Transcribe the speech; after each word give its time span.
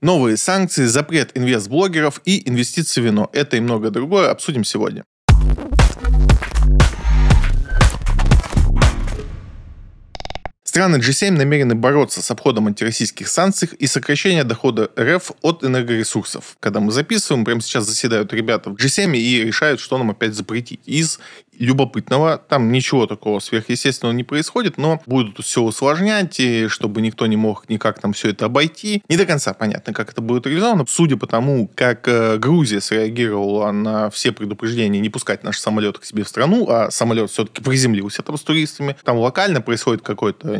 Новые 0.00 0.36
санкции, 0.36 0.84
запрет 0.84 1.36
инвестблогеров 1.36 2.20
и 2.24 2.48
инвестиции 2.48 3.00
в 3.00 3.04
вино. 3.04 3.28
Это 3.32 3.56
и 3.56 3.60
многое 3.60 3.90
другое 3.90 4.30
обсудим 4.30 4.62
сегодня. 4.62 5.04
Страны 10.62 10.98
G7 10.98 11.32
намерены 11.32 11.74
бороться 11.74 12.22
с 12.22 12.30
обходом 12.30 12.68
антироссийских 12.68 13.26
санкций 13.26 13.68
и 13.76 13.88
сокращения 13.88 14.44
дохода 14.44 14.88
РФ 14.96 15.32
от 15.42 15.64
энергоресурсов. 15.64 16.56
Когда 16.60 16.78
мы 16.78 16.92
записываем, 16.92 17.44
прямо 17.44 17.60
сейчас 17.60 17.84
заседают 17.86 18.32
ребята 18.32 18.70
в 18.70 18.74
G7 18.74 19.16
и 19.16 19.42
решают, 19.42 19.80
что 19.80 19.98
нам 19.98 20.10
опять 20.10 20.34
запретить 20.34 20.80
из 20.86 21.18
любопытного. 21.58 22.38
Там 22.38 22.72
ничего 22.72 23.06
такого 23.06 23.40
сверхъестественного 23.40 24.14
не 24.14 24.24
происходит, 24.24 24.78
но 24.78 25.00
будут 25.06 25.44
все 25.44 25.62
усложнять, 25.62 26.38
и 26.40 26.68
чтобы 26.68 27.00
никто 27.00 27.26
не 27.26 27.36
мог 27.36 27.68
никак 27.68 28.00
там 28.00 28.12
все 28.12 28.30
это 28.30 28.46
обойти. 28.46 29.02
Не 29.08 29.16
до 29.16 29.26
конца 29.26 29.54
понятно, 29.54 29.92
как 29.92 30.10
это 30.10 30.20
будет 30.20 30.46
реализовано. 30.46 30.84
Судя 30.88 31.16
по 31.16 31.26
тому, 31.26 31.70
как 31.74 32.06
э, 32.08 32.38
Грузия 32.38 32.80
среагировала 32.80 33.70
на 33.72 34.10
все 34.10 34.32
предупреждения 34.32 35.00
не 35.00 35.10
пускать 35.10 35.44
наш 35.44 35.58
самолет 35.58 35.98
к 35.98 36.04
себе 36.04 36.24
в 36.24 36.28
страну, 36.28 36.68
а 36.68 36.90
самолет 36.90 37.30
все-таки 37.30 37.62
приземлился 37.62 38.22
там 38.22 38.36
с 38.36 38.42
туристами. 38.42 38.96
Там 39.04 39.18
локально 39.18 39.60
происходит 39.60 40.02
какой-то 40.02 40.58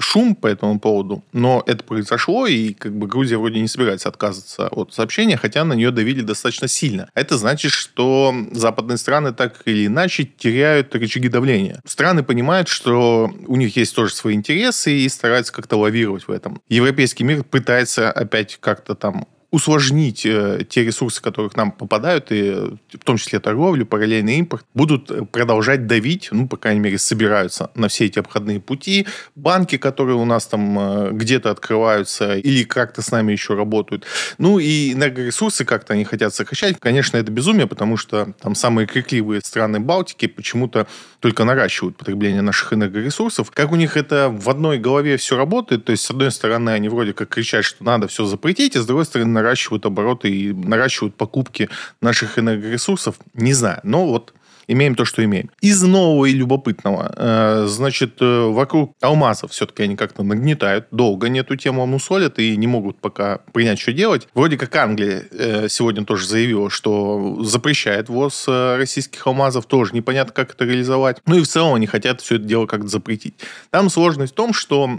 шум 0.00 0.34
по 0.34 0.46
этому 0.46 0.78
поводу, 0.80 1.24
но 1.32 1.62
это 1.66 1.84
произошло, 1.84 2.46
и 2.46 2.72
как 2.74 2.96
бы 2.96 3.06
Грузия 3.06 3.38
вроде 3.38 3.60
не 3.60 3.68
собирается 3.68 4.08
отказываться 4.08 4.68
от 4.68 4.92
сообщения, 4.92 5.36
хотя 5.36 5.64
на 5.64 5.74
нее 5.74 5.90
давили 5.90 6.20
достаточно 6.20 6.68
сильно. 6.68 7.08
Это 7.14 7.36
значит, 7.38 7.72
что 7.72 8.34
западные 8.52 8.98
страны 8.98 9.32
так 9.32 9.62
или 9.64 9.86
иначе 9.86 10.27
теряют 10.36 10.94
рычаги 10.94 11.28
давления. 11.28 11.80
Страны 11.84 12.22
понимают, 12.22 12.68
что 12.68 13.32
у 13.46 13.56
них 13.56 13.76
есть 13.76 13.94
тоже 13.94 14.14
свои 14.14 14.34
интересы 14.34 14.92
и 14.92 15.08
стараются 15.08 15.52
как-то 15.52 15.76
лавировать 15.76 16.28
в 16.28 16.30
этом. 16.30 16.60
Европейский 16.68 17.24
мир 17.24 17.44
пытается 17.44 18.10
опять 18.10 18.58
как-то 18.60 18.94
там 18.94 19.26
усложнить 19.50 20.26
э, 20.26 20.64
те 20.68 20.84
ресурсы, 20.84 21.22
которые 21.22 21.50
к 21.50 21.56
нам 21.56 21.72
попадают, 21.72 22.30
и 22.30 22.52
в 22.52 23.04
том 23.04 23.16
числе 23.16 23.40
торговлю, 23.40 23.86
параллельный 23.86 24.36
импорт, 24.38 24.66
будут 24.74 25.30
продолжать 25.30 25.86
давить, 25.86 26.28
ну, 26.32 26.46
по 26.46 26.58
крайней 26.58 26.80
мере, 26.80 26.98
собираются 26.98 27.70
на 27.74 27.88
все 27.88 28.06
эти 28.06 28.18
обходные 28.18 28.60
пути. 28.60 29.06
Банки, 29.34 29.78
которые 29.78 30.16
у 30.16 30.26
нас 30.26 30.46
там 30.46 30.78
э, 30.78 31.10
где-то 31.12 31.50
открываются 31.50 32.36
или 32.36 32.62
как-то 32.64 33.00
с 33.00 33.10
нами 33.10 33.32
еще 33.32 33.54
работают. 33.54 34.04
Ну, 34.36 34.58
и 34.58 34.92
энергоресурсы 34.92 35.64
как-то 35.64 35.94
они 35.94 36.04
хотят 36.04 36.34
сокращать. 36.34 36.78
Конечно, 36.78 37.16
это 37.16 37.32
безумие, 37.32 37.66
потому 37.66 37.96
что 37.96 38.34
там 38.40 38.54
самые 38.54 38.86
крикливые 38.86 39.40
страны 39.42 39.80
Балтики 39.80 40.26
почему-то 40.26 40.86
только 41.20 41.44
наращивают 41.44 41.96
потребление 41.96 42.42
наших 42.42 42.72
энергоресурсов. 42.72 43.50
Как 43.50 43.72
у 43.72 43.76
них 43.76 43.96
это 43.96 44.28
в 44.30 44.48
одной 44.48 44.78
голове 44.78 45.16
все 45.16 45.36
работает, 45.36 45.84
то 45.84 45.92
есть, 45.92 46.04
с 46.04 46.10
одной 46.10 46.30
стороны, 46.30 46.70
они 46.70 46.88
вроде 46.88 47.12
как 47.12 47.28
кричат, 47.28 47.64
что 47.64 47.84
надо 47.84 48.06
все 48.08 48.24
запретить, 48.24 48.76
а 48.76 48.82
с 48.82 48.86
другой 48.86 49.04
стороны, 49.04 49.30
наращивают 49.32 49.84
обороты 49.86 50.30
и 50.30 50.52
наращивают 50.52 51.16
покупки 51.16 51.68
наших 52.00 52.38
энергоресурсов, 52.38 53.16
не 53.34 53.52
знаю. 53.52 53.80
Но 53.82 54.06
вот 54.06 54.32
имеем 54.68 54.94
то, 54.94 55.04
что 55.04 55.24
имеем. 55.24 55.50
Из 55.60 55.82
нового 55.82 56.26
и 56.26 56.32
любопытного, 56.32 57.12
э, 57.16 57.66
значит, 57.66 58.18
э, 58.20 58.46
вокруг 58.48 58.94
алмазов 59.00 59.50
все-таки 59.50 59.82
они 59.82 59.96
как-то 59.96 60.22
нагнетают. 60.22 60.86
Долго 60.90 61.26
они 61.26 61.40
эту 61.40 61.56
тему 61.56 61.84
мусолят 61.86 62.38
и 62.38 62.56
не 62.56 62.66
могут 62.66 63.00
пока 63.00 63.38
принять, 63.52 63.80
что 63.80 63.92
делать. 63.92 64.28
Вроде 64.34 64.58
как 64.58 64.74
Англия 64.76 65.24
э, 65.30 65.68
сегодня 65.68 66.04
тоже 66.04 66.28
заявила, 66.28 66.70
что 66.70 67.42
запрещает 67.42 68.08
ввоз 68.08 68.46
российских 68.46 69.26
алмазов. 69.26 69.66
Тоже 69.66 69.94
непонятно, 69.94 70.32
как 70.34 70.52
это 70.52 70.64
реализовать. 70.64 71.18
Ну 71.26 71.38
и 71.38 71.42
в 71.42 71.48
целом 71.48 71.74
они 71.74 71.86
хотят 71.86 72.20
все 72.20 72.36
это 72.36 72.44
дело 72.44 72.66
как-то 72.66 72.88
запретить. 72.88 73.34
Там 73.70 73.88
сложность 73.88 74.34
в 74.34 74.36
том, 74.36 74.52
что 74.52 74.90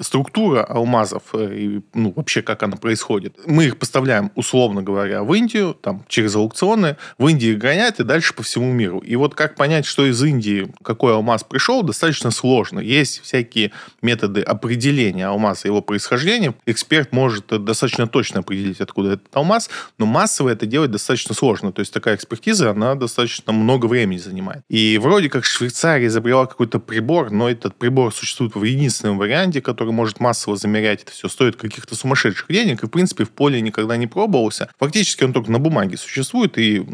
структура 0.00 0.62
алмазов 0.62 1.22
и 1.34 1.80
ну, 1.92 2.12
вообще 2.14 2.42
как 2.42 2.62
она 2.62 2.76
происходит. 2.76 3.36
Мы 3.46 3.66
их 3.66 3.78
поставляем, 3.78 4.30
условно 4.36 4.82
говоря, 4.82 5.24
в 5.24 5.34
Индию, 5.34 5.74
там, 5.74 6.04
через 6.08 6.36
аукционы. 6.36 6.96
В 7.18 7.26
Индии 7.26 7.54
гонят 7.54 7.98
и 7.98 8.04
дальше 8.04 8.34
по 8.34 8.42
всему 8.42 8.72
миру 8.72 8.91
миру. 8.92 8.98
И 8.98 9.16
вот 9.16 9.34
как 9.34 9.54
понять, 9.54 9.86
что 9.86 10.06
из 10.06 10.22
Индии 10.22 10.68
какой 10.82 11.14
алмаз 11.14 11.44
пришел, 11.44 11.82
достаточно 11.82 12.30
сложно. 12.30 12.80
Есть 12.80 13.22
всякие 13.22 13.72
методы 14.02 14.42
определения 14.42 15.26
алмаза, 15.26 15.68
его 15.68 15.80
происхождения. 15.82 16.54
Эксперт 16.66 17.12
может 17.12 17.46
достаточно 17.46 18.06
точно 18.06 18.40
определить, 18.40 18.80
откуда 18.80 19.12
этот 19.12 19.34
алмаз, 19.34 19.70
но 19.98 20.06
массово 20.06 20.50
это 20.50 20.66
делать 20.66 20.90
достаточно 20.90 21.34
сложно. 21.34 21.72
То 21.72 21.80
есть 21.80 21.92
такая 21.92 22.16
экспертиза, 22.16 22.70
она 22.70 22.94
достаточно 22.94 23.52
много 23.52 23.86
времени 23.86 24.18
занимает. 24.18 24.62
И 24.68 24.98
вроде 24.98 25.28
как 25.28 25.44
Швейцария 25.44 26.06
изобрела 26.06 26.46
какой-то 26.46 26.78
прибор, 26.78 27.30
но 27.30 27.48
этот 27.48 27.74
прибор 27.76 28.12
существует 28.12 28.54
в 28.54 28.62
единственном 28.62 29.18
варианте, 29.18 29.60
который 29.60 29.92
может 29.92 30.20
массово 30.20 30.56
замерять 30.56 31.02
это 31.02 31.12
все, 31.12 31.28
стоит 31.28 31.56
каких-то 31.56 31.94
сумасшедших 31.94 32.46
денег, 32.48 32.82
и, 32.82 32.86
в 32.86 32.90
принципе, 32.90 33.24
в 33.24 33.30
поле 33.30 33.60
никогда 33.60 33.96
не 33.96 34.06
пробовался. 34.06 34.68
Фактически 34.78 35.24
он 35.24 35.32
только 35.32 35.50
на 35.50 35.58
бумаге 35.58 35.96
существует 35.96 36.58
и 36.58 36.84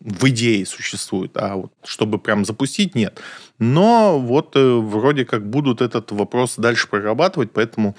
в 0.00 0.28
идее 0.28 0.66
существует 0.66 1.36
а 1.38 1.56
вот 1.56 1.72
чтобы 1.84 2.18
прям 2.18 2.44
запустить, 2.44 2.94
нет. 2.94 3.20
Но 3.58 4.18
вот 4.18 4.56
э, 4.56 4.60
вроде 4.60 5.24
как 5.24 5.48
будут 5.48 5.80
этот 5.80 6.12
вопрос 6.12 6.56
дальше 6.56 6.88
прорабатывать, 6.88 7.50
поэтому 7.52 7.96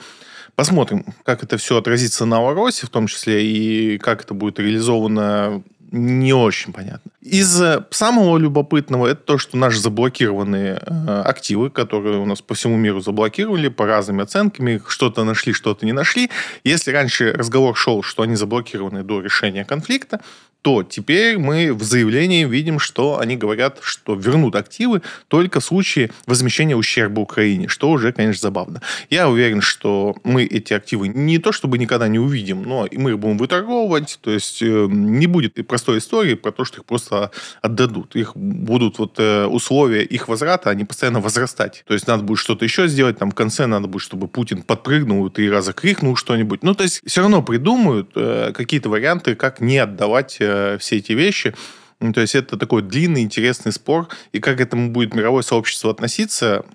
посмотрим, 0.56 1.06
как 1.24 1.44
это 1.44 1.58
все 1.58 1.78
отразится 1.78 2.26
на 2.26 2.42
Ларосе 2.42 2.86
в 2.86 2.90
том 2.90 3.08
числе, 3.08 3.46
и 3.46 3.98
как 3.98 4.24
это 4.24 4.34
будет 4.34 4.60
реализовано 4.60 5.64
не 5.92 6.34
очень 6.34 6.72
понятно. 6.72 7.12
Из 7.22 7.62
э, 7.62 7.84
самого 7.90 8.38
любопытного 8.38 9.08
это 9.08 9.22
то, 9.22 9.38
что 9.38 9.58
наши 9.58 9.80
заблокированные 9.80 10.82
э, 10.86 11.22
активы, 11.26 11.70
которые 11.70 12.20
у 12.20 12.26
нас 12.26 12.42
по 12.42 12.54
всему 12.54 12.78
миру 12.78 13.02
заблокировали 13.02 13.70
по 13.70 13.86
разным 13.86 14.20
оценкам, 14.20 14.82
что-то 14.88 15.24
нашли, 15.24 15.54
что-то 15.54 15.86
не 15.86 15.92
нашли. 15.92 16.30
Если 16.64 16.92
раньше 16.92 17.32
разговор 17.32 17.76
шел, 17.76 18.04
что 18.04 18.24
они 18.24 18.36
заблокированы 18.36 19.04
до 19.04 19.22
решения 19.22 19.66
конфликта, 19.66 20.22
то 20.62 20.84
теперь 20.84 21.38
мы 21.38 21.74
в 21.74 21.84
заявлении 21.84 22.46
видим, 22.46 22.80
что 22.80 23.20
они 23.20 23.38
говорят, 23.38 23.80
что 23.81 24.16
вернут 24.16 24.56
активы 24.56 25.02
только 25.28 25.59
в 25.59 25.66
случае 25.66 26.12
возмещения 26.25 26.75
ущерба 26.75 27.22
Украине, 27.22 27.68
что 27.68 27.90
уже, 27.90 28.12
конечно, 28.12 28.42
забавно. 28.42 28.81
Я 29.09 29.30
уверен, 29.30 29.62
что 29.62 30.16
мы 30.24 30.44
эти 30.44 30.74
активы 30.74 31.08
не 31.08 31.38
то 31.38 31.52
чтобы 31.52 31.78
никогда 31.78 32.08
не 32.08 32.20
увидим, 32.20 32.64
но 32.64 32.88
мы 32.92 33.12
их 33.12 33.20
будем 33.20 33.38
выторговывать, 33.38 34.20
то 34.22 34.31
есть 34.31 34.62
э, 34.62 34.88
не 34.90 35.28
будет 35.28 35.58
и 35.58 35.64
простой 35.64 36.00
истории 36.00 36.34
про 36.34 36.52
то, 36.52 36.66
что 36.66 36.80
их 36.80 36.86
просто 36.86 37.31
отдадут. 37.62 38.16
Их 38.16 38.36
будут 38.36 39.00
вот 39.00 39.16
э, 39.18 39.46
условия 39.46 40.03
их 40.03 40.28
возврата, 40.28 40.70
они 40.70 40.84
постоянно 40.84 41.22
возрастать. 41.22 41.84
То 41.88 41.94
есть 41.94 42.08
надо 42.08 42.24
будет 42.24 42.40
что-то 42.40 42.66
еще 42.66 42.88
сделать, 42.88 43.18
там 43.18 43.31
в 43.31 43.36
конце 43.36 43.66
надо 43.66 43.88
будет, 43.88 44.02
чтобы 44.02 44.28
Путин 44.28 44.64
подпрыгнул 44.64 45.30
три 45.30 45.50
раза 45.50 45.74
крикнул 45.74 46.16
что-нибудь. 46.16 46.64
Ну, 46.64 46.74
то 46.74 46.84
есть 46.84 47.02
все 47.06 47.22
равно 47.22 47.41
придумают 47.41 48.12
э, 48.16 48.52
какие-то 48.53 48.90
варианты, 48.90 49.36
как 49.36 49.62
не 49.62 49.78
отдавать 49.78 50.38
Э, 50.50 50.78
все 50.80 50.98
эти 50.98 51.14
вещи. 51.14 51.54
Ну, 52.00 52.14
то 52.14 52.22
есть 52.22 52.36
это 52.36 52.58
такой 52.58 52.82
длинный, 52.82 53.22
интересный 53.22 53.72
спор. 53.72 54.08
И 54.32 54.40
как 54.40 54.58
к 54.58 54.62
этому 54.62 54.90
будет 54.90 55.14
мировое 55.14 55.44
сообщество 55.44 55.92
относиться, 55.92 56.66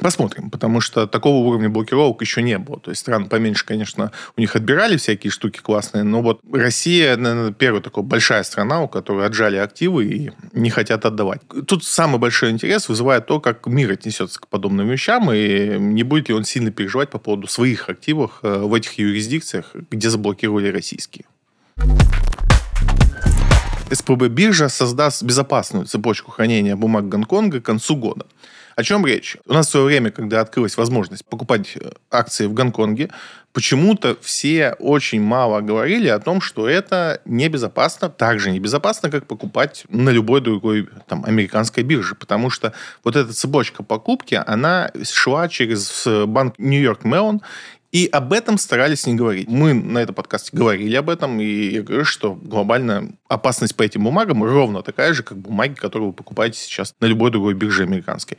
Посмотрим, 0.00 0.48
потому 0.48 0.80
что 0.80 1.06
такого 1.06 1.46
уровня 1.46 1.68
блокировок 1.68 2.22
еще 2.22 2.40
не 2.40 2.56
было. 2.56 2.80
То 2.80 2.90
есть 2.90 3.02
страны 3.02 3.28
поменьше, 3.28 3.66
конечно, 3.66 4.10
у 4.38 4.40
них 4.40 4.56
отбирали 4.56 4.96
всякие 4.96 5.30
штуки 5.30 5.58
классные, 5.58 6.02
но 6.02 6.22
вот 6.22 6.40
Россия, 6.50 7.14
наверное, 7.14 7.52
первая 7.52 7.82
такая 7.82 8.02
большая 8.02 8.42
страна, 8.42 8.82
у 8.82 8.88
которой 8.88 9.26
отжали 9.26 9.58
активы 9.58 10.06
и 10.06 10.30
не 10.54 10.70
хотят 10.70 11.04
отдавать. 11.04 11.42
Тут 11.66 11.84
самый 11.84 12.18
большой 12.18 12.52
интерес 12.52 12.88
вызывает 12.88 13.26
то, 13.26 13.38
как 13.38 13.66
мир 13.66 13.92
отнесется 13.92 14.40
к 14.40 14.48
подобным 14.48 14.88
вещам, 14.88 15.30
и 15.30 15.76
не 15.78 16.04
будет 16.04 16.30
ли 16.30 16.34
он 16.34 16.44
сильно 16.44 16.70
переживать 16.70 17.10
по 17.10 17.18
поводу 17.18 17.46
своих 17.46 17.90
активов 17.90 18.38
э, 18.42 18.60
в 18.62 18.72
этих 18.72 18.98
юрисдикциях, 18.98 19.76
где 19.90 20.08
заблокировали 20.08 20.68
российские. 20.68 21.26
СПБ 23.92 24.28
биржа 24.28 24.68
создаст 24.68 25.22
безопасную 25.22 25.86
цепочку 25.86 26.30
хранения 26.30 26.76
бумаг 26.76 27.08
Гонконга 27.08 27.60
к 27.60 27.64
концу 27.64 27.96
года. 27.96 28.26
О 28.74 28.82
чем 28.82 29.04
речь? 29.04 29.36
У 29.46 29.52
нас 29.52 29.68
в 29.68 29.70
свое 29.70 29.84
время, 29.84 30.10
когда 30.10 30.40
открылась 30.40 30.78
возможность 30.78 31.26
покупать 31.26 31.76
э, 31.76 31.90
акции 32.10 32.46
в 32.46 32.54
Гонконге, 32.54 33.10
почему-то 33.52 34.16
все 34.22 34.74
очень 34.78 35.20
мало 35.20 35.60
говорили 35.60 36.08
о 36.08 36.18
том, 36.18 36.40
что 36.40 36.66
это 36.66 37.20
небезопасно, 37.26 38.08
так 38.08 38.40
же 38.40 38.50
небезопасно, 38.50 39.10
как 39.10 39.26
покупать 39.26 39.84
на 39.90 40.08
любой 40.08 40.40
другой 40.40 40.88
там, 41.06 41.22
американской 41.26 41.82
бирже. 41.82 42.14
Потому 42.14 42.48
что 42.48 42.72
вот 43.04 43.14
эта 43.14 43.34
цепочка 43.34 43.82
покупки, 43.82 44.42
она 44.46 44.90
шла 45.04 45.48
через 45.48 46.08
банк 46.26 46.54
Нью-Йорк 46.58 47.04
Меллон, 47.04 47.42
и 47.92 48.06
об 48.06 48.32
этом 48.32 48.56
старались 48.56 49.06
не 49.06 49.14
говорить. 49.14 49.48
Мы 49.48 49.74
на 49.74 49.98
этом 49.98 50.14
подкасте 50.14 50.56
говорили 50.56 50.96
об 50.96 51.10
этом, 51.10 51.38
и 51.40 51.44
я 51.44 51.82
говорю, 51.82 52.06
что 52.06 52.34
глобальная 52.34 53.12
опасность 53.28 53.76
по 53.76 53.82
этим 53.82 54.04
бумагам 54.04 54.42
ровно 54.42 54.82
такая 54.82 55.12
же, 55.12 55.22
как 55.22 55.36
бумаги, 55.36 55.74
которые 55.74 56.08
вы 56.08 56.12
покупаете 56.14 56.58
сейчас 56.58 56.94
на 57.00 57.06
любой 57.06 57.30
другой 57.30 57.52
бирже 57.52 57.82
американской. 57.82 58.38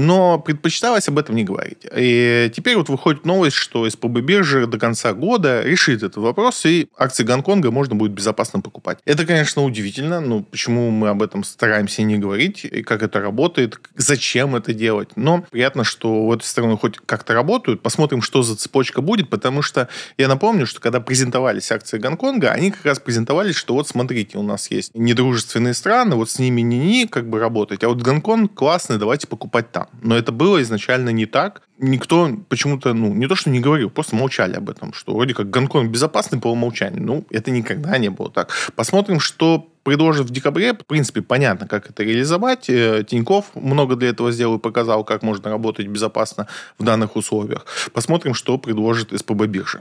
Но 0.00 0.38
предпочиталось 0.38 1.08
об 1.08 1.18
этом 1.18 1.36
не 1.36 1.44
говорить. 1.44 1.86
И 1.94 2.50
теперь 2.56 2.76
вот 2.76 2.88
выходит 2.88 3.26
новость, 3.26 3.56
что 3.56 3.88
СПБ 3.88 4.20
биржа 4.20 4.66
до 4.66 4.78
конца 4.78 5.12
года 5.12 5.62
решит 5.62 6.02
этот 6.02 6.16
вопрос, 6.16 6.64
и 6.64 6.88
акции 6.96 7.22
Гонконга 7.22 7.70
можно 7.70 7.94
будет 7.94 8.12
безопасно 8.12 8.62
покупать. 8.62 8.98
Это, 9.04 9.26
конечно, 9.26 9.62
удивительно, 9.62 10.20
но 10.20 10.42
почему 10.42 10.90
мы 10.90 11.10
об 11.10 11.22
этом 11.22 11.44
стараемся 11.44 12.02
не 12.02 12.16
говорить, 12.16 12.64
и 12.64 12.82
как 12.82 13.02
это 13.02 13.20
работает, 13.20 13.78
зачем 13.94 14.56
это 14.56 14.72
делать. 14.72 15.10
Но 15.16 15.44
приятно, 15.50 15.84
что 15.84 16.26
в 16.26 16.32
этой 16.32 16.44
стороны 16.44 16.78
хоть 16.78 16.96
как-то 17.04 17.34
работают. 17.34 17.82
Посмотрим, 17.82 18.22
что 18.22 18.42
за 18.42 18.56
цепочка 18.56 19.02
будет, 19.02 19.28
потому 19.28 19.60
что 19.60 19.88
я 20.16 20.28
напомню, 20.28 20.66
что 20.66 20.80
когда 20.80 21.00
презентовались 21.00 21.70
акции 21.70 21.98
Гонконга, 21.98 22.52
они 22.52 22.70
как 22.70 22.86
раз 22.86 22.98
презентовались, 22.98 23.56
что 23.56 23.74
вот 23.74 23.86
смотрите, 23.86 24.38
у 24.38 24.42
нас 24.42 24.70
есть 24.70 24.92
недружественные 24.94 25.74
страны, 25.74 26.16
вот 26.16 26.30
с 26.30 26.38
ними 26.38 26.62
не-не 26.62 27.06
как 27.06 27.28
бы 27.28 27.38
работать, 27.38 27.84
а 27.84 27.88
вот 27.88 28.00
Гонконг 28.00 28.54
классный, 28.54 28.96
давайте 28.96 29.26
покупать 29.26 29.70
там. 29.72 29.89
Но 30.02 30.16
это 30.16 30.32
было 30.32 30.60
изначально 30.62 31.10
не 31.10 31.26
так. 31.26 31.62
Никто 31.78 32.30
почему-то, 32.48 32.92
ну, 32.94 33.12
не 33.12 33.26
то, 33.26 33.34
что 33.34 33.50
не 33.50 33.60
говорил, 33.60 33.90
просто 33.90 34.16
молчали 34.16 34.54
об 34.54 34.70
этом, 34.70 34.92
что 34.92 35.14
вроде 35.14 35.34
как 35.34 35.50
Гонконг 35.50 35.90
безопасный 35.90 36.40
по 36.40 36.48
умолчанию. 36.48 37.02
Ну, 37.02 37.26
это 37.30 37.50
никогда 37.50 37.98
не 37.98 38.10
было 38.10 38.30
так. 38.30 38.50
Посмотрим, 38.74 39.20
что 39.20 39.68
предложит 39.82 40.26
в 40.26 40.30
декабре. 40.30 40.74
В 40.74 40.86
принципе, 40.86 41.22
понятно, 41.22 41.66
как 41.66 41.90
это 41.90 42.02
реализовать. 42.02 42.68
Э, 42.68 43.04
Тиньков 43.08 43.46
много 43.54 43.96
для 43.96 44.10
этого 44.10 44.32
сделал 44.32 44.56
и 44.56 44.60
показал, 44.60 45.04
как 45.04 45.22
можно 45.22 45.50
работать 45.50 45.86
безопасно 45.86 46.46
в 46.78 46.84
данных 46.84 47.16
условиях. 47.16 47.66
Посмотрим, 47.92 48.34
что 48.34 48.58
предложит 48.58 49.10
СПБ 49.18 49.46
биржа. 49.46 49.80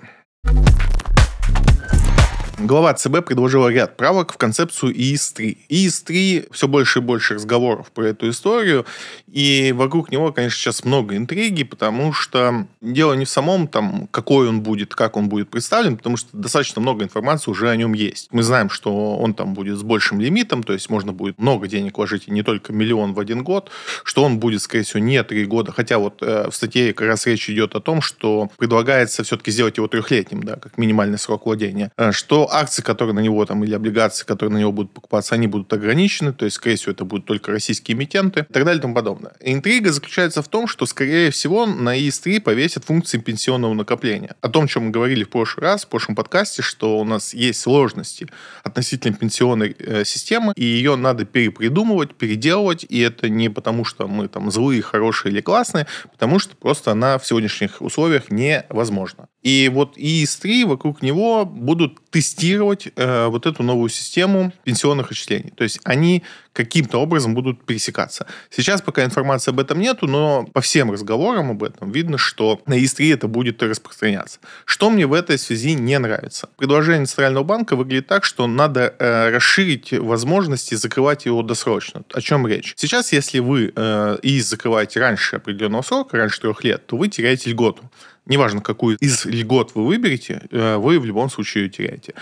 Глава 2.62 2.94
ЦБ 2.94 3.24
предложила 3.26 3.70
ряд 3.70 3.96
правок 3.96 4.34
в 4.34 4.38
концепцию 4.38 4.94
ИИС-3. 4.94 5.58
ИИС-3 5.70 6.50
все 6.52 6.68
больше 6.68 7.00
и 7.00 7.02
больше 7.02 7.36
разговоров 7.36 7.90
про 7.94 8.08
эту 8.08 8.30
историю, 8.30 8.86
и 9.32 9.74
вокруг 9.74 10.12
него, 10.12 10.34
конечно, 10.34 10.58
сейчас 10.58 10.84
много 10.84 11.16
интриги, 11.16 11.64
потому 11.64 12.12
что 12.12 12.68
дело 12.82 13.14
не 13.14 13.24
в 13.24 13.30
самом, 13.30 13.70
там, 13.70 14.10
какой 14.12 14.50
он 14.50 14.60
будет, 14.60 14.94
как 14.94 15.16
он 15.16 15.30
будет 15.30 15.50
представлен, 15.50 15.96
потому 15.96 16.18
что 16.18 16.36
достаточно 16.36 16.82
много 16.82 17.06
информации 17.06 17.50
уже 17.50 17.70
о 17.70 17.76
нем 17.78 17.94
есть. 17.94 18.28
Мы 18.32 18.44
знаем, 18.44 18.70
что 18.70 19.18
он 19.18 19.34
там 19.34 19.54
будет 19.54 19.78
с 19.78 19.84
большим 19.84 20.20
лимитом, 20.20 20.64
то 20.64 20.74
есть 20.74 20.90
можно 20.90 21.14
будет 21.14 21.40
много 21.40 21.68
денег 21.68 21.98
вложить, 21.98 22.28
и 22.28 22.32
не 22.32 22.44
только 22.44 22.74
миллион 22.74 23.14
в 23.14 23.22
один 23.22 23.42
год, 23.42 23.72
что 24.04 24.22
он 24.26 24.40
будет, 24.40 24.62
скорее 24.62 24.84
всего, 24.84 25.00
не 25.00 25.24
три 25.24 25.46
года, 25.46 25.72
хотя 25.72 25.98
вот 25.98 26.22
э, 26.22 26.50
в 26.50 26.54
статье 26.54 26.94
как 26.94 27.08
раз 27.08 27.26
речь 27.26 27.50
идет 27.50 27.76
о 27.76 27.80
том, 27.80 28.02
что 28.02 28.50
предлагается 28.58 29.24
все-таки 29.24 29.52
сделать 29.52 29.78
его 29.78 29.88
трехлетним, 29.88 30.44
да, 30.44 30.58
как 30.58 30.78
минимальный 30.78 31.18
срок 31.18 31.46
владения, 31.46 31.90
э, 31.96 32.12
акции, 32.52 32.82
которые 32.82 33.16
на 33.16 33.20
него 33.20 33.46
там, 33.46 33.64
или 33.64 33.74
облигации, 33.74 34.26
которые 34.26 34.54
на 34.54 34.58
него 34.60 34.72
будут 34.72 34.92
покупаться, 34.94 35.36
они 35.36 35.48
будут 35.48 35.72
ограничены, 35.74 36.34
то 36.34 36.46
есть, 36.46 36.58
скорее 36.58 36.76
всего, 36.76 36.92
это 36.92 37.06
будут 37.06 37.26
только 37.26 37.52
российские 37.52 37.98
эмитенты 37.98 38.42
и 38.42 38.54
так 38.54 38.66
далее 38.66 38.80
и 38.80 38.82
тому 38.82 38.94
подобное. 38.94 39.34
интрига 39.40 39.92
заключается 39.92 40.42
в 40.42 40.48
том, 40.48 40.68
что, 40.68 40.86
скорее 40.86 41.32
всего, 41.32 41.66
на 41.66 41.98
ИС-3 41.98 42.42
повесят 42.42 42.86
функции 42.86 43.18
пенсионного 43.18 43.74
накопления. 43.74 44.36
О 44.42 44.50
том, 44.50 44.68
чем 44.68 44.86
мы 44.86 44.92
говорили 44.92 45.24
в 45.24 45.30
прошлый 45.30 45.64
раз, 45.64 45.86
в 45.86 45.88
прошлом 45.90 46.16
подкасте, 46.16 46.62
что 46.62 47.00
у 47.00 47.04
нас 47.04 47.34
есть 47.34 47.60
сложности 47.60 48.28
относительно 48.64 49.16
пенсионной 49.16 49.76
э, 49.80 50.04
системы, 50.06 50.54
и 50.56 50.64
ее 50.64 50.96
надо 50.96 51.26
перепридумывать, 51.26 52.16
переделывать, 52.16 52.86
и 52.88 53.00
это 53.00 53.30
не 53.30 53.50
потому, 53.50 53.86
что 53.86 54.08
мы 54.08 54.28
там 54.28 54.52
злые, 54.52 54.82
хорошие 54.82 55.32
или 55.32 55.42
классные, 55.42 55.88
потому 56.12 56.40
что 56.40 56.56
просто 56.56 56.92
она 56.92 57.18
в 57.18 57.26
сегодняшних 57.26 57.82
условиях 57.82 58.32
невозможна. 58.32 59.28
И 59.42 59.70
вот 59.74 59.94
ИС-3 59.98 60.66
вокруг 60.66 61.02
него 61.02 61.46
будут 61.46 62.10
тестировать 62.10 62.39
э, 62.44 63.28
вот 63.28 63.46
эту 63.46 63.64
новую 63.64 63.90
систему 63.90 64.52
пенсионных 64.64 65.12
отчислений. 65.12 65.52
То 65.56 65.64
есть 65.64 65.80
они 65.84 66.24
каким-то 66.54 67.02
образом 67.02 67.36
будут 67.36 67.64
пересекаться. 67.64 68.26
Сейчас 68.50 68.82
пока 68.82 69.04
информации 69.04 69.52
об 69.52 69.60
этом 69.60 69.80
нету, 69.80 70.08
но 70.08 70.46
по 70.52 70.62
всем 70.62 70.92
разговорам 70.92 71.52
об 71.52 71.64
этом 71.64 71.92
видно, 71.92 72.18
что 72.18 72.62
на 72.66 72.78
ИС-3 72.84 73.14
это 73.14 73.28
будет 73.28 73.64
распространяться. 73.64 74.40
Что 74.66 74.90
мне 74.90 75.06
в 75.06 75.14
этой 75.14 75.38
связи 75.38 75.74
не 75.74 75.98
нравится? 76.00 76.50
Предложение 76.58 77.06
Центрального 77.06 77.44
банка 77.44 77.76
выглядит 77.76 78.08
так, 78.08 78.26
что 78.26 78.48
надо 78.48 78.94
э, 79.00 79.30
расширить 79.30 79.94
возможности 79.94 80.76
закрывать 80.76 81.26
его 81.26 81.44
досрочно. 81.44 82.04
О 82.14 82.22
чем 82.22 82.46
речь? 82.48 82.74
Сейчас, 82.76 83.14
если 83.14 83.40
вы 83.40 83.72
э, 83.76 84.18
ИС 84.24 84.50
закрываете 84.50 85.00
раньше 85.00 85.38
определенного 85.38 85.82
срока, 85.82 86.18
раньше 86.18 86.42
трех 86.42 86.64
лет, 86.64 86.86
то 86.88 86.98
вы 86.98 87.08
теряете 87.08 87.52
льготу 87.52 87.90
неважно, 88.30 88.62
какую 88.62 88.98
из 88.98 89.26
льгот 89.26 89.72
вы 89.76 89.86
выберете, 89.86 90.44
э, 90.52 90.78
вы 90.78 91.00
в 91.00 91.06
любом 91.06 91.30
случае 91.30 91.66
ее 91.66 91.70
теряете. 91.70 92.14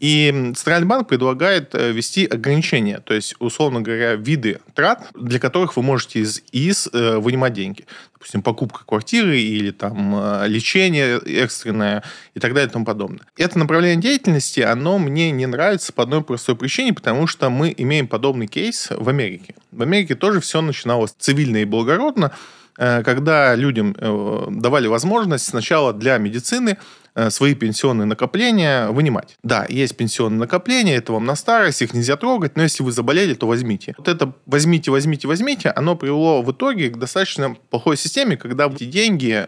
И 0.00 0.52
Центральный 0.56 0.86
банк 0.86 1.08
предлагает 1.08 1.74
э, 1.74 1.92
ввести 1.92 2.24
ограничения, 2.24 3.00
то 3.00 3.12
есть, 3.12 3.34
условно 3.38 3.82
говоря, 3.82 4.14
виды 4.14 4.60
трат, 4.74 5.10
для 5.14 5.38
которых 5.38 5.76
вы 5.76 5.82
можете 5.82 6.20
из 6.20 6.42
ИС 6.52 6.88
э, 6.92 7.18
вынимать 7.18 7.52
деньги. 7.52 7.84
Допустим, 8.14 8.42
покупка 8.42 8.84
квартиры 8.86 9.38
или 9.38 9.70
там 9.72 10.44
лечение 10.46 11.18
экстренное 11.18 12.02
и 12.34 12.40
так 12.40 12.54
далее 12.54 12.68
и 12.68 12.72
тому 12.72 12.84
подобное. 12.84 13.26
Это 13.36 13.58
направление 13.58 14.00
деятельности, 14.00 14.60
оно 14.60 14.98
мне 14.98 15.30
не 15.30 15.46
нравится 15.46 15.92
по 15.92 16.02
одной 16.02 16.22
простой 16.24 16.56
причине, 16.56 16.94
потому 16.94 17.26
что 17.26 17.50
мы 17.50 17.74
имеем 17.76 18.08
подобный 18.08 18.46
кейс 18.46 18.88
в 18.90 19.08
Америке. 19.08 19.54
В 19.70 19.82
Америке 19.82 20.14
тоже 20.14 20.40
все 20.40 20.62
начиналось 20.62 21.14
цивильно 21.18 21.58
и 21.58 21.66
благородно, 21.66 22.32
когда 22.76 23.54
людям 23.54 23.94
э, 23.98 24.46
давали 24.50 24.86
возможность 24.86 25.46
сначала 25.46 25.92
для 25.92 26.18
медицины 26.18 26.78
э, 27.14 27.30
свои 27.30 27.54
пенсионные 27.54 28.06
накопления 28.06 28.88
вынимать. 28.88 29.36
Да, 29.42 29.66
есть 29.68 29.96
пенсионные 29.96 30.40
накопления, 30.40 30.96
это 30.96 31.12
вам 31.12 31.24
на 31.24 31.36
старость, 31.36 31.82
их 31.82 31.94
нельзя 31.94 32.16
трогать, 32.16 32.56
но 32.56 32.62
если 32.62 32.82
вы 32.82 32.92
заболели, 32.92 33.34
то 33.34 33.46
возьмите. 33.46 33.94
Вот 33.96 34.08
это 34.08 34.32
возьмите, 34.46 34.90
возьмите, 34.90 35.26
возьмите, 35.26 35.70
оно 35.70 35.96
привело 35.96 36.42
в 36.42 36.52
итоге 36.52 36.90
к 36.90 36.98
достаточно 36.98 37.56
плохой 37.70 37.96
системе, 37.96 38.36
когда 38.36 38.66
эти 38.66 38.84
деньги 38.84 39.44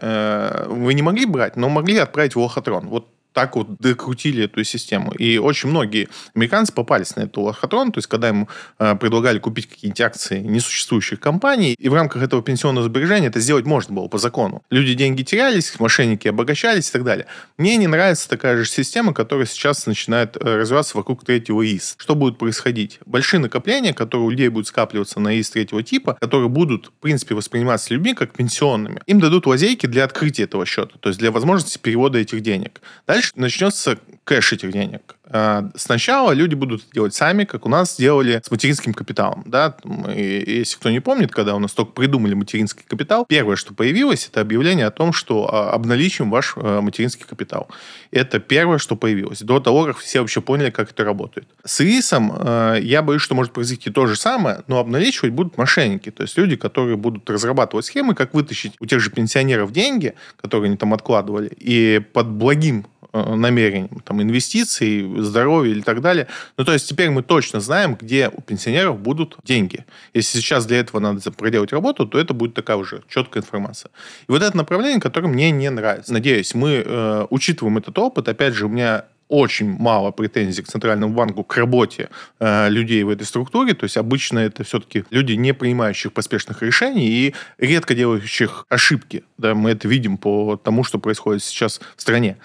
вы 0.67 0.93
не 0.93 1.01
могли 1.01 1.25
брать, 1.25 1.55
но 1.55 1.69
могли 1.69 1.97
отправить 1.97 2.35
в 2.35 2.39
лохотрон. 2.39 2.87
Вот 2.87 3.07
так 3.33 3.55
вот 3.55 3.77
докрутили 3.79 4.45
эту 4.45 4.63
систему. 4.63 5.11
И 5.11 5.37
очень 5.37 5.69
многие 5.69 6.09
американцы 6.35 6.73
попались 6.73 7.15
на 7.15 7.21
эту 7.21 7.41
лохотрон, 7.41 7.91
то 7.91 7.99
есть 7.99 8.07
когда 8.07 8.29
им 8.29 8.47
э, 8.79 8.95
предлагали 8.95 9.39
купить 9.39 9.67
какие-нибудь 9.67 10.01
акции 10.01 10.39
несуществующих 10.39 11.19
компаний, 11.19 11.75
и 11.77 11.89
в 11.89 11.93
рамках 11.93 12.23
этого 12.23 12.41
пенсионного 12.41 12.85
сбережения 12.87 13.27
это 13.27 13.39
сделать 13.39 13.65
можно 13.65 13.93
было 13.95 14.07
по 14.07 14.17
закону. 14.17 14.63
Люди 14.69 14.93
деньги 14.93 15.23
терялись, 15.23 15.79
мошенники 15.79 16.27
обогащались 16.27 16.89
и 16.89 16.91
так 16.91 17.03
далее. 17.03 17.27
Мне 17.57 17.77
не 17.77 17.87
нравится 17.87 18.27
такая 18.27 18.57
же 18.57 18.65
система, 18.65 19.13
которая 19.13 19.45
сейчас 19.45 19.85
начинает 19.85 20.35
э, 20.35 20.39
развиваться 20.57 20.97
вокруг 20.97 21.23
третьего 21.23 21.65
ИС. 21.65 21.95
Что 21.97 22.15
будет 22.15 22.37
происходить? 22.37 22.99
Большие 23.05 23.39
накопления, 23.39 23.93
которые 23.93 24.25
у 24.27 24.29
людей 24.29 24.49
будут 24.49 24.67
скапливаться 24.67 25.19
на 25.19 25.39
ИС 25.39 25.49
третьего 25.51 25.83
типа, 25.83 26.17
которые 26.19 26.49
будут, 26.49 26.87
в 26.87 27.01
принципе, 27.01 27.35
восприниматься 27.35 27.93
людьми 27.93 28.13
как 28.13 28.33
пенсионными, 28.33 29.01
им 29.05 29.19
дадут 29.19 29.45
лазейки 29.45 29.85
для 29.85 30.03
открытия 30.03 30.43
этого 30.43 30.65
счета, 30.65 30.97
то 30.99 31.09
есть 31.09 31.19
для 31.19 31.31
возможности 31.31 31.77
перевода 31.77 32.17
этих 32.17 32.41
денег. 32.41 32.81
Дальше 33.07 33.18
начнется 33.35 33.97
кэш 34.23 34.53
этих 34.53 34.71
денег. 34.71 35.15
А, 35.31 35.69
сначала 35.75 36.31
люди 36.31 36.55
будут 36.55 36.83
это 36.83 36.93
делать 36.93 37.13
сами, 37.13 37.45
как 37.45 37.65
у 37.65 37.69
нас 37.69 37.93
сделали 37.93 38.41
с 38.43 38.51
материнским 38.51 38.93
капиталом. 38.93 39.43
Да? 39.45 39.75
И, 40.15 40.43
если 40.59 40.77
кто 40.77 40.89
не 40.89 40.99
помнит, 40.99 41.31
когда 41.31 41.55
у 41.55 41.59
нас 41.59 41.71
только 41.71 41.91
придумали 41.93 42.33
материнский 42.33 42.83
капитал, 42.87 43.25
первое, 43.27 43.55
что 43.55 43.73
появилось, 43.73 44.27
это 44.27 44.41
объявление 44.41 44.87
о 44.87 44.91
том, 44.91 45.13
что 45.13 45.49
а, 45.51 45.71
обналичим 45.71 46.29
ваш 46.29 46.53
а, 46.55 46.81
материнский 46.81 47.25
капитал. 47.25 47.69
Это 48.11 48.39
первое, 48.39 48.77
что 48.79 48.95
появилось. 48.95 49.41
До 49.41 49.59
того, 49.59 49.85
как 49.85 49.97
все 49.97 50.19
вообще 50.19 50.41
поняли, 50.41 50.69
как 50.69 50.91
это 50.91 51.03
работает. 51.03 51.47
С 51.63 51.79
РИСом 51.79 52.33
я 52.81 53.01
боюсь, 53.01 53.21
что 53.21 53.35
может 53.35 53.53
произойти 53.53 53.89
то 53.91 54.07
же 54.07 54.15
самое, 54.15 54.63
но 54.67 54.79
обналичивать 54.79 55.31
будут 55.31 55.57
мошенники. 55.57 56.09
То 56.11 56.23
есть 56.23 56.37
люди, 56.37 56.55
которые 56.55 56.97
будут 56.97 57.29
разрабатывать 57.29 57.85
схемы, 57.85 58.15
как 58.15 58.33
вытащить 58.33 58.73
у 58.79 58.85
тех 58.85 58.99
же 58.99 59.11
пенсионеров 59.11 59.71
деньги, 59.71 60.15
которые 60.41 60.69
они 60.69 60.77
там 60.77 60.93
откладывали, 60.93 61.51
и 61.55 61.99
под 62.13 62.27
благим 62.29 62.85
Э, 62.98 62.98
намерениям, 63.13 64.01
там, 64.05 64.21
инвестиций, 64.21 65.21
здоровья 65.21 65.71
или 65.71 65.81
так 65.81 66.01
далее. 66.01 66.27
Ну, 66.57 66.65
то 66.65 66.73
есть 66.73 66.87
теперь 66.87 67.09
мы 67.09 67.23
точно 67.23 67.59
знаем, 67.59 67.95
где 67.99 68.29
у 68.29 68.41
пенсионеров 68.41 68.99
будут 68.99 69.37
деньги. 69.43 69.85
Если 70.13 70.39
сейчас 70.39 70.65
для 70.65 70.79
этого 70.79 70.99
надо 70.99 71.31
проделать 71.31 71.71
работу, 71.71 72.05
то 72.05 72.19
это 72.19 72.33
будет 72.33 72.53
такая 72.53 72.77
уже 72.77 73.01
четкая 73.07 73.43
информация. 73.43 73.91
И 74.27 74.31
вот 74.31 74.41
это 74.41 74.55
направление, 74.55 75.01
которое 75.01 75.27
мне 75.27 75.51
не 75.51 75.69
нравится. 75.69 76.13
Надеюсь, 76.13 76.53
мы 76.53 76.83
э, 76.85 77.25
учитываем 77.29 77.77
этот 77.77 77.97
опыт. 77.97 78.27
Опять 78.27 78.53
же, 78.53 78.65
у 78.65 78.69
меня 78.69 79.05
очень 79.29 79.69
мало 79.69 80.11
претензий 80.11 80.63
к 80.63 80.67
Центральному 80.67 81.13
банку, 81.13 81.43
к 81.43 81.55
работе 81.55 82.09
э, 82.39 82.67
людей 82.69 83.03
в 83.03 83.09
этой 83.09 83.25
структуре. 83.25 83.73
То 83.75 83.83
есть 83.85 83.95
обычно 83.95 84.39
это 84.39 84.63
все-таки 84.63 85.05
люди, 85.11 85.33
не 85.33 85.53
принимающих 85.53 86.11
поспешных 86.11 86.63
решений 86.63 87.07
и 87.07 87.35
редко 87.59 87.93
делающих 87.95 88.65
ошибки. 88.69 89.23
Да, 89.37 89.53
мы 89.53 89.69
это 89.69 89.87
видим 89.87 90.17
по 90.17 90.57
тому, 90.57 90.83
что 90.83 90.97
происходит 90.97 91.43
сейчас 91.43 91.79
в 91.95 92.01
стране. 92.01 92.37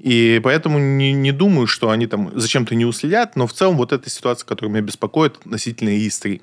И 0.00 0.40
поэтому 0.42 0.78
не, 0.78 1.12
не 1.12 1.30
думаю, 1.30 1.66
что 1.66 1.90
они 1.90 2.06
там 2.06 2.30
зачем-то 2.34 2.74
не 2.74 2.86
уследят, 2.86 3.36
но 3.36 3.46
в 3.46 3.52
целом 3.52 3.76
вот 3.76 3.92
эта 3.92 4.08
ситуация, 4.08 4.46
которая 4.46 4.72
меня 4.72 4.82
беспокоит 4.82 5.36
относительно 5.36 5.90
ИС-3. 5.90 6.40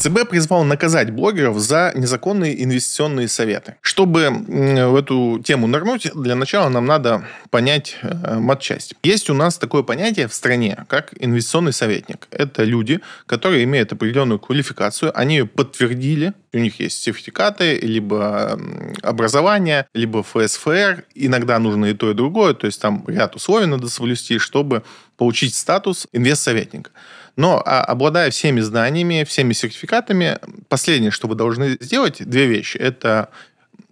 ЦБ 0.00 0.30
призвал 0.30 0.64
наказать 0.64 1.10
блогеров 1.10 1.58
за 1.58 1.92
незаконные 1.94 2.64
инвестиционные 2.64 3.28
советы. 3.28 3.74
Чтобы 3.82 4.30
в 4.30 4.96
эту 4.96 5.42
тему 5.44 5.66
нырнуть, 5.66 6.10
для 6.14 6.34
начала 6.34 6.70
нам 6.70 6.86
надо 6.86 7.26
понять 7.50 7.98
э, 8.00 8.38
матчасть. 8.38 8.94
Есть 9.02 9.28
у 9.28 9.34
нас 9.34 9.58
такое 9.58 9.82
понятие 9.82 10.26
в 10.26 10.32
стране, 10.32 10.86
как 10.88 11.12
инвестиционный 11.20 11.74
советник. 11.74 12.28
Это 12.30 12.64
люди, 12.64 13.00
которые 13.26 13.64
имеют 13.64 13.92
определенную 13.92 14.38
квалификацию, 14.38 15.12
они 15.14 15.36
ее 15.36 15.46
подтвердили, 15.46 16.32
у 16.52 16.58
них 16.58 16.80
есть 16.80 17.02
сертификаты, 17.02 17.78
либо 17.78 18.58
образование, 19.02 19.86
либо 19.94 20.22
ФСФР. 20.22 21.04
Иногда 21.14 21.58
нужно 21.58 21.86
и 21.86 21.94
то, 21.94 22.10
и 22.10 22.14
другое. 22.14 22.54
То 22.54 22.66
есть 22.66 22.80
там 22.80 23.04
ряд 23.06 23.36
условий 23.36 23.66
надо 23.66 23.88
соблюсти, 23.88 24.38
чтобы 24.38 24.82
получить 25.20 25.54
статус 25.54 26.08
инвестсоветника. 26.12 26.92
Но 27.36 27.62
а, 27.66 27.84
обладая 27.84 28.30
всеми 28.30 28.60
знаниями, 28.60 29.24
всеми 29.24 29.52
сертификатами, 29.52 30.38
последнее, 30.70 31.10
что 31.10 31.28
вы 31.28 31.34
должны 31.34 31.76
сделать, 31.78 32.26
две 32.26 32.46
вещи. 32.46 32.78
Это 32.78 33.28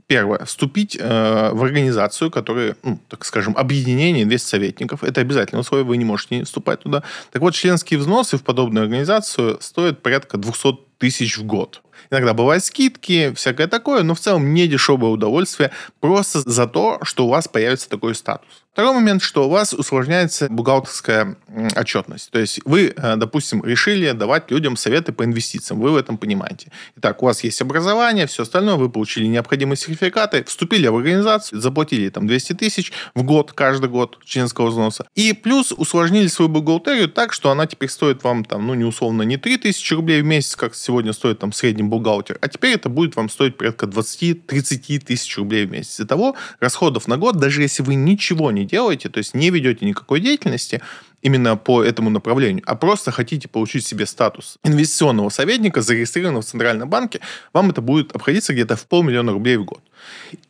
Первое. 0.06 0.42
Вступить 0.47 0.97
э, 0.99 1.50
в 1.52 1.62
организацию, 1.62 2.30
которая, 2.30 2.76
ну, 2.82 2.99
так 3.11 3.26
скажем, 3.26 3.54
объединение 3.58 4.23
инвестсоветников. 4.23 5.04
Это 5.04 5.20
обязательное 5.20 5.61
условие, 5.61 5.85
вы 5.85 5.99
не 5.99 6.06
можете 6.06 6.38
не 6.38 6.44
вступать 6.44 6.80
туда. 6.80 7.02
Так 7.30 7.42
вот, 7.42 7.52
членские 7.52 8.00
взносы 8.00 8.38
в 8.38 8.42
подобную 8.42 8.85
организацию 8.85 9.58
стоят 9.61 10.00
порядка 10.00 10.38
200 10.38 10.78
тысяч 10.97 11.37
в 11.37 11.44
год. 11.44 11.82
Иногда 12.11 12.35
бывают 12.35 12.64
скидки, 12.64 13.33
всякое 13.35 13.67
такое, 13.67 14.02
но 14.02 14.14
в 14.14 14.21
целом 14.21 14.55
не 14.55 14.67
дешевое 14.67 15.11
удовольствие 15.11 15.71
просто 16.00 16.40
за 16.40 16.67
то, 16.67 16.99
что 17.02 17.26
у 17.26 17.28
вас 17.28 17.49
появится 17.49 17.88
такой 17.88 18.14
статус. 18.14 18.64
Второй 18.78 18.95
момент, 18.95 19.25
что 19.25 19.47
у 19.47 19.50
вас 19.50 19.73
усложняется 19.73 20.47
бухгалтерская 20.49 21.37
отчетность. 21.75 22.31
То 22.31 22.38
есть 22.38 22.61
вы, 22.64 22.95
э, 22.97 23.17
допустим, 23.17 23.64
решили 23.64 24.12
давать 24.12 24.52
людям 24.52 24.76
советы 24.76 25.11
по 25.11 25.25
инвестициям. 25.25 25.81
Вы 25.81 25.90
в 25.90 25.97
этом 25.97 26.17
понимаете. 26.17 26.71
Итак, 26.97 27.21
у 27.21 27.26
вас 27.26 27.43
есть 27.43 27.61
образование, 27.61 28.28
все 28.28 28.45
остальное, 28.45 28.76
вы 28.76 28.88
получили 28.88 29.26
необходимые 29.26 29.76
сертификаты, 29.76 30.45
вступили 30.45 30.87
в 30.87 30.97
организацию, 30.97 31.61
заплатили 31.61 32.09
там 32.09 32.28
200 32.28 32.52
тысяч 32.52 32.93
в 33.17 33.25
год, 33.25 33.52
каждый 33.52 33.90
год 33.90 34.21
членского 34.25 34.69
взноса. 34.69 35.09
И 35.17 35.33
плюс 35.33 35.73
усложнили 35.73 36.28
свою 36.28 36.49
бухгалтерию 36.49 37.09
так, 37.09 37.33
что 37.33 37.50
она 37.50 37.67
теперь 37.67 37.88
стоит 37.88 38.23
вам 38.23 38.45
там, 38.45 38.64
ну, 38.64 38.75
не 38.75 38.85
условно, 38.85 39.23
не 39.23 39.38
3 39.38 39.57
тысячи 39.57 39.93
рублей 39.93 40.23
в 40.23 40.25
месяц, 40.25 40.55
как 40.55 40.76
сегодня 40.76 41.12
стоит 41.12 41.40
там 41.40 41.52
бухгалтер, 41.88 42.38
а 42.40 42.49
теперь 42.49 42.75
это 42.75 42.88
будет 42.88 43.16
вам 43.16 43.28
стоить 43.28 43.57
порядка 43.57 43.87
20-30 43.87 44.99
тысяч 45.00 45.37
рублей 45.38 45.66
в 45.66 45.71
месяц. 45.71 46.00
Итого 46.00 46.37
расходов 46.61 47.09
на 47.09 47.16
год, 47.16 47.37
даже 47.37 47.62
если 47.62 47.83
вы 47.83 47.95
ничего 47.95 48.50
не 48.50 48.64
делаете, 48.64 49.09
то 49.09 49.18
есть 49.18 49.35
не 49.35 49.50
ведете 49.50 49.87
никакой 49.87 50.21
деятельности, 50.21 50.80
именно 51.23 51.57
по 51.57 51.83
этому 51.83 52.11
направлению, 52.11 52.62
а 52.66 52.76
просто 52.76 53.11
хотите 53.11 53.49
получить 53.49 53.87
себе 53.87 54.07
статус 54.07 54.59
инвестиционного 54.64 55.30
советника, 55.30 55.83
зарегистрированного 55.83 56.42
в 56.42 56.47
Центральном 56.47 56.88
банке, 56.88 57.21
вам 57.52 57.71
это 57.71 57.80
будет 57.80 58.14
обходиться 58.14 58.52
где-то 58.52 58.76
в 58.76 58.87
полмиллиона 58.87 59.33
рублей 59.33 59.57
в 59.57 59.64
год. 59.64 59.83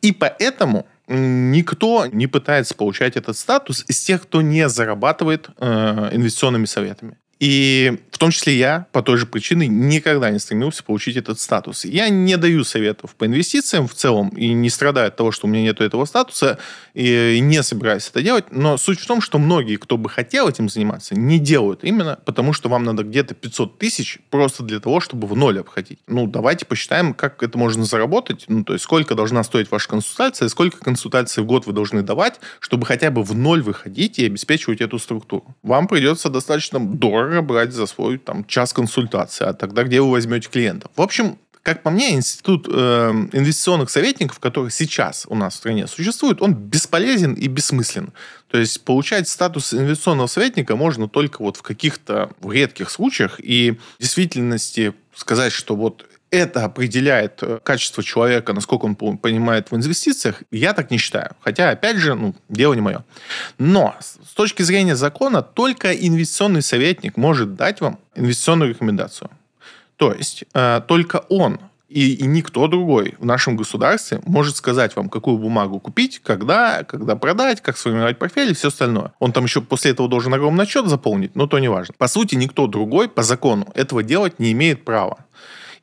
И 0.01 0.11
поэтому 0.11 0.85
никто 1.07 2.05
не 2.05 2.27
пытается 2.27 2.75
получать 2.75 3.17
этот 3.17 3.35
статус 3.35 3.83
из 3.87 3.99
тех, 4.01 4.21
кто 4.21 4.41
не 4.41 4.69
зарабатывает 4.69 5.49
э, 5.57 6.09
инвестиционными 6.13 6.65
советами. 6.65 7.17
И 7.39 7.99
в 8.11 8.17
том 8.17 8.31
числе 8.31 8.57
я 8.57 8.87
по 8.91 9.01
той 9.01 9.17
же 9.17 9.25
причине 9.25 9.67
никогда 9.67 10.29
не 10.29 10.39
стремился 10.39 10.83
получить 10.83 11.15
этот 11.15 11.39
статус. 11.39 11.85
Я 11.85 12.09
не 12.09 12.35
даю 12.35 12.65
советов 12.65 13.15
по 13.15 13.25
инвестициям 13.25 13.87
в 13.87 13.93
целом 13.93 14.27
и 14.29 14.51
не 14.51 14.69
страдаю 14.69 15.07
от 15.07 15.15
того, 15.15 15.31
что 15.31 15.47
у 15.47 15.49
меня 15.49 15.63
нет 15.63 15.79
этого 15.79 16.03
статуса, 16.03 16.59
и 16.93 17.39
не 17.41 17.63
собираюсь 17.63 18.09
это 18.09 18.21
делать. 18.21 18.51
Но 18.51 18.77
суть 18.77 18.99
в 18.99 19.07
том, 19.07 19.21
что 19.21 19.39
многие, 19.39 19.77
кто 19.77 19.95
бы 19.95 20.09
хотел 20.09 20.49
этим 20.49 20.67
заниматься, 20.67 21.15
не 21.15 21.39
делают 21.39 21.85
именно 21.85 22.19
потому, 22.25 22.51
что 22.51 22.67
вам 22.67 22.83
надо 22.83 23.03
где-то 23.03 23.35
500 23.35 23.77
тысяч 23.77 24.19
просто 24.29 24.63
для 24.63 24.81
того, 24.81 24.99
чтобы 24.99 25.25
в 25.25 25.37
ноль 25.37 25.59
обходить. 25.61 25.99
Ну, 26.07 26.27
давайте 26.27 26.65
посчитаем, 26.65 27.13
как 27.13 27.41
это 27.41 27.57
можно 27.57 27.85
заработать. 27.85 28.43
Ну, 28.49 28.65
то 28.65 28.73
есть, 28.73 28.83
сколько 28.83 29.15
должна 29.15 29.43
стоить 29.43 29.71
ваша 29.71 29.87
консультация, 29.87 30.49
сколько 30.49 30.79
консультаций 30.79 31.41
в 31.41 31.45
год 31.45 31.65
вы 31.67 31.71
должны 31.71 32.01
давать, 32.01 32.41
чтобы 32.59 32.85
хотя 32.85 33.11
бы 33.11 33.23
в 33.23 33.33
ноль 33.33 33.61
выходить 33.61 34.19
и 34.19 34.25
обеспечивать 34.25 34.81
эту 34.81 34.99
структуру. 34.99 35.55
Вам 35.63 35.87
придется 35.87 36.29
достаточно 36.29 36.85
дорого 36.85 37.28
дорого 37.29 37.41
брать 37.41 37.73
за 37.73 37.85
свой 37.85 38.17
там, 38.17 38.45
час 38.45 38.73
консультации, 38.73 39.45
а 39.45 39.53
тогда 39.53 39.83
где 39.83 40.01
вы 40.01 40.11
возьмете 40.11 40.49
клиентов? 40.49 40.91
В 40.95 41.01
общем, 41.01 41.37
как 41.61 41.83
по 41.83 41.89
мне, 41.91 42.13
институт 42.13 42.67
э, 42.67 43.11
инвестиционных 43.33 43.89
советников, 43.89 44.39
который 44.39 44.71
сейчас 44.71 45.25
у 45.29 45.35
нас 45.35 45.53
в 45.53 45.57
стране 45.57 45.87
существует, 45.87 46.41
он 46.41 46.53
бесполезен 46.53 47.33
и 47.33 47.47
бессмыслен. 47.47 48.13
То 48.49 48.57
есть 48.57 48.83
получать 48.85 49.27
статус 49.27 49.73
инвестиционного 49.73 50.27
советника 50.27 50.75
можно 50.75 51.07
только 51.07 51.41
вот 51.41 51.57
в 51.57 51.61
каких-то 51.61 52.31
редких 52.43 52.89
случаях. 52.89 53.39
И 53.39 53.77
в 53.97 54.01
действительности 54.01 54.93
сказать, 55.13 55.51
что 55.51 55.75
вот 55.75 56.05
это 56.31 56.65
определяет 56.65 57.41
э, 57.41 57.59
качество 57.63 58.03
человека, 58.03 58.53
насколько 58.53 58.85
он 58.85 58.95
понимает 58.95 59.71
в 59.71 59.75
инвестициях, 59.75 60.43
я 60.51 60.73
так 60.73 60.91
не 60.91 60.97
считаю. 60.97 61.31
Хотя, 61.41 61.71
опять 61.71 61.97
же, 61.97 62.15
ну, 62.15 62.35
дело 62.49 62.73
не 62.73 62.81
мое. 62.81 63.03
Но 63.57 63.95
с 63.99 64.33
точки 64.33 64.61
зрения 64.61 64.95
закона, 64.95 65.41
только 65.41 65.93
инвестиционный 65.93 66.61
советник 66.61 67.17
может 67.17 67.55
дать 67.55 67.81
вам 67.81 67.99
инвестиционную 68.15 68.69
рекомендацию. 68.69 69.29
То 69.95 70.13
есть 70.13 70.45
э, 70.53 70.81
только 70.87 71.17
он 71.29 71.59
и, 71.89 72.13
и 72.13 72.27
никто 72.27 72.67
другой 72.67 73.15
в 73.19 73.25
нашем 73.25 73.57
государстве 73.57 74.21
может 74.25 74.55
сказать 74.55 74.95
вам, 74.95 75.09
какую 75.09 75.39
бумагу 75.39 75.79
купить, 75.79 76.19
когда, 76.19 76.83
когда 76.83 77.15
продать, 77.15 77.61
как 77.61 77.77
сформировать 77.77 78.19
портфель 78.19 78.51
и 78.51 78.53
все 78.53 78.67
остальное. 78.67 79.11
Он 79.17 79.31
там 79.31 79.45
еще 79.45 79.61
после 79.61 79.91
этого 79.91 80.07
должен 80.07 80.33
огромный 80.33 80.65
отчет 80.65 80.87
заполнить, 80.87 81.35
но 81.35 81.47
то 81.47 81.57
не 81.57 81.67
важно. 81.67 81.95
По 81.97 82.07
сути, 82.07 82.35
никто 82.35 82.67
другой 82.67 83.09
по 83.09 83.23
закону 83.23 83.67
этого 83.73 84.03
делать 84.03 84.39
не 84.39 84.51
имеет 84.51 84.85
права. 84.85 85.25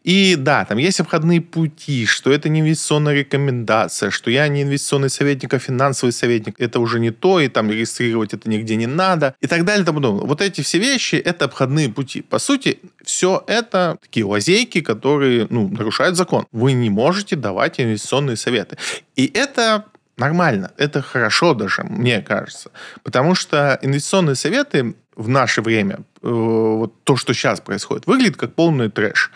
И 0.07 0.37
да, 0.37 0.65
там 0.65 0.79
есть 0.79 1.01
обходные 1.01 1.41
пути, 1.41 2.07
что 2.07 2.31
это 2.31 2.49
не 2.49 2.61
инвестиционная 2.61 3.13
рекомендация, 3.13 4.11
что 4.11 4.31
я 4.31 4.47
не 4.47 4.63
инвестиционный 4.63 5.11
советник, 5.11 5.53
а 5.53 5.59
финансовый 5.59 6.13
советник. 6.13 6.55
Это 6.61 6.79
уже 6.79 7.01
не 7.01 7.11
то, 7.11 7.41
и 7.41 7.49
там 7.49 7.73
регистрировать 7.73 8.33
это 8.33 8.49
нигде 8.49 8.77
не 8.77 8.87
надо, 8.87 9.35
и 9.41 9.49
так 9.49 9.65
далее 9.65 9.83
и 9.83 9.85
тому 9.85 9.97
подобное. 9.97 10.25
Вот 10.25 10.43
эти 10.43 10.61
все 10.61 10.79
вещи— 10.79 11.17
это 11.25 11.47
обходные 11.47 11.89
пути. 11.89 12.23
По 12.23 12.39
сути, 12.39 12.79
все 13.05 13.43
это 13.49 13.99
такие 14.01 14.25
лазейки, 14.25 14.81
которые 14.81 15.49
ну, 15.51 15.69
нарушают 15.69 16.17
закон. 16.17 16.47
Вы 16.53 16.75
не 16.75 16.89
можете 16.89 17.35
давать 17.35 17.81
инвестиционные 17.81 18.37
советы. 18.37 18.79
И 19.17 19.29
это 19.35 19.87
нормально, 20.17 20.71
это 20.79 21.03
хорошо 21.03 21.53
даже, 21.53 21.83
мне 21.83 22.23
кажется. 22.23 22.71
Потому 23.03 23.35
что 23.35 23.77
инвестиционные 23.83 24.37
советы 24.37 24.95
в 25.17 25.29
наше 25.29 25.63
время, 25.63 25.99
э, 26.23 26.29
вот 26.29 26.93
то, 27.03 27.17
что 27.17 27.33
сейчас 27.33 27.61
происходит, 27.61 28.07
выглядит 28.07 28.37
как 28.37 28.55
полный 28.55 28.89
трэш. 28.89 29.33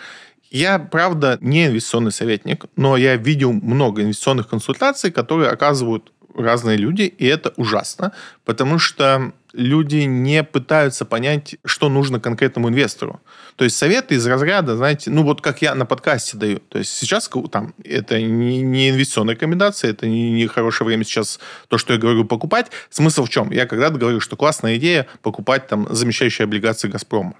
Я, 0.50 0.80
правда, 0.80 1.38
не 1.40 1.66
инвестиционный 1.66 2.12
советник, 2.12 2.66
но 2.76 2.96
я 2.96 3.16
видел 3.16 3.52
много 3.52 4.02
инвестиционных 4.02 4.48
консультаций, 4.48 5.12
которые 5.12 5.50
оказывают 5.50 6.12
разные 6.34 6.76
люди, 6.76 7.02
и 7.02 7.26
это 7.26 7.52
ужасно, 7.56 8.12
потому 8.44 8.78
что 8.78 9.32
люди 9.52 9.98
не 9.98 10.42
пытаются 10.42 11.04
понять, 11.04 11.56
что 11.64 11.88
нужно 11.88 12.20
конкретному 12.20 12.68
инвестору. 12.68 13.20
То 13.56 13.64
есть 13.64 13.76
советы 13.76 14.14
из 14.14 14.26
разряда, 14.26 14.76
знаете, 14.76 15.10
ну 15.10 15.22
вот 15.22 15.40
как 15.40 15.62
я 15.62 15.74
на 15.74 15.86
подкасте 15.86 16.36
даю. 16.36 16.60
То 16.60 16.78
есть 16.78 16.92
сейчас 16.92 17.30
там 17.50 17.74
это 17.84 18.20
не, 18.20 18.62
не 18.62 18.90
инвестиционная 18.90 19.34
рекомендация, 19.34 19.90
это 19.90 20.06
не, 20.06 20.30
не 20.32 20.46
хорошее 20.46 20.86
время 20.86 21.04
сейчас 21.04 21.40
то, 21.68 21.78
что 21.78 21.92
я 21.92 21.98
говорю, 21.98 22.24
покупать. 22.24 22.70
Смысл 22.90 23.24
в 23.24 23.28
чем? 23.28 23.50
Я 23.50 23.66
когда-то 23.66 23.98
говорю, 23.98 24.20
что 24.20 24.36
классная 24.36 24.76
идея 24.76 25.06
покупать 25.22 25.66
там 25.66 25.86
замещающие 25.90 26.44
облигации 26.44 26.88
«Газпрома» 26.88 27.34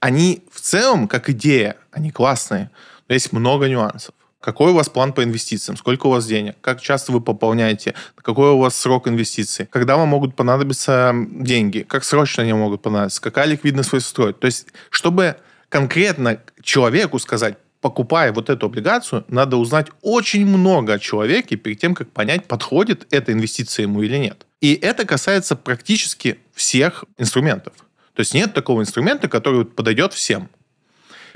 они 0.00 0.42
в 0.50 0.60
целом, 0.60 1.06
как 1.06 1.30
идея, 1.30 1.76
они 1.92 2.10
классные, 2.10 2.70
но 3.08 3.14
есть 3.14 3.32
много 3.32 3.68
нюансов. 3.68 4.14
Какой 4.40 4.72
у 4.72 4.74
вас 4.74 4.88
план 4.88 5.12
по 5.12 5.22
инвестициям? 5.22 5.76
Сколько 5.76 6.06
у 6.06 6.10
вас 6.10 6.26
денег? 6.26 6.56
Как 6.62 6.80
часто 6.80 7.12
вы 7.12 7.20
пополняете? 7.20 7.94
Какой 8.16 8.50
у 8.52 8.58
вас 8.58 8.74
срок 8.74 9.06
инвестиций? 9.06 9.66
Когда 9.66 9.98
вам 9.98 10.08
могут 10.08 10.34
понадобиться 10.34 11.14
деньги? 11.30 11.80
Как 11.86 12.04
срочно 12.04 12.42
они 12.42 12.54
могут 12.54 12.80
понадобиться? 12.80 13.20
Какая 13.20 13.44
ликвидность 13.44 13.92
вы 13.92 14.00
строите? 14.00 14.38
То 14.38 14.46
есть, 14.46 14.68
чтобы 14.88 15.36
конкретно 15.68 16.40
человеку 16.62 17.18
сказать, 17.18 17.58
покупая 17.82 18.32
вот 18.32 18.48
эту 18.48 18.66
облигацию, 18.66 19.24
надо 19.28 19.58
узнать 19.58 19.88
очень 20.00 20.46
много 20.46 20.94
о 20.94 20.98
человеке 20.98 21.56
перед 21.56 21.78
тем, 21.78 21.94
как 21.94 22.10
понять, 22.10 22.46
подходит 22.46 23.06
эта 23.10 23.32
инвестиция 23.32 23.82
ему 23.82 24.02
или 24.02 24.16
нет. 24.16 24.46
И 24.62 24.74
это 24.74 25.04
касается 25.04 25.54
практически 25.54 26.38
всех 26.54 27.04
инструментов. 27.18 27.74
То 28.20 28.22
есть 28.22 28.34
нет 28.34 28.52
такого 28.52 28.82
инструмента, 28.82 29.28
который 29.28 29.64
подойдет 29.64 30.12
всем. 30.12 30.50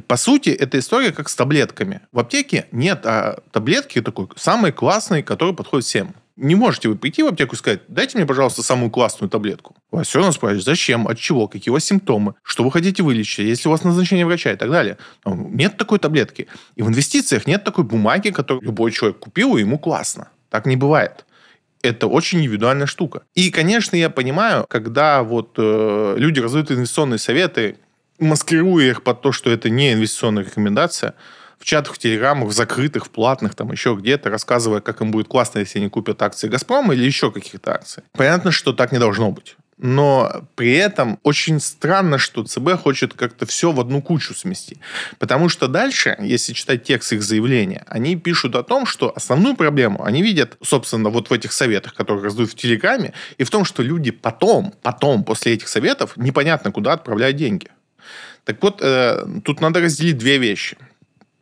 По 0.06 0.18
сути, 0.18 0.50
эта 0.50 0.78
история 0.78 1.12
как 1.12 1.30
с 1.30 1.34
таблетками. 1.34 2.02
В 2.12 2.18
аптеке 2.18 2.66
нет 2.72 3.06
а 3.06 3.38
таблетки 3.52 4.02
такой 4.02 4.28
самой 4.36 4.70
классной, 4.70 5.22
которая 5.22 5.54
подходит 5.54 5.86
всем. 5.86 6.14
Не 6.36 6.54
можете 6.54 6.90
вы 6.90 6.96
прийти 6.96 7.22
в 7.22 7.28
аптеку 7.28 7.54
и 7.54 7.58
сказать, 7.58 7.80
дайте 7.88 8.18
мне, 8.18 8.26
пожалуйста, 8.26 8.62
самую 8.62 8.90
классную 8.90 9.30
таблетку. 9.30 9.74
Вас 9.90 10.08
все 10.08 10.18
равно 10.18 10.32
спрашивают, 10.32 10.62
зачем, 10.62 11.08
от 11.08 11.18
чего, 11.18 11.48
какие 11.48 11.70
у 11.70 11.72
вас 11.72 11.84
симптомы, 11.86 12.34
что 12.42 12.64
вы 12.64 12.70
хотите 12.70 13.02
вылечить, 13.02 13.38
если 13.38 13.66
у 13.66 13.70
вас 13.70 13.82
назначение 13.82 14.26
врача 14.26 14.52
и 14.52 14.56
так 14.56 14.70
далее. 14.70 14.98
Но 15.24 15.34
нет 15.34 15.78
такой 15.78 15.98
таблетки. 15.98 16.48
И 16.76 16.82
в 16.82 16.88
инвестициях 16.88 17.46
нет 17.46 17.64
такой 17.64 17.84
бумаги, 17.84 18.28
которую 18.28 18.62
любой 18.62 18.92
человек 18.92 19.20
купил, 19.20 19.56
и 19.56 19.60
ему 19.60 19.78
классно. 19.78 20.28
Так 20.50 20.66
не 20.66 20.76
бывает 20.76 21.24
это 21.84 22.06
очень 22.06 22.40
индивидуальная 22.40 22.86
штука. 22.86 23.22
И, 23.34 23.50
конечно, 23.50 23.96
я 23.96 24.10
понимаю, 24.10 24.66
когда 24.68 25.22
вот 25.22 25.54
э, 25.58 26.14
люди 26.16 26.40
раздают 26.40 26.70
инвестиционные 26.70 27.18
советы, 27.18 27.76
маскируя 28.18 28.90
их 28.90 29.02
под 29.02 29.20
то, 29.20 29.32
что 29.32 29.50
это 29.50 29.70
не 29.70 29.92
инвестиционная 29.92 30.44
рекомендация, 30.44 31.14
в 31.58 31.64
чатах, 31.64 31.94
в 31.94 31.98
телеграмах, 31.98 32.48
в 32.48 32.52
закрытых, 32.52 33.06
в 33.06 33.10
платных, 33.10 33.54
там 33.54 33.70
еще 33.72 33.96
где-то, 33.98 34.28
рассказывая, 34.30 34.80
как 34.80 35.00
им 35.00 35.10
будет 35.10 35.28
классно, 35.28 35.60
если 35.60 35.78
они 35.78 35.88
купят 35.88 36.20
акции 36.20 36.48
«Газпрома» 36.48 36.94
или 36.94 37.04
еще 37.04 37.30
каких-то 37.30 37.74
акций. 37.74 38.02
Понятно, 38.12 38.50
что 38.50 38.72
так 38.72 38.92
не 38.92 38.98
должно 38.98 39.30
быть. 39.30 39.56
Но 39.76 40.46
при 40.54 40.72
этом 40.74 41.18
очень 41.24 41.58
странно, 41.60 42.18
что 42.18 42.44
ЦБ 42.44 42.80
хочет 42.80 43.14
как-то 43.14 43.44
все 43.44 43.72
в 43.72 43.80
одну 43.80 44.00
кучу 44.02 44.32
смести. 44.34 44.78
Потому 45.18 45.48
что 45.48 45.66
дальше, 45.66 46.16
если 46.20 46.52
читать 46.52 46.84
текст 46.84 47.12
их 47.12 47.22
заявления, 47.22 47.84
они 47.88 48.16
пишут 48.16 48.54
о 48.54 48.62
том, 48.62 48.86
что 48.86 49.12
основную 49.16 49.56
проблему 49.56 50.04
они 50.04 50.22
видят, 50.22 50.56
собственно, 50.62 51.10
вот 51.10 51.30
в 51.30 51.32
этих 51.32 51.52
советах, 51.52 51.94
которые 51.94 52.24
раздают 52.24 52.52
в 52.52 52.54
Телеграме, 52.54 53.14
и 53.36 53.44
в 53.44 53.50
том, 53.50 53.64
что 53.64 53.82
люди 53.82 54.12
потом, 54.12 54.72
потом, 54.82 55.24
после 55.24 55.54
этих 55.54 55.68
советов, 55.68 56.16
непонятно 56.16 56.70
куда 56.70 56.92
отправляют 56.92 57.36
деньги. 57.36 57.68
Так 58.44 58.62
вот, 58.62 58.80
э, 58.80 59.24
тут 59.44 59.60
надо 59.60 59.80
разделить 59.80 60.18
две 60.18 60.38
вещи. 60.38 60.76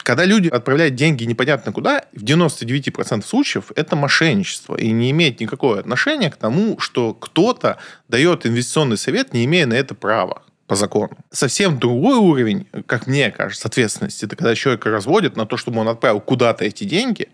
Когда 0.03 0.25
люди 0.25 0.49
отправляют 0.49 0.95
деньги 0.95 1.25
непонятно 1.25 1.73
куда, 1.73 2.05
в 2.13 2.25
99% 2.25 3.25
случаев 3.25 3.71
это 3.77 3.95
мошенничество 3.95 4.77
и 4.77 4.91
не 4.91 5.11
имеет 5.11 5.41
никакого 5.41 5.79
отношения 5.79 6.31
к 6.31 6.37
тому, 6.37 6.79
что 6.81 7.15
кто-то 7.15 7.79
дает 8.09 8.47
инвестиционный 8.47 8.97
совет, 8.97 9.33
не 9.33 9.45
имея 9.45 9.67
на 9.67 9.75
это 9.75 9.95
права 9.95 10.43
по 10.67 10.75
закону. 10.75 11.17
Совсем 11.31 11.79
другой 11.79 12.17
уровень, 12.17 12.67
как 12.87 13.07
мне 13.07 13.31
кажется, 13.31 13.69
ответственности, 13.69 14.25
это 14.25 14.37
когда 14.37 14.55
человека 14.55 14.91
разводят 14.91 15.37
на 15.37 15.47
то, 15.47 15.57
чтобы 15.57 15.81
он 15.81 15.89
отправил 15.89 16.21
куда-то 16.21 16.65
эти 16.65 16.85
деньги, 16.85 17.29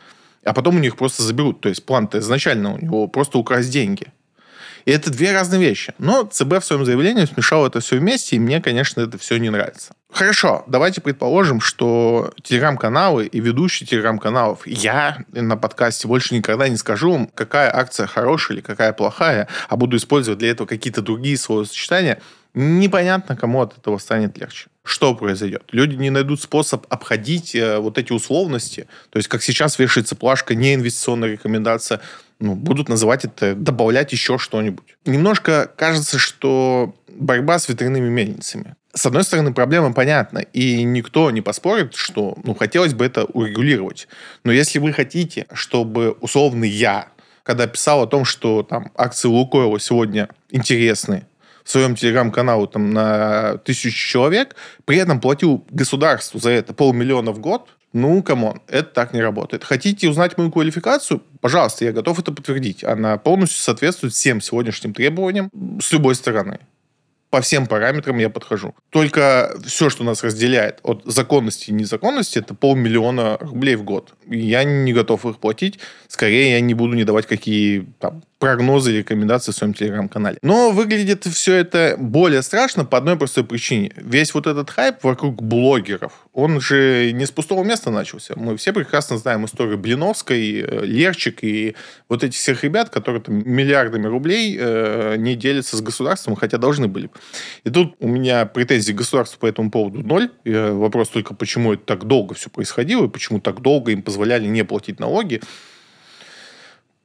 а 0.45 0.53
потом 0.53 0.77
у 0.77 0.79
них 0.79 0.97
просто 0.97 1.23
заберут. 1.23 1.61
То 1.61 1.69
есть 1.69 1.85
план-то 1.85 2.19
изначально 2.19 2.75
у 2.75 2.79
него 2.79 3.07
просто 3.07 3.39
украсть 3.39 3.71
деньги. 3.71 4.09
И 4.89 4.91
это 4.91 5.11
две 5.11 5.33
разные 5.33 5.61
вещи. 5.61 5.93
Но 5.99 6.25
ЦБ 6.25 6.61
в 6.61 6.65
своем 6.65 6.87
заявлении 6.87 7.27
смешал 7.27 7.67
это 7.67 7.81
все 7.81 7.99
вместе, 7.99 8.37
и 8.37 8.39
мне, 8.39 8.59
конечно, 8.59 9.03
это 9.03 9.19
все 9.19 9.37
не 9.37 9.51
нравится. 9.51 9.93
Хорошо, 10.11 10.65
давайте 10.67 11.03
предположим, 11.03 11.61
что 11.61 12.33
телеграм-каналы 12.43 13.27
и 13.27 13.39
ведущие 13.39 13.87
телеграм-каналов, 13.87 14.67
я 14.67 15.19
на 15.31 15.59
подкасте 15.59 16.09
больше 16.09 16.35
никогда 16.35 16.71
не 16.71 16.79
скажу 16.79 17.13
вам, 17.13 17.27
какая 17.35 17.71
акция 17.71 18.07
хорошая 18.07 18.57
или 18.57 18.63
какая 18.63 18.95
плохая, 18.95 19.47
а 19.69 19.77
буду 19.77 19.99
использовать 19.99 20.39
для 20.39 20.53
этого 20.53 20.67
какие-то 20.67 21.03
другие 21.03 21.37
словосочетания, 21.37 22.23
непонятно, 22.59 23.37
кому 23.37 23.63
от 23.63 23.79
этого 23.79 23.99
станет 23.99 24.37
легче. 24.37 24.67
Что 24.83 25.15
произойдет? 25.15 25.65
Люди 25.71 25.95
не 25.95 26.11
найдут 26.11 26.43
способ 26.43 26.87
обходить 26.89 27.55
э, 27.55 27.79
вот 27.79 27.99
эти 27.99 28.13
условности. 28.13 28.89
То 29.11 29.19
есть, 29.19 29.29
как 29.29 29.43
сейчас 29.43 29.79
вешается 29.79 30.17
плашка 30.17 30.55
«неинвестиционная 30.55 31.31
рекомендация», 31.31 32.01
ну, 32.41 32.55
будут 32.55 32.89
называть 32.89 33.25
это, 33.25 33.55
добавлять 33.55 34.13
еще 34.13 34.39
что-нибудь. 34.39 34.97
Немножко 35.05 35.71
кажется, 35.77 36.19
что 36.19 36.95
борьба 37.09 37.59
с 37.59 37.69
ветряными 37.69 38.09
мельницами. 38.09 38.77
С 38.95 39.07
одной 39.07 39.25
стороны, 39.25 39.53
проблема 39.53 39.93
понятна, 39.93 40.39
и 40.39 40.83
никто 40.83 41.31
не 41.31 41.41
поспорит, 41.41 41.95
что 41.95 42.37
ну, 42.43 42.55
хотелось 42.55 42.95
бы 42.95 43.05
это 43.05 43.25
урегулировать. 43.25 44.09
Но 44.45 44.53
если 44.53 44.79
вы 44.79 44.93
хотите, 44.93 45.47
чтобы 45.53 46.13
условно 46.21 46.65
я, 46.65 47.09
когда 47.45 47.67
писал 47.67 48.03
о 48.03 48.07
том, 48.07 48.25
что 48.25 48.63
там 48.63 48.91
акции 48.95 49.29
Лукойла 49.29 49.79
сегодня 49.79 50.29
интересны, 50.51 51.27
в 51.69 51.71
своем 51.71 51.97
телеграм-каналу 51.97 52.67
там 52.67 52.95
на 52.95 53.59
тысячу 53.59 53.91
человек, 53.91 54.57
при 54.87 54.97
этом 54.97 55.21
платил 55.21 55.67
государству 55.69 56.41
за 56.41 56.49
это 56.49 56.73
полмиллиона 56.73 57.31
в 57.31 57.41
год, 57.41 57.69
ну, 57.93 58.23
come 58.23 58.46
on, 58.46 58.63
это 58.69 58.89
так 58.89 59.13
не 59.13 59.21
работает. 59.21 59.65
Хотите 59.65 60.09
узнать 60.09 60.39
мою 60.39 60.51
квалификацию? 60.51 61.23
Пожалуйста, 61.43 61.85
я 61.85 61.93
готов 61.93 62.21
это 62.21 62.33
подтвердить. 62.33 62.85
Она 62.85 63.19
полностью 63.19 63.59
соответствует 63.59 64.15
всем 64.15 64.41
сегодняшним 64.41 64.95
требованиям 64.95 65.51
с 65.83 65.93
любой 65.93 66.15
стороны 66.15 66.59
по 67.31 67.41
всем 67.41 67.67
параметрам 67.67 68.17
я 68.19 68.31
подхожу. 68.31 68.75
Только 68.91 69.55
все, 69.67 69.91
что 69.91 70.05
нас 70.05 70.25
разделяет 70.25 70.81
от 70.83 71.03
законности 71.05 71.71
и 71.71 71.75
незаконности, 71.75 72.39
это 72.39 72.55
полмиллиона 72.55 73.37
рублей 73.41 73.77
в 73.77 73.85
год. 73.85 74.15
Я 74.27 74.65
не 74.65 74.93
готов 74.93 75.27
их 75.27 75.39
платить. 75.39 75.79
Скорее, 76.07 76.53
я 76.53 76.61
не 76.61 76.75
буду 76.75 76.95
не 76.95 77.05
давать 77.05 77.27
какие 77.27 77.87
там, 77.99 78.23
прогнозы 78.39 78.93
и 78.93 78.99
рекомендации 78.99 79.53
в 79.53 79.55
своем 79.57 79.75
телеграм-канале. 79.75 80.39
Но 80.43 80.71
выглядит 80.71 81.25
все 81.27 81.57
это 81.57 81.97
более 81.99 82.43
страшно 82.43 82.85
по 82.85 82.97
одной 82.97 83.17
простой 83.17 83.45
причине. 83.45 83.93
Весь 83.97 84.33
вот 84.33 84.47
этот 84.47 84.71
хайп 84.71 85.03
вокруг 85.03 85.43
блогеров, 85.43 86.27
он 86.33 86.61
же 86.61 87.11
не 87.13 87.27
с 87.27 87.31
пустого 87.31 87.65
места 87.65 87.91
начался. 87.91 88.35
Мы 88.37 88.57
все 88.57 88.73
прекрасно 88.73 89.19
знаем 89.19 89.45
историю 89.45 89.77
Блиновской, 89.79 90.61
э, 90.61 90.85
Лерчик 90.85 91.43
и 91.43 91.75
вот 92.09 92.23
этих 92.23 92.39
всех 92.39 92.63
ребят, 92.65 92.91
которые 92.91 93.21
там 93.21 93.43
миллиардами 93.45 94.07
рублей 94.07 94.57
э, 94.59 95.17
не 95.19 95.35
делятся 95.35 95.77
с 95.77 95.81
государством, 95.81 96.37
хотя 96.37 96.59
должны 96.59 96.87
были. 96.87 97.11
И 97.65 97.71
тут 97.71 97.97
у 98.01 98.09
меня 98.09 98.47
претензий 98.47 98.93
к 98.93 98.97
государству 98.97 99.39
по 99.39 99.47
этому 99.47 99.71
поводу 99.71 100.01
ноль. 100.01 100.31
И 100.45 100.53
вопрос 100.53 101.09
только, 101.09 101.35
почему 101.35 101.75
это 101.75 101.83
так 101.85 102.05
долго 102.05 102.35
все 102.35 102.51
происходило, 102.51 103.07
и 103.07 103.09
почему 103.09 103.41
так 103.41 103.61
долго 103.61 103.93
им 103.93 104.03
позволяли 104.03 104.47
не 104.47 104.65
платить 104.65 105.01
налоги 105.01 105.41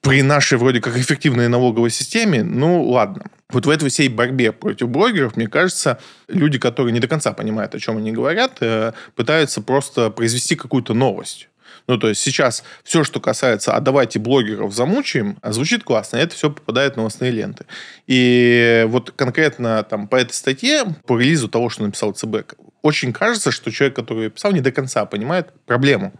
при 0.04 0.22
нашей 0.22 0.58
вроде 0.58 0.82
как 0.82 0.98
эффективной 0.98 1.48
налоговой 1.48 1.90
системе, 1.90 2.44
ну 2.44 2.84
ладно. 2.84 3.24
Вот 3.50 3.66
в 3.66 3.70
этой 3.70 3.90
всей 3.90 4.10
борьбе 4.10 4.52
против 4.52 4.90
блогеров, 4.90 5.38
мне 5.38 5.48
кажется, 5.48 5.98
люди, 6.28 6.60
которые 6.60 6.92
не 6.92 7.00
до 7.00 7.08
конца 7.08 7.32
понимают, 7.32 7.74
о 7.74 7.80
чем 7.80 7.98
они 7.98 8.12
говорят, 8.12 8.58
э, 8.60 8.92
пытаются 9.16 9.62
просто 9.62 10.10
произвести 10.10 10.56
какую-то 10.56 10.94
новость. 10.94 11.48
Ну, 11.88 11.98
то 11.98 12.10
есть 12.10 12.22
сейчас 12.22 12.64
все, 12.84 13.04
что 13.04 13.20
касается 13.20 13.74
«а 13.74 13.80
давайте 13.80 14.20
блогеров 14.20 14.74
замучаем», 14.74 15.38
звучит 15.44 15.84
классно, 15.84 16.18
это 16.18 16.34
все 16.36 16.50
попадает 16.50 16.94
в 16.94 16.98
новостные 16.98 17.32
ленты. 17.32 17.66
И 18.08 18.86
вот 18.88 19.12
конкретно 19.12 19.84
там 19.84 20.08
по 20.08 20.16
этой 20.16 20.34
статье, 20.34 20.86
по 21.06 21.20
релизу 21.20 21.50
того, 21.50 21.70
что 21.70 21.84
написал 21.84 22.14
ЦБ, 22.14 22.54
очень 22.82 23.14
кажется, 23.14 23.52
что 23.52 23.72
человек, 23.72 23.96
который 23.96 24.30
писал, 24.30 24.52
не 24.52 24.62
до 24.62 24.72
конца 24.72 25.06
понимает 25.06 25.52
проблему. 25.66 26.14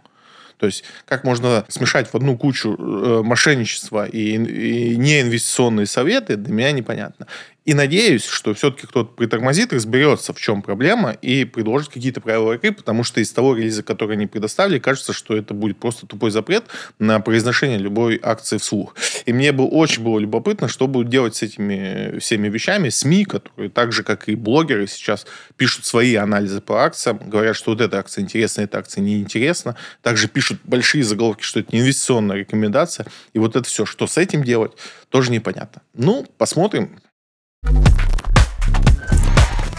То 0.58 0.66
есть 0.66 0.84
как 1.04 1.24
можно 1.24 1.64
смешать 1.68 2.08
в 2.08 2.14
одну 2.14 2.38
кучу 2.38 2.74
э, 2.74 3.22
мошенничества 3.22 4.06
и, 4.06 4.34
и 4.34 4.96
неинвестиционные 4.96 5.86
советы, 5.86 6.36
для 6.36 6.52
меня 6.52 6.72
непонятно. 6.72 7.26
И 7.64 7.72
надеюсь, 7.72 8.24
что 8.26 8.52
все-таки 8.52 8.86
кто-то 8.86 9.14
притормозит, 9.14 9.72
разберется, 9.72 10.34
в 10.34 10.40
чем 10.40 10.60
проблема, 10.60 11.12
и 11.12 11.44
предложит 11.44 11.90
какие-то 11.90 12.20
правила 12.20 12.52
игры, 12.52 12.72
потому 12.72 13.04
что 13.04 13.20
из 13.20 13.32
того 13.32 13.56
релиза, 13.56 13.82
который 13.82 14.16
они 14.16 14.26
предоставили, 14.26 14.78
кажется, 14.78 15.14
что 15.14 15.34
это 15.34 15.54
будет 15.54 15.78
просто 15.78 16.06
тупой 16.06 16.30
запрет 16.30 16.64
на 16.98 17.20
произношение 17.20 17.78
любой 17.78 18.20
акции 18.22 18.58
вслух. 18.58 18.94
И 19.24 19.32
мне 19.32 19.52
бы 19.52 19.66
очень 19.66 20.02
было 20.02 20.18
любопытно, 20.18 20.68
что 20.68 20.86
будут 20.86 21.08
делать 21.08 21.36
с 21.36 21.42
этими 21.42 22.18
всеми 22.18 22.48
вещами 22.48 22.90
СМИ, 22.90 23.24
которые 23.24 23.70
так 23.70 23.92
же, 23.92 24.02
как 24.02 24.28
и 24.28 24.34
блогеры, 24.34 24.86
сейчас 24.86 25.26
пишут 25.56 25.86
свои 25.86 26.16
анализы 26.16 26.60
по 26.60 26.84
акциям, 26.84 27.18
говорят, 27.18 27.56
что 27.56 27.70
вот 27.70 27.80
эта 27.80 27.98
акция 27.98 28.22
интересна, 28.22 28.62
эта 28.62 28.78
акция 28.78 29.00
неинтересна. 29.00 29.76
Также 30.02 30.28
пишут 30.28 30.60
большие 30.64 31.02
заголовки, 31.02 31.42
что 31.42 31.60
это 31.60 31.74
не 31.74 31.80
инвестиционная 31.80 32.36
рекомендация. 32.36 33.06
И 33.32 33.38
вот 33.38 33.56
это 33.56 33.66
все, 33.66 33.86
что 33.86 34.06
с 34.06 34.18
этим 34.18 34.44
делать, 34.44 34.72
тоже 35.08 35.30
непонятно. 35.30 35.80
Ну, 35.94 36.26
посмотрим. 36.36 36.98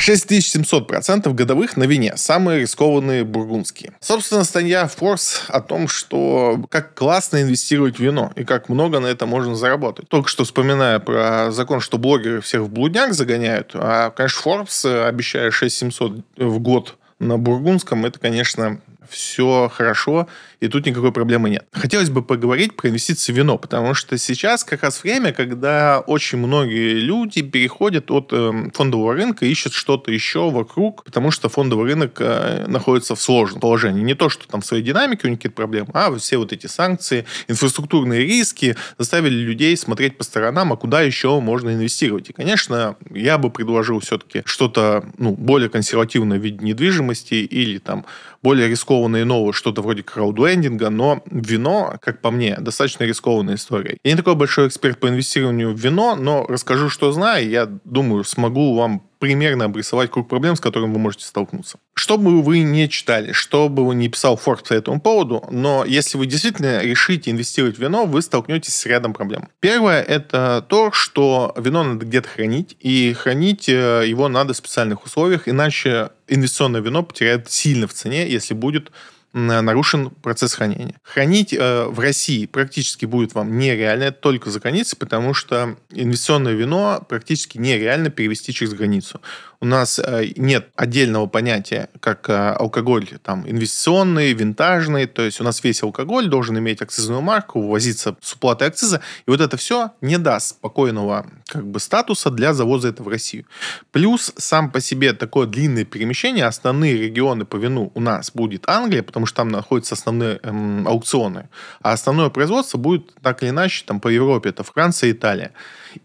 6700% 0.05 1.33
годовых 1.33 1.77
на 1.77 1.85
вине. 1.85 2.13
Самые 2.15 2.61
рискованные 2.61 3.23
бургундские. 3.23 3.93
Собственно, 3.99 4.43
статья 4.43 4.87
Forbes 4.93 5.41
о 5.47 5.61
том, 5.61 5.87
что 5.87 6.63
как 6.69 6.93
классно 6.93 7.41
инвестировать 7.41 7.97
в 7.97 7.99
вино 7.99 8.31
и 8.35 8.43
как 8.43 8.69
много 8.69 8.99
на 8.99 9.07
это 9.07 9.25
можно 9.25 9.55
заработать. 9.55 10.07
Только 10.07 10.29
что 10.29 10.43
вспоминая 10.43 10.99
про 10.99 11.51
закон, 11.51 11.79
что 11.79 11.97
блогеры 11.97 12.41
всех 12.41 12.61
в 12.61 12.69
блудняк 12.69 13.13
загоняют, 13.13 13.71
а, 13.73 14.11
конечно, 14.11 14.41
Forbes, 14.41 15.07
обещая 15.07 15.49
6700 15.49 16.19
в 16.37 16.59
год 16.59 16.97
на 17.19 17.37
бургундском, 17.37 18.05
это, 18.05 18.19
конечно, 18.19 18.81
все 19.09 19.69
хорошо, 19.73 20.27
и 20.59 20.67
тут 20.67 20.85
никакой 20.85 21.11
проблемы 21.11 21.49
нет. 21.49 21.65
Хотелось 21.71 22.09
бы 22.09 22.21
поговорить 22.21 22.75
про 22.75 22.89
инвестиции 22.89 23.31
в 23.31 23.35
вино, 23.37 23.57
потому 23.57 23.93
что 23.93 24.17
сейчас 24.17 24.63
как 24.63 24.83
раз 24.83 25.03
время, 25.03 25.33
когда 25.33 25.99
очень 25.99 26.37
многие 26.37 26.93
люди 26.93 27.41
переходят 27.41 28.09
от 28.11 28.29
э, 28.31 28.69
фондового 28.73 29.13
рынка, 29.13 29.45
ищут 29.45 29.73
что-то 29.73 30.11
еще 30.11 30.49
вокруг, 30.49 31.03
потому 31.03 31.31
что 31.31 31.49
фондовый 31.49 31.85
рынок 31.91 32.17
э, 32.19 32.65
находится 32.67 33.15
в 33.15 33.21
сложном 33.21 33.59
положении. 33.59 34.01
Не 34.01 34.15
то, 34.15 34.29
что 34.29 34.47
там 34.47 34.61
в 34.61 34.65
своей 34.65 34.83
динамике 34.83 35.27
у 35.27 35.29
них 35.29 35.39
какие-то 35.39 35.55
проблемы, 35.55 35.89
а 35.93 36.15
все 36.17 36.37
вот 36.37 36.53
эти 36.53 36.67
санкции, 36.67 37.25
инфраструктурные 37.47 38.21
риски 38.25 38.75
заставили 38.97 39.35
людей 39.35 39.75
смотреть 39.77 40.17
по 40.17 40.23
сторонам, 40.23 40.73
а 40.73 40.77
куда 40.77 41.01
еще 41.01 41.39
можно 41.39 41.69
инвестировать. 41.71 42.29
И, 42.29 42.33
конечно, 42.33 42.95
я 43.11 43.37
бы 43.37 43.49
предложил 43.49 43.99
все-таки 43.99 44.41
что-то 44.45 45.05
ну, 45.17 45.31
более 45.31 45.69
консервативное 45.69 46.39
в 46.39 46.41
виде 46.41 46.63
недвижимости 46.63 47.35
или 47.35 47.77
там 47.77 48.05
более 48.45 48.69
рискованное 48.69 49.25
новое, 49.25 49.53
что-то 49.53 49.81
вроде 49.81 50.03
краудлендинга, 50.03 50.91
но 50.91 51.23
вино, 51.31 51.95
как 51.99 52.21
по 52.21 52.29
мне, 52.29 52.55
достаточно 52.59 53.03
рискованная 53.03 53.55
история. 53.55 53.97
Я 54.03 54.11
не 54.11 54.17
такой 54.17 54.35
большой 54.35 54.67
эксперт 54.67 54.99
по 54.99 55.07
инвестированию 55.07 55.73
в 55.73 55.79
вино, 55.79 56.15
но 56.15 56.45
расскажу, 56.47 56.91
что 56.91 57.11
знаю. 57.11 57.49
Я 57.49 57.65
думаю, 57.85 58.23
смогу 58.23 58.75
вам 58.75 59.01
примерно 59.25 59.65
обрисовать 59.65 60.11
круг 60.11 60.29
проблем, 60.29 60.55
с 60.55 60.59
которыми 60.59 60.93
вы 60.93 60.99
можете 60.99 61.25
столкнуться. 61.25 61.79
Что 61.95 62.19
бы 62.19 62.43
вы 62.43 62.59
не 62.59 62.87
читали, 62.87 63.31
что 63.31 63.69
бы 63.69 63.83
вы 63.83 63.95
не 63.95 64.07
писал 64.07 64.39
Forbes 64.43 64.67
по 64.67 64.73
этому 64.73 65.01
поводу, 65.01 65.43
но 65.49 65.83
если 65.83 66.19
вы 66.19 66.27
действительно 66.27 66.83
решите 66.83 67.31
инвестировать 67.31 67.77
в 67.77 67.81
вино, 67.81 68.05
вы 68.05 68.21
столкнетесь 68.21 68.75
с 68.75 68.85
рядом 68.85 69.13
проблем. 69.13 69.49
Первое– 69.59 70.01
это 70.03 70.63
то, 70.69 70.91
что 70.91 71.55
вино 71.57 71.83
надо 71.83 72.05
где-то 72.05 72.29
хранить, 72.29 72.77
и 72.79 73.13
хранить 73.13 73.67
э, 73.67 74.03
его 74.05 74.27
надо 74.27 74.53
в 74.53 74.57
специальных 74.57 75.03
условиях, 75.05 75.47
иначе 75.47 76.09
инвестиционное 76.27 76.81
вино 76.81 77.01
потеряет 77.01 77.51
сильно 77.51 77.87
в 77.87 77.93
цене, 77.93 78.29
если 78.29 78.53
будет 78.53 78.91
нарушен 79.35 80.09
процесс 80.09 80.53
хранения. 80.53 80.95
Хранить 81.03 81.53
э, 81.53 81.85
в 81.85 81.99
России 81.99 82.45
практически 82.45 83.05
будет 83.05 83.35
вам 83.35 83.57
нереально, 83.57 84.11
только 84.11 84.49
за 84.49 84.61
границей, 84.61 84.97
потому 84.97 85.33
что 85.33 85.75
инвестиционное 85.91 86.53
вино 86.53 87.05
практически 87.07 87.57
нереально 87.57 88.09
перевести 88.09 88.53
через 88.53 88.73
границу 88.73 89.19
у 89.65 89.65
нас 89.65 89.99
э, 89.99 90.27
нет 90.35 90.69
отдельного 90.75 91.25
понятия, 91.25 91.89
как 91.99 92.29
э, 92.29 92.33
алкоголь 92.33 93.07
там 93.23 93.49
инвестиционный, 93.49 94.33
винтажный, 94.33 95.07
то 95.07 95.23
есть 95.23 95.41
у 95.41 95.43
нас 95.43 95.63
весь 95.63 95.81
алкоголь 95.83 96.27
должен 96.27 96.57
иметь 96.59 96.81
акцизную 96.81 97.21
марку, 97.21 97.61
ввозиться 97.61 98.15
с 98.21 98.33
уплатой 98.33 98.67
акциза, 98.67 99.01
и 99.25 99.31
вот 99.31 99.41
это 99.41 99.57
все 99.57 99.91
не 100.01 100.17
даст 100.17 100.49
спокойного 100.49 101.25
как 101.47 101.65
бы 101.65 101.79
статуса 101.79 102.31
для 102.31 102.53
завоза 102.53 102.89
этого 102.89 103.05
в 103.05 103.11
Россию. 103.11 103.45
Плюс 103.91 104.33
сам 104.37 104.71
по 104.71 104.81
себе 104.81 105.13
такое 105.13 105.45
длинное 105.45 105.85
перемещение, 105.85 106.45
основные 106.45 106.97
регионы 106.97 107.45
по 107.45 107.57
вину 107.57 107.91
у 107.93 107.99
нас 107.99 108.31
будет 108.33 108.67
Англия, 108.67 109.03
потому 109.03 109.27
что 109.27 109.37
там 109.37 109.49
находятся 109.49 109.93
основные 109.93 110.39
эм, 110.41 110.87
аукционы, 110.87 111.49
а 111.81 111.93
основное 111.93 112.29
производство 112.29 112.77
будет 112.77 113.13
так 113.21 113.43
или 113.43 113.49
иначе 113.51 113.83
там 113.85 113.99
по 113.99 114.07
Европе, 114.07 114.49
это 114.49 114.63
Франция, 114.63 115.11
Италия. 115.11 115.51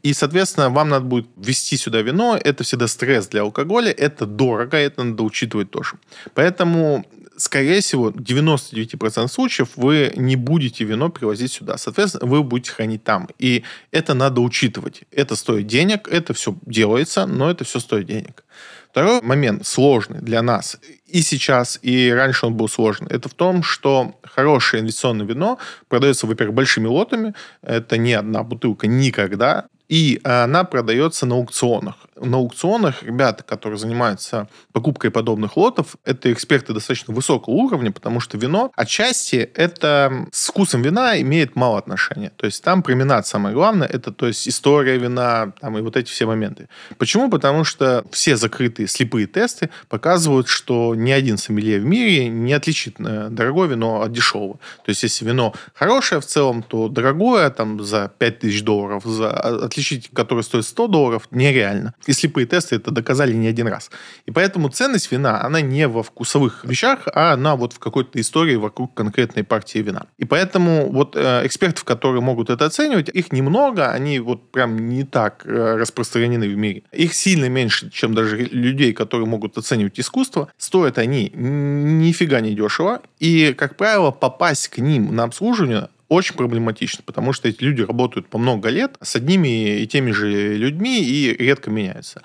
И, 0.02 0.12
соответственно, 0.12 0.68
вам 0.70 0.90
надо 0.90 1.06
будет 1.06 1.26
ввести 1.36 1.76
сюда 1.76 2.02
вино. 2.02 2.38
Это 2.42 2.62
всегда 2.62 2.86
стресс 2.86 3.26
для 3.26 3.42
алкоголя. 3.42 3.90
Это 3.90 4.24
дорого, 4.24 4.76
это 4.76 5.02
надо 5.02 5.24
учитывать 5.24 5.70
тоже. 5.70 5.96
Поэтому 6.34 7.04
скорее 7.40 7.80
всего, 7.80 8.10
99% 8.10 9.28
случаев 9.28 9.70
вы 9.76 10.12
не 10.16 10.36
будете 10.36 10.84
вино 10.84 11.08
привозить 11.08 11.52
сюда. 11.52 11.78
Соответственно, 11.78 12.26
вы 12.26 12.42
будете 12.42 12.72
хранить 12.72 13.02
там. 13.02 13.28
И 13.38 13.64
это 13.90 14.14
надо 14.14 14.40
учитывать. 14.40 15.02
Это 15.10 15.36
стоит 15.36 15.66
денег, 15.66 16.08
это 16.08 16.34
все 16.34 16.54
делается, 16.66 17.26
но 17.26 17.50
это 17.50 17.64
все 17.64 17.80
стоит 17.80 18.06
денег. 18.06 18.44
Второй 18.90 19.22
момент 19.22 19.66
сложный 19.66 20.20
для 20.20 20.42
нас 20.42 20.78
и 21.06 21.22
сейчас, 21.22 21.78
и 21.80 22.10
раньше 22.10 22.46
он 22.46 22.54
был 22.54 22.68
сложный. 22.68 23.08
Это 23.08 23.28
в 23.28 23.34
том, 23.34 23.62
что 23.62 24.18
хорошее 24.22 24.82
инвестиционное 24.82 25.26
вино 25.26 25.58
продается, 25.88 26.26
во-первых, 26.26 26.54
большими 26.54 26.86
лотами. 26.86 27.34
Это 27.62 27.96
не 27.96 28.14
одна 28.14 28.42
бутылка 28.42 28.86
никогда. 28.86 29.66
И 29.90 30.20
она 30.22 30.62
продается 30.62 31.26
на 31.26 31.34
аукционах 31.34 31.96
на 32.20 32.36
аукционах 32.36 33.02
ребята, 33.02 33.42
которые 33.42 33.78
занимаются 33.78 34.48
покупкой 34.72 35.10
подобных 35.10 35.56
лотов, 35.56 35.96
это 36.04 36.32
эксперты 36.32 36.72
достаточно 36.72 37.14
высокого 37.14 37.54
уровня, 37.54 37.90
потому 37.90 38.20
что 38.20 38.36
вино 38.36 38.70
отчасти 38.76 39.36
это 39.54 40.26
с 40.32 40.48
вкусом 40.48 40.82
вина 40.82 41.20
имеет 41.20 41.56
мало 41.56 41.78
отношения. 41.78 42.30
То 42.36 42.46
есть 42.46 42.62
там 42.62 42.82
променад 42.82 43.26
самое 43.26 43.54
главное, 43.54 43.88
это 43.88 44.12
то 44.12 44.26
есть 44.26 44.46
история 44.46 44.98
вина, 44.98 45.52
там 45.60 45.78
и 45.78 45.80
вот 45.80 45.96
эти 45.96 46.10
все 46.10 46.26
моменты. 46.26 46.68
Почему? 46.98 47.30
Потому 47.30 47.64
что 47.64 48.04
все 48.12 48.36
закрытые 48.36 48.86
слепые 48.86 49.26
тесты 49.26 49.70
показывают, 49.88 50.48
что 50.48 50.94
ни 50.94 51.10
один 51.10 51.38
сомелье 51.38 51.80
в 51.80 51.84
мире 51.84 52.28
не 52.28 52.52
отличит 52.52 52.96
э, 52.98 53.28
дорогое 53.30 53.68
вино 53.68 54.02
от 54.02 54.12
дешевого. 54.12 54.58
То 54.84 54.90
есть 54.90 55.02
если 55.02 55.24
вино 55.24 55.54
хорошее 55.74 56.20
в 56.20 56.26
целом, 56.26 56.62
то 56.62 56.88
дорогое 56.88 57.48
там 57.50 57.82
за 57.82 58.12
5000 58.18 58.62
долларов, 58.62 59.04
за, 59.04 59.68
отличить 59.80 60.10
которое 60.12 60.42
стоит 60.42 60.64
100 60.64 60.86
долларов, 60.88 61.28
нереально. 61.30 61.94
И 62.06 62.12
слепые 62.12 62.46
тесты 62.46 62.76
это 62.76 62.90
доказали 62.90 63.32
не 63.32 63.48
один 63.48 63.66
раз. 63.68 63.90
И 64.26 64.30
поэтому 64.30 64.68
ценность 64.68 65.10
вина, 65.12 65.42
она 65.42 65.60
не 65.60 65.88
во 65.88 66.02
вкусовых 66.02 66.64
вещах, 66.64 67.08
а 67.14 67.32
она 67.32 67.56
вот 67.56 67.72
в 67.72 67.78
какой-то 67.78 68.20
истории 68.20 68.56
вокруг 68.56 68.94
конкретной 68.94 69.44
партии 69.44 69.78
вина. 69.78 70.06
И 70.18 70.24
поэтому 70.24 70.90
вот 70.92 71.16
э, 71.16 71.46
экспертов, 71.46 71.84
которые 71.84 72.20
могут 72.20 72.50
это 72.50 72.66
оценивать, 72.66 73.08
их 73.08 73.32
немного, 73.32 73.90
они 73.90 74.20
вот 74.20 74.50
прям 74.50 74.88
не 74.88 75.04
так 75.04 75.42
э, 75.46 75.76
распространены 75.76 76.48
в 76.48 76.56
мире. 76.56 76.82
Их 76.92 77.14
сильно 77.14 77.48
меньше, 77.48 77.90
чем 77.90 78.14
даже 78.14 78.36
людей, 78.36 78.92
которые 78.92 79.26
могут 79.26 79.56
оценивать 79.58 79.98
искусство. 79.98 80.48
Стоят 80.58 80.98
они 80.98 81.30
нифига 81.34 82.40
не 82.40 82.54
дешево. 82.54 83.00
И, 83.18 83.54
как 83.56 83.76
правило, 83.76 84.10
попасть 84.10 84.68
к 84.68 84.78
ним 84.78 85.14
на 85.14 85.24
обслуживание 85.24 85.88
очень 86.10 86.34
проблематично, 86.34 87.02
потому 87.06 87.32
что 87.32 87.48
эти 87.48 87.62
люди 87.62 87.82
работают 87.82 88.28
по 88.28 88.36
много 88.36 88.68
лет 88.68 88.96
с 89.00 89.16
одними 89.16 89.80
и 89.80 89.86
теми 89.86 90.10
же 90.10 90.56
людьми 90.56 91.02
и 91.02 91.34
редко 91.38 91.70
меняются. 91.70 92.20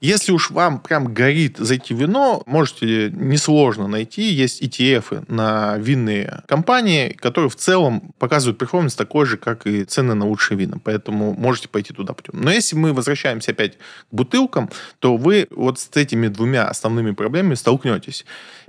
Если 0.00 0.32
уж 0.32 0.50
вам 0.50 0.80
прям 0.80 1.12
горит 1.14 1.56
зайти 1.58 1.94
в 1.94 2.00
вино, 2.00 2.42
можете 2.46 3.10
несложно 3.10 3.88
найти. 3.88 4.22
Есть 4.22 4.62
ETF 4.62 5.24
на 5.28 5.76
винные 5.78 6.42
компании, 6.46 7.12
которые 7.12 7.48
в 7.50 7.56
целом 7.56 8.12
показывают 8.18 8.58
перформанс 8.58 8.94
такой 8.94 9.26
же, 9.26 9.36
как 9.36 9.66
и 9.66 9.84
цены 9.84 10.14
на 10.14 10.26
лучшие 10.26 10.58
вина. 10.58 10.78
Поэтому 10.82 11.34
можете 11.34 11.68
пойти 11.68 11.94
туда 11.94 12.12
путем. 12.12 12.40
Но 12.40 12.50
если 12.50 12.76
мы 12.76 12.92
возвращаемся 12.92 13.52
опять 13.52 13.76
к 13.76 13.78
бутылкам, 14.10 14.70
то 14.98 15.16
вы 15.16 15.46
вот 15.50 15.78
с 15.78 15.90
этими 15.94 16.28
двумя 16.28 16.68
основными 16.68 17.12
проблемами 17.12 17.54
столкнетесь. 17.54 18.26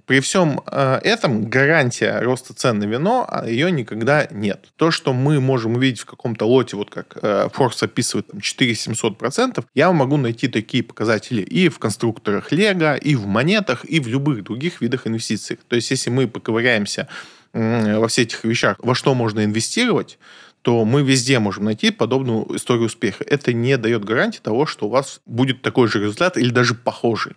При 0.07 0.21
всем 0.21 0.61
э, 0.65 0.99
этом 1.03 1.49
гарантия 1.49 2.21
роста 2.21 2.53
цен 2.53 2.79
на 2.79 2.85
вино, 2.85 3.27
а 3.29 3.45
ее 3.45 3.69
никогда 3.69 4.25
нет. 4.31 4.69
То, 4.77 4.89
что 4.89 5.11
мы 5.11 5.41
можем 5.41 5.75
увидеть 5.75 5.99
в 5.99 6.05
каком-то 6.05 6.45
лоте, 6.45 6.77
вот 6.77 6.89
как 6.89 7.17
э, 7.21 7.49
Форс 7.53 7.83
описывает, 7.83 8.27
там 8.27 8.39
4-700%, 8.39 9.65
я 9.75 9.91
могу 9.91 10.15
найти 10.15 10.47
такие 10.47 10.81
показатели 10.81 11.41
и 11.41 11.67
в 11.67 11.77
конструкторах 11.77 12.53
Лего, 12.53 12.95
и 12.95 13.15
в 13.15 13.27
монетах, 13.27 13.83
и 13.83 13.99
в 13.99 14.07
любых 14.07 14.45
других 14.45 14.79
видах 14.79 15.07
инвестиций. 15.07 15.59
То 15.67 15.75
есть, 15.75 15.91
если 15.91 16.09
мы 16.09 16.29
поковыряемся 16.29 17.09
во 17.51 18.07
всех 18.07 18.27
этих 18.27 18.43
вещах, 18.45 18.77
во 18.79 18.95
что 18.95 19.13
можно 19.13 19.43
инвестировать, 19.43 20.19
то 20.61 20.85
мы 20.85 21.01
везде 21.01 21.39
можем 21.39 21.65
найти 21.65 21.91
подобную 21.91 22.55
историю 22.55 22.85
успеха. 22.85 23.25
Это 23.25 23.51
не 23.51 23.77
дает 23.77 24.05
гарантии 24.05 24.39
того, 24.39 24.65
что 24.65 24.87
у 24.87 24.89
вас 24.89 25.19
будет 25.25 25.61
такой 25.61 25.89
же 25.89 25.99
результат 25.99 26.37
или 26.37 26.49
даже 26.49 26.75
похожий. 26.75 27.33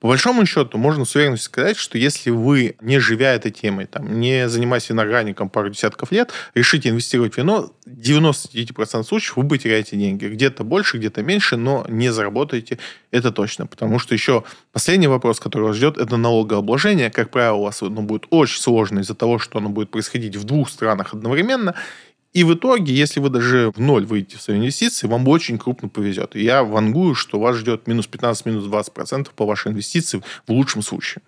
По 0.00 0.08
большому 0.08 0.46
счету, 0.46 0.78
можно 0.78 1.04
с 1.04 1.14
уверенностью 1.14 1.50
сказать, 1.50 1.76
что 1.76 1.98
если 1.98 2.30
вы, 2.30 2.74
не 2.80 2.98
живя 2.98 3.34
этой 3.34 3.50
темой, 3.50 3.84
там, 3.84 4.18
не 4.18 4.48
занимаясь 4.48 4.88
виноградником 4.88 5.50
пару 5.50 5.68
десятков 5.68 6.10
лет, 6.10 6.32
решите 6.54 6.88
инвестировать 6.88 7.34
в 7.34 7.38
вино, 7.38 7.70
99% 7.86 9.04
случаев 9.04 9.36
вы 9.36 9.46
потеряете 9.46 9.96
деньги. 9.96 10.24
Где-то 10.26 10.64
больше, 10.64 10.96
где-то 10.96 11.22
меньше, 11.22 11.56
но 11.56 11.84
не 11.88 12.10
заработаете, 12.12 12.78
это 13.10 13.30
точно. 13.30 13.66
Потому 13.66 13.98
что 13.98 14.14
еще 14.14 14.44
последний 14.72 15.06
вопрос, 15.06 15.38
который 15.38 15.64
вас 15.64 15.76
ждет, 15.76 15.98
это 15.98 16.16
налогообложение. 16.16 17.10
Как 17.10 17.30
правило, 17.30 17.56
у 17.56 17.62
вас 17.64 17.82
оно 17.82 18.00
будет 18.00 18.24
очень 18.30 18.60
сложно 18.60 19.00
из-за 19.00 19.14
того, 19.14 19.38
что 19.38 19.58
оно 19.58 19.68
будет 19.68 19.90
происходить 19.90 20.34
в 20.34 20.44
двух 20.44 20.70
странах 20.70 21.12
одновременно, 21.12 21.74
и 22.32 22.44
в 22.44 22.54
итоге, 22.54 22.94
если 22.94 23.18
вы 23.18 23.28
даже 23.28 23.72
в 23.74 23.80
ноль 23.80 24.06
выйдете 24.06 24.38
в 24.38 24.42
свои 24.42 24.58
инвестиции, 24.58 25.08
вам 25.08 25.26
очень 25.26 25.58
крупно 25.58 25.88
повезет. 25.88 26.36
Я 26.36 26.62
вангую, 26.62 27.14
что 27.14 27.40
вас 27.40 27.56
ждет 27.56 27.88
минус 27.88 28.06
15, 28.06 28.46
минус 28.46 28.64
20% 28.66 29.28
по 29.34 29.46
вашей 29.46 29.72
инвестиции 29.72 30.22
в 30.46 30.52
лучшем 30.52 30.82
случае. 30.82 31.22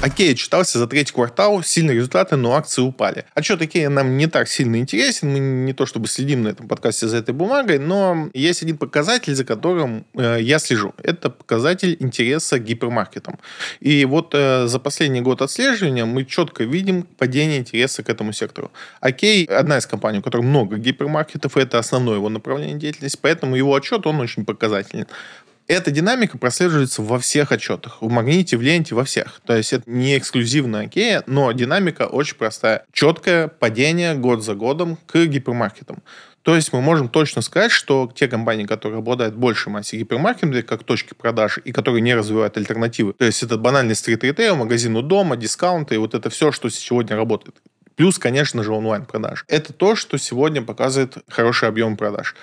Окей, 0.00 0.36
читался 0.36 0.78
за 0.78 0.86
третий 0.86 1.12
квартал, 1.12 1.60
сильные 1.64 1.96
результаты, 1.96 2.36
но 2.36 2.54
акции 2.54 2.82
упали. 2.82 3.24
Отчет 3.34 3.60
Окея 3.60 3.88
нам 3.88 4.16
не 4.16 4.28
так 4.28 4.48
сильно 4.48 4.76
интересен, 4.76 5.28
мы 5.32 5.40
не 5.40 5.72
то 5.72 5.86
чтобы 5.86 6.06
следим 6.06 6.44
на 6.44 6.48
этом 6.48 6.68
подкасте 6.68 7.08
за 7.08 7.16
этой 7.16 7.34
бумагой, 7.34 7.80
но 7.80 8.30
есть 8.32 8.62
один 8.62 8.78
показатель, 8.78 9.34
за 9.34 9.44
которым 9.44 10.06
э, 10.14 10.38
я 10.40 10.60
слежу. 10.60 10.94
Это 11.02 11.30
показатель 11.30 11.96
интереса 11.98 12.60
к 12.60 12.64
гипермаркетам. 12.64 13.40
И 13.80 14.04
вот 14.04 14.34
э, 14.34 14.68
за 14.68 14.78
последний 14.78 15.20
год 15.20 15.42
отслеживания 15.42 16.04
мы 16.04 16.24
четко 16.24 16.62
видим 16.62 17.02
падение 17.02 17.58
интереса 17.58 18.04
к 18.04 18.08
этому 18.08 18.32
сектору. 18.32 18.70
Окей, 19.00 19.46
одна 19.46 19.78
из 19.78 19.86
компаний, 19.86 20.20
у 20.20 20.22
которой 20.22 20.42
много 20.42 20.76
гипермаркетов, 20.76 21.56
это 21.56 21.76
основное 21.80 22.14
его 22.14 22.28
направление 22.28 22.78
деятельности, 22.78 23.18
поэтому 23.20 23.56
его 23.56 23.74
отчет, 23.74 24.06
он 24.06 24.20
очень 24.20 24.44
показательный. 24.44 25.06
Эта 25.68 25.90
динамика 25.90 26.38
прослеживается 26.38 27.02
во 27.02 27.18
всех 27.18 27.52
отчетах. 27.52 28.00
В 28.00 28.10
магните, 28.10 28.56
в 28.56 28.62
ленте, 28.62 28.94
во 28.94 29.04
всех. 29.04 29.42
То 29.44 29.54
есть 29.54 29.74
это 29.74 29.88
не 29.88 30.16
эксклюзивно 30.16 30.80
Окея, 30.80 31.22
но 31.26 31.52
динамика 31.52 32.06
очень 32.06 32.36
простая. 32.36 32.86
Четкое 32.90 33.48
падение 33.48 34.14
год 34.14 34.42
за 34.42 34.54
годом 34.54 34.96
к 35.06 35.26
гипермаркетам. 35.26 36.02
То 36.40 36.56
есть 36.56 36.72
мы 36.72 36.80
можем 36.80 37.10
точно 37.10 37.42
сказать, 37.42 37.70
что 37.70 38.10
те 38.14 38.28
компании, 38.28 38.64
которые 38.64 39.00
обладают 39.00 39.34
большей 39.34 39.70
массой 39.70 39.98
гипермаркетов, 39.98 40.64
как 40.64 40.84
точки 40.84 41.12
продаж, 41.12 41.58
и 41.62 41.72
которые 41.72 42.00
не 42.00 42.14
развивают 42.14 42.56
альтернативы, 42.56 43.12
то 43.12 43.26
есть 43.26 43.42
это 43.42 43.58
банальный 43.58 43.94
стрит-ритейл, 43.94 44.56
магазин 44.56 44.96
у 44.96 45.02
дома, 45.02 45.36
дискаунты, 45.36 45.96
и 45.96 45.98
вот 45.98 46.14
это 46.14 46.30
все, 46.30 46.50
что 46.50 46.70
сегодня 46.70 47.14
работает. 47.16 47.56
Плюс, 47.98 48.16
конечно 48.16 48.62
же, 48.62 48.72
онлайн-продаж. 48.72 49.44
Это 49.48 49.72
то, 49.72 49.96
что 49.96 50.18
сегодня 50.18 50.62
показывает 50.62 51.16
хороший 51.28 51.68
объем 51.68 51.96
продаж. 51.96 52.36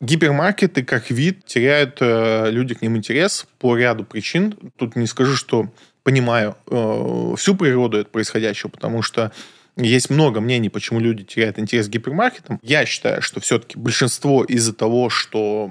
Гипермаркеты 0.00 0.84
как 0.84 1.10
вид 1.10 1.44
теряют 1.46 1.98
э, 2.00 2.50
люди 2.50 2.74
к 2.74 2.82
ним 2.82 2.96
интерес 2.96 3.46
по 3.58 3.76
ряду 3.76 4.04
причин. 4.04 4.54
Тут 4.76 4.94
не 4.94 5.06
скажу, 5.06 5.36
что 5.36 5.70
понимаю 6.02 6.56
э, 6.70 7.34
всю 7.38 7.56
природу 7.56 7.98
этого 7.98 8.12
происходящего, 8.12 8.68
потому 8.68 9.00
что 9.00 9.32
Есть 9.76 10.08
много 10.08 10.40
мнений, 10.40 10.70
почему 10.70 11.00
люди 11.00 11.22
теряют 11.22 11.58
интерес 11.58 11.86
к 11.86 11.90
гипермаркетам. 11.90 12.58
Я 12.62 12.86
считаю, 12.86 13.20
что 13.20 13.40
все-таки 13.40 13.78
большинство 13.78 14.42
из-за 14.42 14.72
того, 14.72 15.10
что 15.10 15.70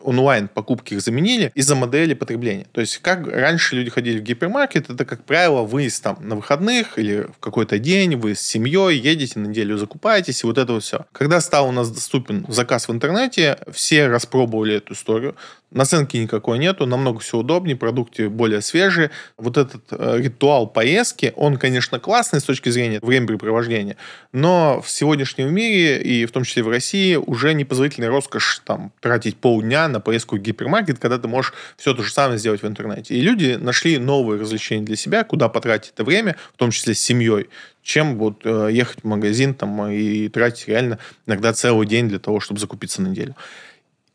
онлайн 0.00 0.48
покупки 0.48 0.94
их 0.94 1.02
заменили, 1.02 1.52
из-за 1.54 1.74
модели 1.74 2.14
потребления. 2.14 2.66
То 2.72 2.80
есть, 2.80 2.98
как 2.98 3.26
раньше 3.26 3.76
люди 3.76 3.90
ходили 3.90 4.18
в 4.18 4.22
гипермаркет, 4.22 4.88
это, 4.88 5.04
как 5.04 5.24
правило, 5.24 5.62
выезд 5.62 6.02
там 6.02 6.16
на 6.20 6.36
выходных 6.36 6.98
или 6.98 7.26
в 7.36 7.38
какой-то 7.38 7.78
день, 7.78 8.16
вы 8.16 8.34
с 8.34 8.40
семьей 8.40 8.98
едете 8.98 9.38
на 9.38 9.48
неделю, 9.48 9.76
закупаетесь, 9.76 10.42
и 10.42 10.46
вот 10.46 10.56
это 10.56 10.72
вот 10.72 10.82
все. 10.82 11.04
Когда 11.12 11.40
стал 11.42 11.68
у 11.68 11.72
нас 11.72 11.90
доступен 11.90 12.46
заказ 12.48 12.88
в 12.88 12.92
интернете, 12.92 13.58
все 13.72 14.06
распробовали 14.06 14.76
эту 14.76 14.94
историю. 14.94 15.36
Наценки 15.74 16.16
никакой 16.16 16.58
нету, 16.60 16.86
намного 16.86 17.18
все 17.18 17.38
удобнее, 17.38 17.76
продукты 17.76 18.28
более 18.28 18.62
свежие. 18.62 19.10
Вот 19.36 19.56
этот 19.56 19.82
э, 19.90 20.18
ритуал 20.20 20.68
поездки, 20.68 21.32
он, 21.34 21.56
конечно, 21.56 21.98
классный 21.98 22.40
с 22.40 22.44
точки 22.44 22.68
зрения 22.68 23.00
времяпрепровождения, 23.02 23.96
но 24.32 24.80
в 24.80 24.88
сегодняшнем 24.88 25.52
мире, 25.52 26.00
и 26.00 26.26
в 26.26 26.30
том 26.30 26.44
числе 26.44 26.62
в 26.62 26.68
России, 26.68 27.16
уже 27.16 27.54
непозволительная 27.54 28.08
роскошь 28.08 28.62
там, 28.64 28.92
тратить 29.00 29.36
полдня 29.36 29.88
на 29.88 29.98
поездку 29.98 30.36
в 30.36 30.38
гипермаркет, 30.38 31.00
когда 31.00 31.18
ты 31.18 31.26
можешь 31.26 31.52
все 31.76 31.92
то 31.92 32.04
же 32.04 32.12
самое 32.12 32.38
сделать 32.38 32.62
в 32.62 32.66
интернете. 32.68 33.16
И 33.16 33.20
люди 33.20 33.58
нашли 33.60 33.98
новые 33.98 34.40
развлечения 34.40 34.84
для 34.84 34.96
себя, 34.96 35.24
куда 35.24 35.48
потратить 35.48 35.90
это 35.90 36.04
время, 36.04 36.36
в 36.52 36.56
том 36.56 36.70
числе 36.70 36.94
с 36.94 37.00
семьей, 37.00 37.48
чем 37.82 38.16
вот 38.16 38.42
э, 38.44 38.68
ехать 38.70 39.00
в 39.02 39.06
магазин 39.08 39.54
там, 39.54 39.90
и 39.90 40.28
тратить 40.28 40.68
реально 40.68 41.00
иногда 41.26 41.52
целый 41.52 41.84
день 41.84 42.08
для 42.08 42.20
того, 42.20 42.38
чтобы 42.38 42.60
закупиться 42.60 43.02
на 43.02 43.08
неделю. 43.08 43.34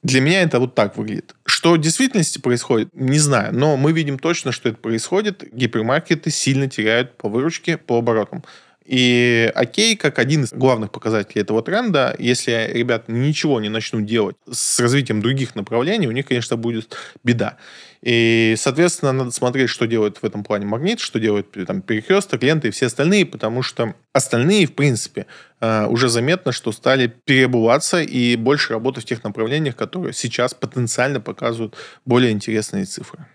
Для 0.01 0.21
меня 0.21 0.41
это 0.43 0.59
вот 0.59 0.75
так 0.75 0.95
выглядит. 0.95 1.35
Что 1.45 1.73
в 1.73 1.77
действительности 1.77 2.39
происходит, 2.39 2.89
не 2.93 3.19
знаю, 3.19 3.53
но 3.53 3.75
мы 3.75 3.91
видим 3.91 4.17
точно, 4.17 4.51
что 4.51 4.69
это 4.69 4.77
происходит. 4.77 5.43
Гипермаркеты 5.51 6.31
сильно 6.31 6.69
теряют 6.69 7.17
по 7.17 7.27
выручке, 7.27 7.77
по 7.77 7.97
оборотам. 7.97 8.43
И 8.85 9.51
окей, 9.53 9.95
как 9.95 10.17
один 10.17 10.45
из 10.45 10.53
главных 10.53 10.91
показателей 10.91 11.41
этого 11.41 11.61
тренда, 11.61 12.15
если 12.17 12.71
ребята 12.73 13.11
ничего 13.11 13.59
не 13.59 13.69
начнут 13.69 14.05
делать 14.05 14.35
с 14.49 14.79
развитием 14.79 15.21
других 15.21 15.53
направлений, 15.53 16.07
у 16.07 16.11
них, 16.11 16.25
конечно, 16.25 16.57
будет 16.57 16.97
беда. 17.23 17.57
И, 18.01 18.55
соответственно, 18.57 19.11
надо 19.11 19.31
смотреть, 19.31 19.69
что 19.69 19.85
делает 19.85 20.17
в 20.17 20.23
этом 20.23 20.43
плане 20.43 20.65
магнит, 20.65 20.99
что 20.99 21.19
делает 21.19 21.47
там, 21.67 21.81
перекресток, 21.81 22.41
ленты 22.43 22.69
и 22.69 22.71
все 22.71 22.85
остальные, 22.85 23.25
потому 23.25 23.61
что 23.61 23.93
остальные, 24.13 24.67
в 24.67 24.73
принципе, 24.73 25.25
э, 25.59 25.85
уже 25.85 26.07
заметно, 26.07 26.51
что 26.51 26.71
стали 26.71 27.07
переобуваться 27.25 28.01
и 28.01 28.35
больше 28.37 28.73
работать 28.73 29.03
в 29.03 29.07
тех 29.07 29.23
направлениях, 29.23 29.75
которые 29.75 30.13
сейчас 30.13 30.53
потенциально 30.53 31.19
показывают 31.19 31.75
более 32.05 32.31
интересные 32.31 32.85
цифры. 32.85 33.25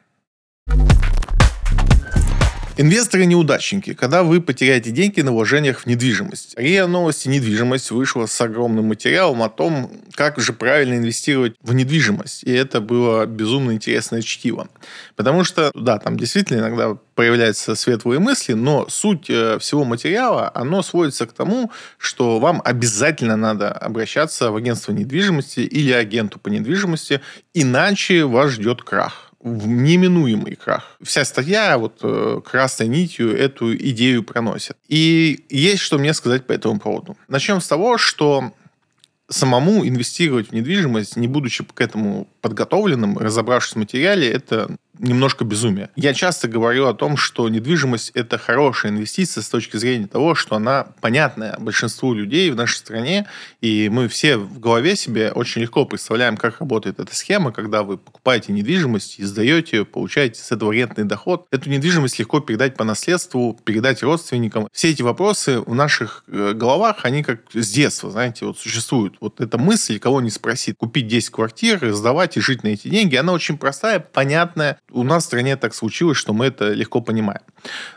Инвесторы-неудачники, 2.76 3.94
когда 3.94 4.24
вы 4.24 4.40
потеряете 4.40 4.90
деньги 4.90 5.20
на 5.20 5.30
вложениях 5.30 5.80
в 5.80 5.86
недвижимость. 5.86 6.58
РИА 6.58 6.88
Новости 6.88 7.28
«Недвижимость» 7.28 7.92
вышла 7.92 8.26
с 8.26 8.40
огромным 8.40 8.86
материалом 8.86 9.44
о 9.44 9.48
том, 9.48 9.92
как 10.12 10.40
же 10.40 10.52
правильно 10.52 10.94
инвестировать 10.96 11.54
в 11.62 11.72
недвижимость. 11.72 12.42
И 12.42 12.50
это 12.50 12.80
было 12.80 13.26
безумно 13.26 13.70
интересное 13.70 14.22
чтиво. 14.22 14.68
Потому 15.14 15.44
что, 15.44 15.70
да, 15.72 16.00
там 16.00 16.16
действительно 16.16 16.58
иногда 16.58 16.98
появляются 17.14 17.76
светлые 17.76 18.18
мысли, 18.18 18.54
но 18.54 18.88
суть 18.88 19.30
э, 19.30 19.60
всего 19.60 19.84
материала, 19.84 20.50
оно 20.52 20.82
сводится 20.82 21.26
к 21.26 21.32
тому, 21.32 21.70
что 21.96 22.40
вам 22.40 22.60
обязательно 22.64 23.36
надо 23.36 23.70
обращаться 23.70 24.50
в 24.50 24.56
агентство 24.56 24.90
недвижимости 24.90 25.60
или 25.60 25.92
агенту 25.92 26.40
по 26.40 26.48
недвижимости, 26.48 27.20
иначе 27.52 28.24
вас 28.24 28.50
ждет 28.50 28.82
крах 28.82 29.30
в 29.44 29.68
неминуемый 29.68 30.56
крах. 30.56 30.96
Вся 31.02 31.24
статья 31.24 31.76
вот 31.76 31.98
э, 32.02 32.40
красной 32.42 32.88
нитью 32.88 33.36
эту 33.36 33.76
идею 33.76 34.24
проносит. 34.24 34.76
И 34.88 35.44
есть 35.50 35.82
что 35.82 35.98
мне 35.98 36.14
сказать 36.14 36.46
по 36.46 36.52
этому 36.52 36.80
поводу. 36.80 37.16
Начнем 37.28 37.60
с 37.60 37.68
того, 37.68 37.98
что 37.98 38.54
самому 39.28 39.86
инвестировать 39.86 40.48
в 40.48 40.52
недвижимость, 40.52 41.16
не 41.16 41.28
будучи 41.28 41.62
к 41.62 41.80
этому 41.80 42.26
подготовленным, 42.44 43.16
разобравшись 43.16 43.72
в 43.72 43.76
материале, 43.76 44.30
это 44.30 44.68
немножко 44.98 45.44
безумие. 45.44 45.90
Я 45.96 46.14
часто 46.14 46.46
говорю 46.46 46.86
о 46.86 46.94
том, 46.94 47.16
что 47.16 47.48
недвижимость– 47.48 48.10
это 48.14 48.38
хорошая 48.38 48.92
инвестиция 48.92 49.42
с 49.42 49.48
точки 49.48 49.76
зрения 49.76 50.06
того, 50.06 50.34
что 50.34 50.56
она 50.56 50.88
понятная 51.00 51.56
большинству 51.58 52.14
людей 52.14 52.50
в 52.50 52.56
нашей 52.56 52.76
стране, 52.76 53.26
и 53.60 53.88
мы 53.90 54.08
все 54.08 54.36
в 54.36 54.60
голове 54.60 54.94
себе 54.94 55.32
очень 55.32 55.62
легко 55.62 55.84
представляем, 55.84 56.36
как 56.36 56.60
работает 56.60 57.00
эта 57.00 57.14
схема, 57.16 57.50
когда 57.50 57.82
вы 57.82 57.98
покупаете 57.98 58.52
недвижимость 58.52 59.18
и 59.18 59.24
сдаете 59.24 59.78
ее, 59.78 59.84
получаете 59.84 60.40
с 60.40 60.52
этого 60.52 60.70
рентный 60.70 61.04
доход. 61.04 61.46
Эту 61.50 61.70
недвижимость 61.70 62.18
легко 62.18 62.40
передать 62.40 62.76
по 62.76 62.84
наследству, 62.84 63.58
передать 63.64 64.02
родственникам. 64.02 64.68
Все 64.70 64.90
эти 64.90 65.02
вопросы 65.02 65.60
в 65.60 65.74
наших 65.74 66.24
э, 66.28 66.52
головах, 66.52 67.00
они 67.04 67.22
как 67.22 67.40
с 67.52 67.70
детства, 67.70 68.10
знаете, 68.10 68.46
вот 68.46 68.58
существуют. 68.58 69.16
Вот 69.20 69.40
эта 69.40 69.58
мысль, 69.58 69.98
кого 69.98 70.20
не 70.20 70.30
спросит, 70.30 70.76
купить 70.76 71.08
10 71.08 71.30
квартир, 71.30 71.92
сдавать 71.92 72.33
и 72.36 72.40
жить 72.40 72.62
на 72.62 72.68
эти 72.68 72.88
деньги, 72.88 73.16
она 73.16 73.32
очень 73.32 73.58
простая, 73.58 74.00
понятная, 74.00 74.78
у 74.90 75.02
нас 75.02 75.24
в 75.24 75.26
стране 75.26 75.56
так 75.56 75.74
случилось, 75.74 76.16
что 76.16 76.32
мы 76.32 76.46
это 76.46 76.72
легко 76.72 77.00
понимаем. 77.00 77.42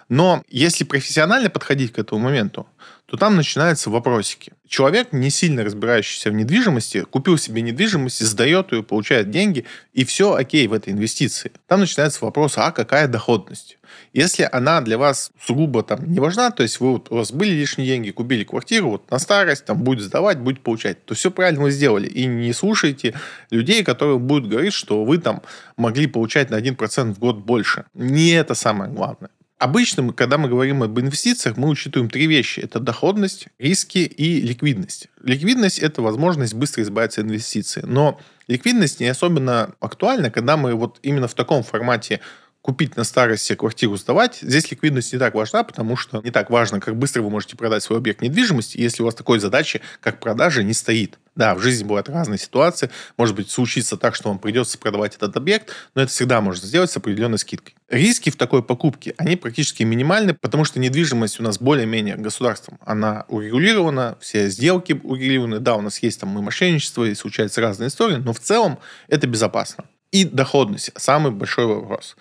Но 0.10 0.44
если 0.50 0.84
профессионально 0.84 1.50
подходить 1.50 1.94
к 1.94 2.00
этому 2.00 2.22
моменту, 2.22 2.68
то 3.08 3.16
там 3.16 3.38
начинаются 3.38 3.90
вопросики. 3.90 4.52
Человек, 4.68 5.14
не 5.14 5.30
сильно 5.30 5.64
разбирающийся 5.64 6.30
в 6.30 6.34
недвижимости, 6.34 7.06
купил 7.10 7.38
себе 7.38 7.62
недвижимость, 7.62 8.20
сдает 8.20 8.74
ее, 8.74 8.84
получает 8.84 9.32
деньги, 9.32 9.64
и 9.94 10.04
все 10.04 10.34
окей 10.34 10.68
в 10.68 10.74
этой 10.74 10.92
инвестиции. 10.92 11.54
Там 11.68 11.80
начинается 11.80 12.24
вопрос, 12.26 12.58
а 12.58 12.72
какая 12.72 13.08
доходность? 13.08 13.78
Если 14.12 14.48
она 14.52 14.82
для 14.82 14.98
вас 14.98 15.32
сугубо 15.42 15.84
там 15.84 16.12
не 16.12 16.20
важна, 16.20 16.52
то 16.52 16.64
есть 16.64 16.82
вы, 16.82 16.92
вот, 16.94 17.10
у 17.10 17.16
вас 17.16 17.32
были 17.32 17.52
лишние 17.52 17.88
деньги, 17.88 18.12
купили 18.12 18.44
квартиру, 18.44 18.90
вот 18.90 19.10
на 19.10 19.20
старость 19.20 19.64
там 19.64 19.84
будет 19.84 20.02
сдавать, 20.02 20.40
будет 20.40 20.60
получать, 20.60 21.06
то 21.06 21.16
все 21.16 21.32
правильно 21.32 21.64
вы 21.64 21.72
сделали. 21.72 22.08
И 22.08 22.26
не 22.26 22.52
слушайте 22.52 23.14
людей, 23.52 23.86
которые 23.86 24.20
будут 24.20 24.50
говорить, 24.50 24.74
что 24.74 25.06
вы 25.06 25.18
там 25.18 25.42
могли 25.78 26.08
получать 26.08 26.50
на 26.50 26.60
1% 26.60 27.14
в 27.14 27.20
год 27.20 27.38
больше. 27.38 27.86
Не 27.94 28.32
это 28.32 28.54
самое 28.54 28.92
главное. 28.92 29.30
Обычно, 29.60 30.04
мы, 30.04 30.14
когда 30.14 30.38
мы 30.38 30.50
говорим 30.50 30.84
об 30.84 31.00
инвестициях, 31.00 31.58
мы 31.58 31.70
учитываем 31.70 32.12
три 32.12 32.28
вещи. 32.28 32.60
Это 32.60 32.80
доходность, 32.80 33.48
риски 33.58 34.00
и 34.00 34.40
ликвидность. 34.42 35.08
Ликвидность– 35.24 35.80
это 35.80 36.04
возможность 36.04 36.54
быстро 36.54 36.84
избавиться 36.84 37.22
от 37.22 37.28
инвестиций. 37.28 37.82
Но 37.84 38.20
ликвидность 38.48 39.00
не 39.00 39.08
особенно 39.08 39.74
актуальна, 39.80 40.30
когда 40.30 40.58
мы 40.58 40.76
вот 40.76 41.00
именно 41.02 41.28
в 41.28 41.34
таком 41.34 41.64
формате 41.64 42.20
купить 42.68 42.98
на 42.98 43.06
старости 43.06 43.56
квартиру, 43.56 43.96
сдавать, 43.96 44.40
здесь 44.42 44.70
ликвидность 44.70 45.14
не 45.14 45.20
так 45.20 45.34
важна, 45.36 45.64
потому 45.64 45.96
что 45.96 46.20
не 46.22 46.32
так 46.32 46.50
важно, 46.50 46.82
как 46.82 46.98
быстро 46.98 47.22
вы 47.22 47.30
можете 47.30 47.56
продать 47.56 47.82
свой 47.82 47.98
объект 47.98 48.22
недвижимости, 48.22 48.78
если 48.78 49.04
у 49.04 49.06
вас 49.06 49.16
такой 49.16 49.40
задачи, 49.40 49.80
как 50.02 50.20
продажа, 50.20 50.64
не 50.64 50.74
стоит. 50.74 51.18
Да, 51.34 51.56
в 51.56 51.62
жизни 51.62 51.86
бывают 51.86 52.10
разные 52.10 52.38
ситуации. 52.38 52.90
Может 53.16 53.38
быть, 53.38 53.50
случится 53.50 53.96
так, 53.96 54.16
что 54.16 54.28
вам 54.28 54.38
придется 54.40 54.78
продавать 54.78 55.16
этот 55.16 55.38
объект, 55.38 55.72
но 55.96 56.02
это 56.02 56.12
всегда 56.12 56.42
можно 56.42 56.68
сделать 56.68 56.92
с 56.92 56.98
определенной 56.98 57.38
скидкой. 57.38 57.74
Риски 57.88 58.32
в 58.32 58.36
такой 58.36 58.62
покупке, 58.62 59.14
они 59.18 59.38
практически 59.38 59.84
минимальны, 59.84 60.34
потому 60.34 60.66
что 60.66 60.78
недвижимость 60.82 61.40
у 61.40 61.44
нас 61.44 61.60
более-менее 61.60 62.18
государством. 62.18 62.80
Она 62.86 63.24
урегулирована, 63.30 64.18
все 64.20 64.50
сделки 64.50 64.92
урегулированы. 64.92 65.60
Да, 65.60 65.78
у 65.78 65.82
нас 65.82 66.00
есть 66.00 66.20
там 66.20 66.38
и 66.38 66.42
мошенничество, 66.42 67.06
и 67.06 67.16
случаются 67.16 67.62
разные 67.62 67.88
истории, 67.88 68.18
но 68.18 68.34
в 68.34 68.42
целом 68.42 68.78
это 69.08 69.26
безопасно. 69.26 69.86
И 70.12 70.24
доходность– 70.24 70.92
самый 70.96 71.32
большой 71.32 71.66
вопрос. 71.66 72.16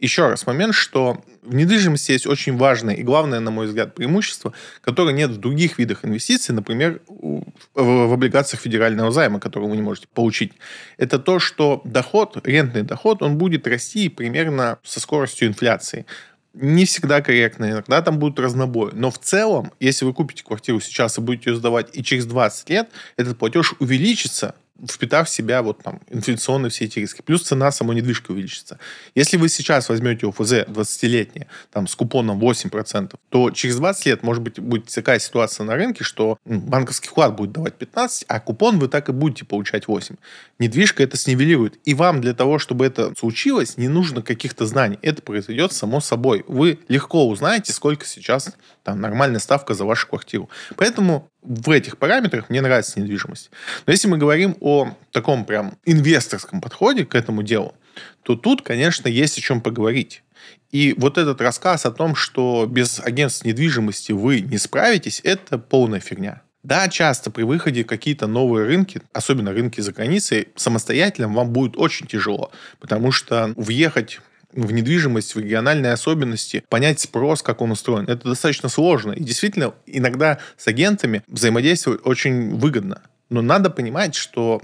Еще 0.00 0.28
раз 0.28 0.46
момент, 0.46 0.74
что 0.74 1.22
в 1.42 1.54
недвижимости 1.54 2.12
есть 2.12 2.26
очень 2.26 2.56
важное 2.56 2.94
и 2.94 3.02
главное, 3.02 3.38
на 3.38 3.50
мой 3.50 3.66
взгляд, 3.66 3.94
преимущество, 3.94 4.54
которое 4.80 5.14
нет 5.14 5.30
в 5.30 5.36
других 5.36 5.78
видах 5.78 6.06
инвестиций, 6.06 6.54
например, 6.54 7.02
в 7.06 8.12
облигациях 8.12 8.62
федерального 8.62 9.10
займа, 9.10 9.40
который 9.40 9.68
вы 9.68 9.76
не 9.76 9.82
можете 9.82 10.08
получить. 10.12 10.52
Это 10.96 11.18
то, 11.18 11.38
что 11.38 11.82
доход, 11.84 12.38
рентный 12.44 12.82
доход, 12.82 13.22
он 13.22 13.36
будет 13.36 13.66
расти 13.66 14.08
примерно 14.08 14.78
со 14.82 15.00
скоростью 15.00 15.48
инфляции 15.48 16.06
не 16.52 16.84
всегда 16.84 17.20
корректно, 17.20 17.70
иногда 17.70 18.02
там 18.02 18.18
будут 18.18 18.40
разнобои. 18.40 18.90
Но 18.92 19.12
в 19.12 19.18
целом, 19.18 19.72
если 19.78 20.04
вы 20.04 20.12
купите 20.12 20.42
квартиру 20.42 20.80
сейчас 20.80 21.16
и 21.16 21.20
будете 21.20 21.50
ее 21.50 21.56
сдавать, 21.56 21.96
и 21.96 22.02
через 22.02 22.26
20 22.26 22.70
лет 22.70 22.90
этот 23.16 23.38
платеж 23.38 23.74
увеличится 23.78 24.56
впитав 24.88 25.28
в 25.28 25.30
себя 25.30 25.62
вот 25.62 25.82
там 25.82 26.00
инфляционные 26.10 26.70
все 26.70 26.84
эти 26.84 26.98
риски. 26.98 27.22
Плюс 27.22 27.42
цена 27.42 27.70
самой 27.72 27.96
недвижки 27.96 28.30
увеличится. 28.30 28.78
Если 29.14 29.36
вы 29.36 29.48
сейчас 29.48 29.88
возьмете 29.88 30.28
ОФЗ 30.28 30.52
20-летнее, 30.68 31.46
там, 31.72 31.86
с 31.86 31.94
купоном 31.94 32.40
8%, 32.40 33.14
то 33.28 33.50
через 33.50 33.76
20 33.76 34.06
лет 34.06 34.22
может 34.22 34.42
быть 34.42 34.58
будет 34.58 34.86
такая 34.86 35.18
ситуация 35.18 35.64
на 35.64 35.74
рынке, 35.74 36.04
что 36.04 36.38
банковский 36.44 37.08
вклад 37.08 37.36
будет 37.36 37.52
давать 37.52 37.74
15, 37.74 38.24
а 38.28 38.40
купон 38.40 38.78
вы 38.78 38.88
так 38.88 39.08
и 39.08 39.12
будете 39.12 39.44
получать 39.44 39.88
8. 39.88 40.16
Недвижка 40.58 41.02
это 41.02 41.16
снивелирует. 41.16 41.78
И 41.84 41.94
вам 41.94 42.20
для 42.20 42.34
того, 42.34 42.58
чтобы 42.58 42.86
это 42.86 43.12
случилось, 43.18 43.76
не 43.76 43.88
нужно 43.88 44.22
каких-то 44.22 44.66
знаний. 44.66 44.98
Это 45.02 45.22
произойдет 45.22 45.72
само 45.72 46.00
собой. 46.00 46.44
Вы 46.48 46.78
легко 46.88 47.28
узнаете, 47.28 47.72
сколько 47.72 48.06
сейчас 48.06 48.54
там 48.82 49.00
нормальная 49.00 49.40
ставка 49.40 49.74
за 49.74 49.84
вашу 49.84 50.08
квартиру. 50.08 50.48
Поэтому 50.76 51.30
в 51.42 51.70
этих 51.70 51.98
параметрах 51.98 52.50
мне 52.50 52.60
нравится 52.60 53.00
недвижимость. 53.00 53.50
Но 53.86 53.92
если 53.92 54.08
мы 54.08 54.18
говорим 54.18 54.56
о 54.60 54.94
таком 55.10 55.44
прям 55.44 55.78
инвесторском 55.84 56.60
подходе 56.60 57.04
к 57.04 57.14
этому 57.14 57.42
делу, 57.42 57.74
то 58.22 58.36
тут, 58.36 58.62
конечно, 58.62 59.08
есть 59.08 59.38
о 59.38 59.40
чем 59.40 59.60
поговорить. 59.60 60.22
И 60.70 60.94
вот 60.96 61.18
этот 61.18 61.40
рассказ 61.40 61.86
о 61.86 61.90
том, 61.90 62.14
что 62.14 62.66
без 62.66 63.00
агентств 63.00 63.44
недвижимости 63.44 64.12
вы 64.12 64.40
не 64.40 64.58
справитесь, 64.58 65.20
это 65.24 65.58
полная 65.58 66.00
фигня. 66.00 66.42
Да, 66.62 66.88
часто 66.88 67.30
при 67.30 67.42
выходе 67.42 67.84
какие-то 67.84 68.26
новые 68.26 68.66
рынки, 68.66 69.00
особенно 69.14 69.52
рынки 69.52 69.80
за 69.80 69.92
границей, 69.92 70.48
самостоятельно 70.56 71.28
вам 71.28 71.50
будет 71.50 71.76
очень 71.76 72.06
тяжело, 72.06 72.52
потому 72.78 73.12
что 73.12 73.54
въехать 73.56 74.20
в 74.52 74.72
недвижимость, 74.72 75.34
в 75.34 75.38
региональные 75.38 75.92
особенности, 75.92 76.64
понять 76.68 77.00
спрос, 77.00 77.42
как 77.42 77.60
он 77.60 77.70
устроен. 77.72 78.08
Это 78.08 78.28
достаточно 78.28 78.68
сложно. 78.68 79.12
И 79.12 79.22
действительно, 79.22 79.74
иногда 79.86 80.38
с 80.56 80.66
агентами 80.66 81.22
взаимодействовать 81.28 82.00
очень 82.04 82.56
выгодно. 82.56 83.02
Но 83.28 83.42
надо 83.42 83.70
понимать, 83.70 84.14
что 84.14 84.60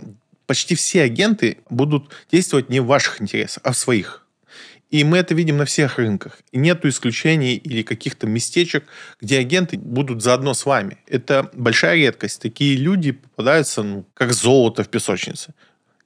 почти 0.46 0.74
все 0.74 1.02
агенты 1.02 1.58
будут 1.70 2.12
действовать 2.30 2.68
не 2.68 2.80
в 2.80 2.86
ваших 2.86 3.20
интересах, 3.20 3.62
а 3.64 3.72
в 3.72 3.78
своих. 3.78 4.26
И 4.90 5.02
мы 5.02 5.18
это 5.18 5.34
видим 5.34 5.56
на 5.56 5.64
всех 5.64 5.98
рынках. 5.98 6.38
И 6.52 6.58
нету 6.58 6.88
исключений 6.88 7.56
или 7.56 7.82
каких-то 7.82 8.26
местечек, 8.26 8.84
где 9.20 9.38
агенты 9.38 9.78
будут 9.78 10.22
заодно 10.22 10.54
с 10.54 10.64
вами. 10.64 10.98
Это 11.08 11.50
большая 11.54 11.96
редкость. 11.96 12.40
Такие 12.40 12.76
люди 12.76 13.12
попадаются, 13.12 13.82
ну, 13.82 14.06
как 14.14 14.32
золото 14.32 14.84
в 14.84 14.88
песочнице. 14.88 15.54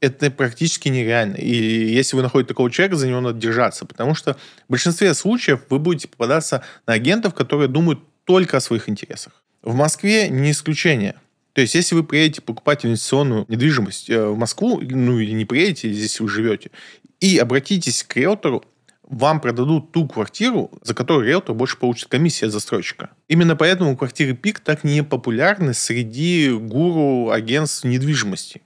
Это 0.00 0.30
практически 0.30 0.88
нереально. 0.88 1.36
И 1.36 1.54
если 1.92 2.16
вы 2.16 2.22
находите 2.22 2.48
такого 2.48 2.70
человека, 2.70 2.96
за 2.96 3.06
него 3.06 3.20
надо 3.20 3.38
держаться. 3.38 3.84
Потому 3.84 4.14
что 4.14 4.34
в 4.34 4.70
большинстве 4.70 5.12
случаев 5.14 5.60
вы 5.68 5.78
будете 5.78 6.08
попадаться 6.08 6.64
на 6.86 6.94
агентов, 6.94 7.34
которые 7.34 7.68
думают 7.68 8.00
только 8.24 8.56
о 8.56 8.60
своих 8.60 8.88
интересах. 8.88 9.42
В 9.62 9.74
Москве 9.74 10.28
не 10.28 10.52
исключение. 10.52 11.16
То 11.52 11.60
есть, 11.60 11.74
если 11.74 11.94
вы 11.94 12.04
приедете 12.04 12.42
покупать 12.42 12.86
инвестиционную 12.86 13.44
недвижимость 13.48 14.08
э, 14.08 14.24
в 14.24 14.38
Москву, 14.38 14.80
ну 14.80 15.18
или 15.18 15.32
не 15.32 15.44
приедете, 15.44 15.92
здесь 15.92 16.20
вы 16.20 16.28
живете, 16.28 16.70
и 17.18 17.36
обратитесь 17.38 18.04
к 18.04 18.16
риэлтору, 18.16 18.64
вам 19.02 19.40
продадут 19.40 19.90
ту 19.90 20.06
квартиру, 20.06 20.70
за 20.82 20.94
которую 20.94 21.26
риэлтор 21.26 21.54
больше 21.54 21.76
получит 21.76 22.08
комиссия 22.08 22.46
от 22.46 22.52
застройщика. 22.52 23.10
Именно 23.28 23.56
поэтому 23.56 23.96
квартиры 23.96 24.34
ПИК 24.34 24.60
так 24.60 24.84
не 24.84 25.02
популярны 25.02 25.74
среди 25.74 26.52
гуру 26.52 27.30
агентств 27.30 27.84
недвижимости. 27.84 28.62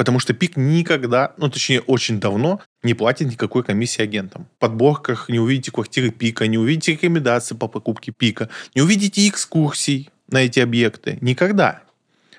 Потому 0.00 0.18
что 0.18 0.32
ПИК 0.32 0.56
никогда, 0.56 1.34
ну 1.36 1.50
точнее 1.50 1.82
очень 1.82 2.20
давно, 2.20 2.62
не 2.82 2.94
платит 2.94 3.26
никакой 3.26 3.62
комиссии 3.62 4.00
агентам. 4.00 4.46
В 4.56 4.58
подборках 4.58 5.28
не 5.28 5.38
увидите 5.38 5.72
квартиры 5.72 6.10
ПИКа, 6.10 6.46
не 6.46 6.56
увидите 6.56 6.92
рекомендации 6.92 7.54
по 7.54 7.68
покупке 7.68 8.10
ПИКа, 8.10 8.48
не 8.74 8.80
увидите 8.80 9.28
экскурсий 9.28 10.08
на 10.26 10.38
эти 10.38 10.58
объекты. 10.58 11.18
Никогда. 11.20 11.82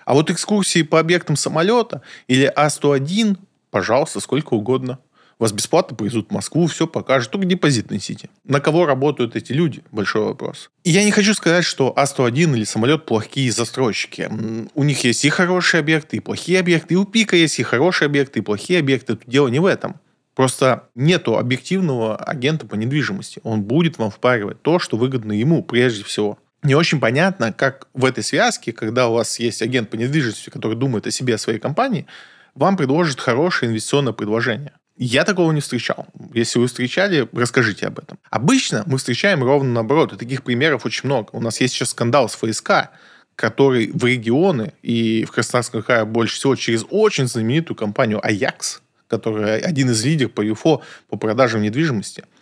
А 0.05 0.15
вот 0.15 0.31
экскурсии 0.31 0.81
по 0.81 0.99
объектам 0.99 1.35
самолета 1.35 2.01
или 2.27 2.51
А101, 2.51 3.37
пожалуйста, 3.69 4.21
сколько 4.21 4.55
угодно. 4.55 4.97
Вас 5.41 5.53
бесплатно 5.53 5.97
повезут 5.97 6.29
в 6.29 6.31
Москву, 6.31 6.67
все 6.67 6.85
покажут, 6.85 7.31
только 7.31 7.47
депозит 7.47 7.89
несите. 7.89 8.29
На 8.43 8.59
кого 8.59 8.85
работают 8.85 9.35
эти 9.35 9.53
люди? 9.53 9.81
Большой 9.91 10.23
вопрос. 10.23 10.69
И 10.83 10.91
я 10.91 11.03
не 11.03 11.09
хочу 11.09 11.33
сказать, 11.33 11.65
что 11.65 11.91
А101 11.97 12.55
или 12.55 12.63
самолет 12.63 13.07
плохие 13.07 13.51
застройщики. 13.51 14.29
У 14.75 14.83
них 14.83 15.03
есть 15.03 15.25
и 15.25 15.29
хорошие 15.29 15.79
объекты, 15.79 16.17
и 16.17 16.19
плохие 16.19 16.59
объекты. 16.59 16.93
И 16.93 16.97
у 16.97 17.05
Пика 17.05 17.35
есть 17.35 17.57
и 17.57 17.63
хорошие 17.63 18.05
объекты, 18.05 18.37
и 18.37 18.41
плохие 18.43 18.77
объекты. 18.77 19.15
Тут 19.15 19.27
дело 19.27 19.47
не 19.47 19.57
в 19.57 19.65
этом. 19.65 19.95
Просто 20.35 20.83
нету 20.93 21.35
объективного 21.35 22.17
агента 22.17 22.67
по 22.67 22.75
недвижимости. 22.75 23.39
Он 23.43 23.63
будет 23.63 23.97
вам 23.97 24.11
впаривать 24.11 24.61
то, 24.61 24.77
что 24.77 24.95
выгодно 24.95 25.31
ему 25.31 25.63
прежде 25.63 26.03
всего. 26.03 26.37
Не 26.61 26.75
очень 26.75 26.99
понятно, 26.99 27.51
как 27.51 27.87
в 27.95 28.05
этой 28.05 28.23
связке, 28.23 28.73
когда 28.73 29.07
у 29.07 29.15
вас 29.15 29.39
есть 29.39 29.63
агент 29.63 29.89
по 29.89 29.95
недвижимости, 29.95 30.51
который 30.51 30.77
думает 30.77 31.07
о 31.07 31.11
себе, 31.11 31.33
о 31.33 31.39
своей 31.39 31.57
компании, 31.57 32.05
вам 32.53 32.77
предложит 32.77 33.19
хорошее 33.19 33.71
инвестиционное 33.71 34.13
предложение. 34.13 34.73
Я 34.97 35.23
такого 35.23 35.51
не 35.51 35.61
встречал. 35.61 36.07
Если 36.33 36.59
вы 36.59 36.67
встречали, 36.67 37.27
расскажите 37.31 37.87
об 37.87 37.99
этом. 37.99 38.19
Обычно 38.29 38.83
мы 38.85 38.97
встречаем 38.97 39.43
ровно 39.43 39.71
наоборот, 39.71 40.13
и 40.13 40.17
таких 40.17 40.43
примеров 40.43 40.85
очень 40.85 41.07
много. 41.07 41.29
У 41.31 41.39
нас 41.39 41.59
есть 41.61 41.73
сейчас 41.73 41.89
скандал 41.89 42.29
с 42.29 42.35
ФСК, 42.35 42.89
который 43.35 43.91
в 43.91 44.05
регионы 44.05 44.73
и 44.81 45.25
в 45.25 45.31
Краснодарском 45.31 45.81
крае 45.81 46.05
больше 46.05 46.35
всего 46.35 46.55
через 46.55 46.85
очень 46.89 47.27
знаменитую 47.27 47.75
компанию 47.75 48.23
«Аякс», 48.25 48.81
которая 49.07 49.59
один 49.61 49.89
из 49.89 50.03
лидеров 50.05 50.33
по 50.33 50.41
ЮФО 50.41 50.81
по 51.09 51.17
продажам 51.17 51.61
недвижимости– 51.61 52.23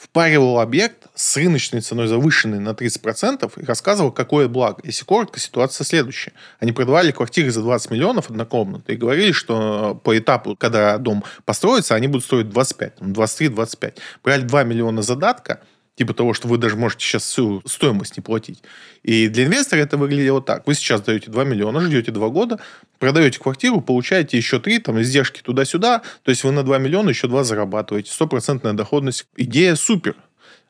впаривал 0.00 0.60
объект 0.60 1.08
с 1.14 1.36
рыночной 1.36 1.82
ценой 1.82 2.06
завышенной 2.06 2.58
на 2.58 2.70
30% 2.70 3.52
и 3.60 3.64
рассказывал, 3.66 4.10
какое 4.10 4.48
благо. 4.48 4.80
Если 4.82 5.04
коротко, 5.04 5.38
ситуация 5.38 5.84
следующая. 5.84 6.32
Они 6.58 6.72
продавали 6.72 7.12
квартиры 7.12 7.50
за 7.50 7.60
20 7.60 7.90
миллионов 7.90 8.30
однокомнатные 8.30 8.96
и 8.96 8.98
говорили, 8.98 9.32
что 9.32 10.00
по 10.02 10.16
этапу, 10.16 10.56
когда 10.56 10.96
дом 10.96 11.22
построится, 11.44 11.94
они 11.94 12.06
будут 12.06 12.24
стоить 12.24 12.48
25, 12.48 12.94
23-25. 13.00 13.98
Брали 14.24 14.42
2 14.42 14.64
миллиона 14.64 15.02
задатка– 15.02 15.60
типа 16.00 16.14
того, 16.14 16.32
что 16.32 16.48
вы 16.48 16.56
даже 16.56 16.76
можете 16.76 17.04
сейчас 17.04 17.24
всю 17.24 17.60
стоимость 17.66 18.16
не 18.16 18.22
платить. 18.22 18.62
И 19.02 19.28
для 19.28 19.44
инвестора 19.44 19.80
это 19.80 19.98
выглядело 19.98 20.40
так. 20.40 20.66
Вы 20.66 20.72
сейчас 20.72 21.02
даете 21.02 21.30
2 21.30 21.44
миллиона, 21.44 21.78
ждете 21.82 22.10
2 22.10 22.28
года, 22.30 22.58
продаете 22.98 23.38
квартиру, 23.38 23.82
получаете 23.82 24.38
еще 24.38 24.60
3, 24.60 24.78
там, 24.78 24.98
издержки 25.02 25.42
туда-сюда, 25.42 26.00
то 26.22 26.30
есть 26.30 26.42
вы 26.42 26.52
на 26.52 26.62
2 26.62 26.78
миллиона 26.78 27.10
еще 27.10 27.28
2 27.28 27.44
зарабатываете. 27.44 28.10
Стопроцентная 28.10 28.72
доходность. 28.72 29.26
Идея 29.36 29.74
супер. 29.74 30.16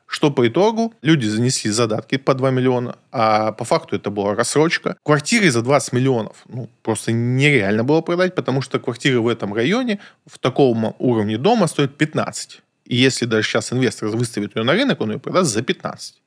Что 0.08 0.32
по 0.32 0.48
итогу? 0.48 0.94
Люди 1.00 1.26
занесли 1.26 1.70
задатки 1.70 2.16
по 2.18 2.34
2 2.34 2.50
миллиона, 2.50 2.96
а 3.12 3.52
по 3.52 3.64
факту 3.64 3.94
это 3.94 4.10
была 4.10 4.34
рассрочка. 4.34 4.96
Квартиры 5.04 5.48
за 5.52 5.62
20 5.62 5.92
миллионов 5.92 6.38
ну, 6.48 6.68
просто 6.82 7.12
нереально 7.12 7.84
было 7.84 8.00
продать, 8.00 8.34
потому 8.34 8.62
что 8.62 8.80
квартиры 8.80 9.20
в 9.20 9.28
этом 9.28 9.54
районе 9.54 10.00
в 10.26 10.40
таком 10.40 10.96
уровне 10.98 11.38
дома 11.38 11.68
стоят 11.68 11.96
15. 11.96 12.62
И 12.84 12.96
если 12.96 13.26
даже 13.26 13.46
сейчас 13.46 13.72
инвестор 13.72 14.08
выставит 14.08 14.56
ее 14.56 14.62
на 14.62 14.72
рынок, 14.72 15.00
он 15.00 15.12
ее 15.12 15.18
продаст 15.18 15.52
за 15.52 15.62
15. 15.62 16.22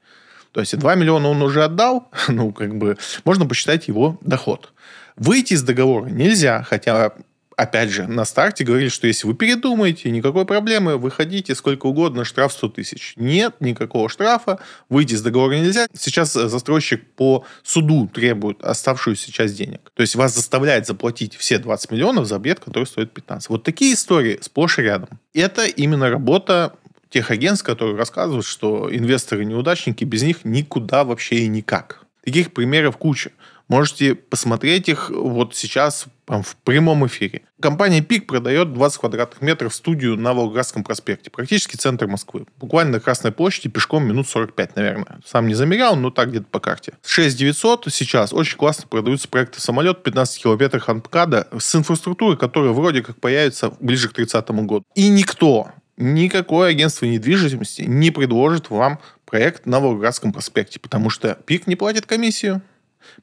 То 0.52 0.60
есть 0.60 0.78
2 0.78 0.96
миллиона 0.96 1.28
он 1.28 1.42
уже 1.42 1.63
отдал, 1.63 2.10
ну, 2.28 2.52
как 2.52 2.76
бы, 2.78 2.98
можно 3.26 3.46
посчитать 3.46 3.88
его 3.88 4.18
доход. 4.22 4.72
Выйти 5.16 5.54
из 5.54 5.63
договора 5.63 6.08
нельзя, 6.08 6.63
хотя 6.63 7.13
опять 7.58 7.89
же, 7.89 8.08
на 8.08 8.26
старте 8.26 8.63
говорили, 8.63 8.89
что 8.89 9.08
если 9.08 9.28
вы 9.28 9.34
передумаете, 9.34 10.10
никакой 10.12 10.46
проблемы, 10.46 10.98
выходите 10.98 11.56
сколько 11.56 11.88
угодно, 11.88 12.26
штраф 12.26 12.54
100 12.54 12.70
тысяч. 12.70 13.13
Нет 13.16 13.56
никакого 13.60 14.10
штрафа, 14.10 14.60
выйти 14.89 15.13
из 15.13 15.22
договора 15.22 15.56
нельзя. 15.56 15.88
Сейчас 15.98 16.34
застройщик 16.34 17.06
по 17.16 17.46
суду 17.63 18.10
требует 18.13 18.63
оставшуюся 18.63 19.32
часть 19.32 19.56
денег. 19.56 19.92
То 19.94 20.02
есть 20.02 20.16
вас 20.16 20.34
заставляет 20.34 20.88
заплатить 20.88 21.36
все 21.36 21.58
20 21.58 21.92
миллионов 21.92 22.26
за 22.26 22.36
объект, 22.36 22.63
который 22.63 22.86
стоит 22.86 23.12
15. 23.12 23.50
Вот 23.50 23.63
такие 23.63 23.94
истории 23.94 24.39
сплошь 24.42 24.80
и 24.80 24.82
рядом. 24.82 25.20
Это 25.34 25.66
именно 25.66 26.10
работа 26.10 26.74
тех 27.10 27.30
агентств, 27.30 27.66
которые 27.66 27.96
рассказывают, 27.96 28.46
что 28.46 28.89
инвесторы-неудачники, 28.92 30.04
без 30.04 30.24
них 30.24 30.46
никуда 30.46 31.04
вообще 31.04 31.36
и 31.38 31.48
никак. 31.48 32.04
Таких 32.24 32.54
примеров 32.54 32.98
куча. 32.98 33.32
Можете 33.67 34.15
посмотреть 34.15 34.89
их 34.89 35.10
вот 35.10 35.56
сейчас 35.56 36.06
в 36.28 36.56
прямом 36.63 37.06
эфире. 37.08 37.41
Компания 37.62 38.02
ПИК 38.02 38.28
продает 38.28 38.73
20 38.73 38.99
квадратных 38.99 39.41
метров 39.41 39.73
студию 39.73 40.17
на 40.17 40.34
Волгоградском 40.34 40.84
проспекте, 40.84 41.30
практически 41.30 41.76
центр 41.76 42.08
Москвы. 42.08 42.45
Буквально 42.60 42.93
на 42.93 42.99
Красной 42.99 43.32
площади 43.32 43.69
пешком 43.69 44.06
минут 44.06 44.28
45, 44.28 44.76
наверное. 44.76 45.19
Сам 45.26 45.47
не 45.47 45.54
замерял, 45.54 45.95
но 45.95 46.12
так 46.12 46.30
где-то 46.30 46.45
по 46.45 46.60
карте. 46.60 46.93
6900 47.06 47.88
сейчас 47.89 48.34
очень 48.34 48.58
классно 48.58 48.88
продаются 48.88 49.28
проекты 49.28 49.62
самолет 49.62 50.04
15 50.04 50.43
километрах 50.43 50.89
от 50.89 50.97
МКАДа 50.97 51.47
с 51.58 51.76
инфраструктурой, 51.76 52.38
которая 52.38 52.71
вроде 52.71 53.02
как 53.02 53.19
появится 53.19 53.71
ближе 53.80 54.10
к 54.10 54.13
30 54.13 54.49
году. 54.49 54.86
И 54.95 55.10
никто, 55.10 55.71
никакое 55.97 56.69
агентство 56.69 57.06
недвижимости 57.06 57.84
не 57.84 58.12
предложит 58.12 58.69
вам 58.69 58.99
проект 59.26 59.65
на 59.65 59.80
Волгоградском 59.80 60.32
проспекте, 60.32 60.80
потому 60.80 61.10
что 61.10 61.36
ПИК 61.45 61.67
не 61.67 61.76
платит 61.76 62.06
комиссию. 62.06 62.62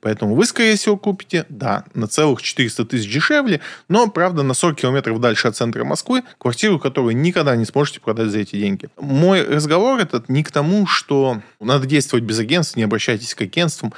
Поэтому 0.00 0.34
вы, 0.34 0.44
скорее 0.46 0.76
всего, 0.76 0.96
купите, 0.96 1.46
да, 1.48 1.84
на 1.94 2.06
целых 2.06 2.42
400 2.42 2.84
тысяч 2.84 3.12
дешевле, 3.12 3.60
но, 3.88 4.08
правда, 4.08 4.42
на 4.42 4.54
40 4.54 4.76
километров 4.76 5.20
дальше 5.20 5.48
от 5.48 5.56
центра 5.56 5.84
Москвы, 5.84 6.22
квартиру, 6.38 6.78
которую 6.78 7.16
никогда 7.16 7.56
не 7.56 7.64
сможете 7.64 8.00
продать 8.00 8.30
за 8.30 8.40
эти 8.40 8.56
деньги. 8.56 8.88
Мой 8.98 9.42
разговор 9.42 10.00
этот 10.00 10.28
не 10.28 10.42
к 10.42 10.50
тому, 10.50 10.86
что 10.86 11.40
надо 11.60 11.86
действовать 11.86 12.24
без 12.24 12.38
агентств, 12.38 12.76
не 12.76 12.82
обращайтесь 12.82 13.34
к 13.34 13.42
агентствам. 13.42 13.92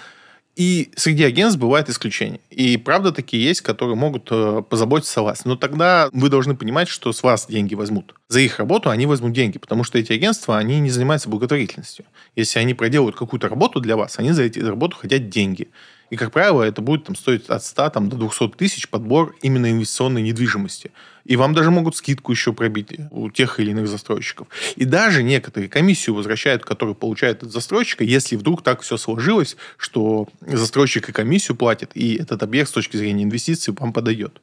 И 0.55 0.91
среди 0.97 1.25
агентств 1.25 1.59
бывают 1.59 1.89
исключения. 1.89 2.41
И 2.51 2.77
правда 2.77 3.11
такие 3.11 3.43
есть, 3.43 3.63
которые 3.63 3.97
могут 3.97 4.29
э, 4.31 4.63
позаботиться 4.69 5.21
о 5.21 5.23
вас. 5.23 5.47
Но 5.47 5.57
тогда 5.57 6.11
вы 6.13 6.29
должны 6.29 6.55
понимать, 6.55 6.89
что 6.89 7.13
с 7.13 7.23
вас 7.23 7.47
деньги 7.49 7.75
возьмут. 7.75 8.15
За 8.29 8.41
их 8.41 8.59
работу 8.59 8.91
они 8.91 9.07
возьмут 9.07 9.33
деньги, 9.33 9.59
потому 9.59 9.83
что 9.83 9.99
эти 9.99 10.13
агентства, 10.13 10.59
они 10.59 10.79
не 10.81 10.91
занимаются 10.91 11.31
благотворительностью. 11.31 12.05
Если 12.37 12.59
они 12.59 12.75
проделают 12.75 13.17
какую-то 13.17 13.49
работу 13.49 13.81
для 13.81 13.97
вас, 13.97 14.19
они 14.19 14.33
за 14.33 14.43
эту 14.43 14.69
работу 14.69 14.97
хотят 14.99 15.31
деньги. 15.31 15.69
И, 16.13 16.17
как 16.17 16.31
правило, 16.31 16.63
это 16.63 16.83
будет 16.83 17.05
там, 17.05 17.17
стоить 17.17 17.49
от 17.49 17.65
100 17.65 17.89
там, 17.89 18.11
до 18.11 18.17
200 18.17 18.49
тысяч 18.59 18.87
подбор 18.87 19.35
именно 19.41 19.71
инвестиционной 19.71 20.21
недвижимости. 20.21 20.91
И 21.25 21.37
вам 21.37 21.55
даже 21.55 21.71
могут 21.71 21.97
скидку 21.97 22.33
еще 22.33 22.53
пробить 22.53 22.91
у 23.11 23.31
тех 23.31 23.59
или 23.59 23.71
иных 23.71 23.89
застройщиков. 23.89 24.47
И 24.77 24.85
даже 24.85 25.23
некоторые 25.23 25.71
комиссию 25.71 26.15
возвращают, 26.15 26.67
которую 26.67 26.97
получает 26.97 27.43
от 27.43 27.51
застройщика, 27.51 28.05
если 28.05 28.37
вдруг 28.37 28.61
так 28.61 28.83
все 28.83 28.99
сложилось, 28.99 29.57
что 29.79 30.29
застройщик 30.43 31.09
и 31.09 31.13
комиссию 31.13 31.57
платит, 31.57 31.93
и 31.95 32.17
этот 32.17 32.43
объект 32.43 32.69
с 32.69 32.73
точки 32.73 32.99
зрения 32.99 33.25
инвестиций 33.25 33.73
вам 33.79 33.95
подойдет. 33.95 34.39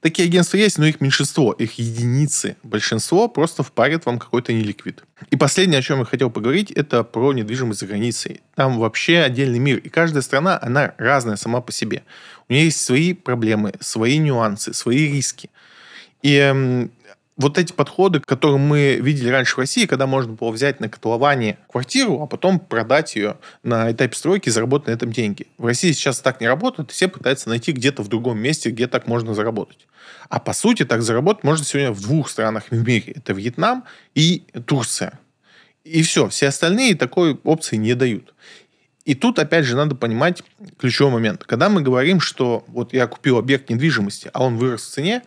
Такие 0.00 0.26
агентства 0.26 0.56
есть, 0.56 0.78
но 0.78 0.86
их 0.86 1.00
меньшинство, 1.00 1.52
их 1.52 1.78
единицы. 1.78 2.56
Большинство 2.64 3.28
просто 3.28 3.62
впарит 3.62 4.04
вам 4.04 4.18
какой-то 4.18 4.52
неликвид. 4.52 5.04
И 5.30 5.36
последнее, 5.36 5.78
о 5.78 5.82
чем 5.82 6.00
я 6.00 6.04
хотел 6.04 6.28
поговорить, 6.28 6.72
это 6.72 7.04
про 7.04 7.32
недвижимость 7.32 7.78
за 7.78 7.86
границей. 7.86 8.40
Там 8.56 8.78
вообще 8.80 9.18
отдельный 9.18 9.60
мир. 9.60 9.78
И 9.78 9.88
каждая 9.88 10.22
страна, 10.22 10.58
она 10.60 10.94
разная 10.98 11.36
сама 11.36 11.60
по 11.60 11.70
себе. 11.70 12.02
У 12.48 12.52
нее 12.52 12.64
есть 12.64 12.84
свои 12.84 13.12
проблемы, 13.12 13.74
свои 13.78 14.18
нюансы, 14.18 14.74
свои 14.74 15.06
риски. 15.06 15.50
И 16.22 16.88
вот 17.36 17.58
эти 17.58 17.72
подходы, 17.72 18.20
которые 18.20 18.58
мы 18.58 18.96
видели 18.96 19.28
раньше 19.28 19.54
в 19.54 19.58
России, 19.58 19.86
когда 19.86 20.06
можно 20.06 20.32
было 20.32 20.50
взять 20.50 20.80
на 20.80 20.88
котлование 20.88 21.58
квартиру, 21.68 22.22
а 22.22 22.26
потом 22.26 22.60
продать 22.60 23.16
ее 23.16 23.36
на 23.62 23.90
этапе 23.90 24.14
стройки 24.16 24.48
и 24.48 24.52
заработать 24.52 24.88
на 24.88 24.92
этом 24.92 25.12
деньги. 25.12 25.46
В 25.58 25.66
России 25.66 25.92
сейчас 25.92 26.20
так 26.20 26.40
не 26.40 26.46
работает, 26.46 26.90
все 26.90 27.08
пытаются 27.08 27.48
найти 27.48 27.72
где-то 27.72 28.02
в 28.02 28.08
другом 28.08 28.38
месте, 28.38 28.70
где 28.70 28.86
так 28.86 29.06
можно 29.06 29.34
заработать. 29.34 29.86
А 30.28 30.40
по 30.40 30.52
сути 30.52 30.84
так 30.84 31.02
заработать 31.02 31.44
можно 31.44 31.64
сегодня 31.64 31.92
в 31.92 32.02
двух 32.02 32.28
странах 32.28 32.64
в 32.70 32.86
мире. 32.86 33.14
Это 33.16 33.32
Вьетнам 33.32 33.84
и 34.14 34.44
Турция. 34.66 35.18
И 35.84 36.02
все, 36.02 36.28
все 36.28 36.48
остальные 36.48 36.94
такой 36.96 37.34
опции 37.42 37.76
не 37.76 37.94
дают. 37.94 38.34
И 39.04 39.14
тут, 39.14 39.38
опять 39.40 39.64
же, 39.64 39.76
надо 39.76 39.96
понимать 39.96 40.44
ключевой 40.78 41.12
момент. 41.12 41.44
Когда 41.44 41.68
мы 41.68 41.80
говорим, 41.82 42.20
что 42.20 42.64
вот 42.68 42.92
я 42.92 43.08
купил 43.08 43.36
объект 43.36 43.68
недвижимости, 43.68 44.30
а 44.32 44.44
он 44.44 44.58
вырос 44.58 44.82
в 44.82 44.90
цене, 44.90 45.22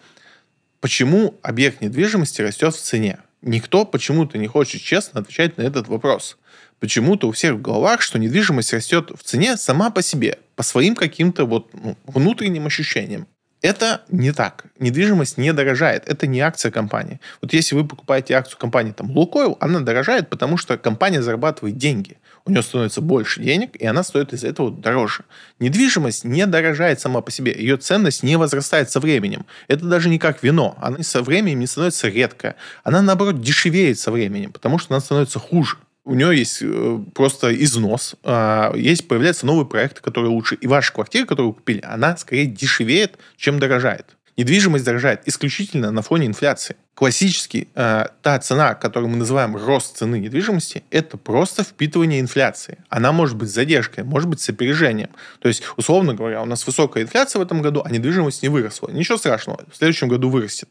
почему 0.81 1.35
объект 1.41 1.81
недвижимости 1.81 2.41
растет 2.41 2.75
в 2.75 2.81
цене? 2.81 3.19
Никто 3.41 3.85
почему-то 3.85 4.37
не 4.37 4.47
хочет 4.47 4.81
честно 4.81 5.21
отвечать 5.21 5.57
на 5.57 5.61
этот 5.61 5.87
вопрос. 5.87 6.37
Почему-то 6.79 7.27
у 7.27 7.31
всех 7.31 7.55
в 7.55 7.61
головах, 7.61 8.01
что 8.01 8.19
недвижимость 8.19 8.73
растет 8.73 9.11
в 9.15 9.23
цене 9.23 9.57
сама 9.57 9.91
по 9.91 10.01
себе, 10.01 10.39
по 10.55 10.63
своим 10.63 10.95
каким-то 10.95 11.45
вот 11.45 11.69
ну, 11.73 11.95
внутренним 12.05 12.65
ощущениям. 12.65 13.27
Это 13.61 14.01
не 14.09 14.31
так. 14.31 14.65
Недвижимость 14.79 15.37
не 15.37 15.51
дорожает. 15.53 16.07
Это 16.07 16.27
не 16.27 16.39
акция 16.39 16.71
компании. 16.71 17.19
Вот 17.41 17.53
если 17.53 17.75
вы 17.75 17.87
покупаете 17.87 18.35
акцию 18.35 18.59
компании 18.59 18.91
там 18.91 19.09
Лукойл, 19.09 19.57
она 19.59 19.79
дорожает, 19.79 20.29
потому 20.29 20.57
что 20.57 20.77
компания 20.77 21.21
зарабатывает 21.21 21.77
деньги 21.77 22.17
у 22.45 22.51
нее 22.51 22.61
становится 22.61 23.01
больше 23.01 23.41
денег, 23.41 23.75
и 23.75 23.85
она 23.85 24.03
стоит 24.03 24.33
из-за 24.33 24.47
этого 24.47 24.71
дороже. 24.71 25.23
Недвижимость 25.59 26.23
не 26.23 26.45
дорожает 26.45 26.99
сама 26.99 27.21
по 27.21 27.31
себе, 27.31 27.53
ее 27.57 27.77
ценность 27.77 28.23
не 28.23 28.37
возрастает 28.37 28.89
со 28.91 28.99
временем. 28.99 29.45
Это 29.67 29.85
даже 29.85 30.09
не 30.09 30.19
как 30.19 30.43
вино, 30.43 30.77
она 30.79 31.01
со 31.03 31.21
временем 31.23 31.59
не 31.59 31.67
становится 31.67 32.07
редкая. 32.07 32.55
Она, 32.83 33.01
наоборот, 33.01 33.41
дешевеет 33.41 33.99
со 33.99 34.11
временем, 34.11 34.51
потому 34.51 34.77
что 34.77 34.93
она 34.93 35.01
становится 35.01 35.39
хуже 35.39 35.77
у 36.05 36.13
нее 36.13 36.37
есть 36.37 36.59
э, 36.61 36.99
просто 37.15 37.53
износ, 37.63 38.15
а, 38.23 38.71
есть 38.75 39.07
появляются 39.07 39.47
новые 39.47 39.65
проекты, 39.65 40.01
которые 40.01 40.31
лучше. 40.31 40.55
И 40.55 40.67
ваша 40.67 40.93
квартира, 40.93 41.25
которую 41.25 41.49
вы 41.49 41.55
купили, 41.55 41.81
она 41.83 42.15
скорее 42.15 42.45
дешевеет, 42.45 43.17
чем 43.37 43.59
дорожает. 43.59 44.14
Недвижимость 44.37 44.83
дорожает 44.83 45.21
исключительно 45.25 45.91
на 45.91 46.01
фоне 46.01 46.27
инфляции. 46.27 46.75
Классически 46.93 47.69
э, 47.73 48.05
та 48.21 48.39
цена, 48.39 48.73
которую 48.73 49.09
мы 49.09 49.17
называем 49.17 49.55
рост 49.55 49.97
цены 49.97 50.19
недвижимости, 50.19 50.83
это 50.91 51.17
просто 51.17 51.63
впитывание 51.63 52.19
инфляции. 52.19 52.79
Она 52.89 53.13
может 53.13 53.37
быть 53.37 53.49
с 53.49 53.53
задержкой, 53.53 54.03
может 54.03 54.27
быть 54.27 54.41
с 54.41 54.49
опережением. 54.49 55.09
То 55.39 55.47
есть, 55.47 55.63
условно 55.77 56.13
говоря, 56.13 56.41
у 56.41 56.45
нас 56.45 56.67
высокая 56.67 57.03
инфляция 57.03 57.39
в 57.39 57.43
этом 57.43 57.61
году, 57.61 57.81
а 57.85 57.89
недвижимость 57.89 58.43
не 58.43 58.49
выросла. 58.49 58.89
Ничего 58.89 59.17
страшного, 59.17 59.61
в 59.71 59.77
следующем 59.77 60.09
году 60.09 60.29
вырастет 60.29 60.69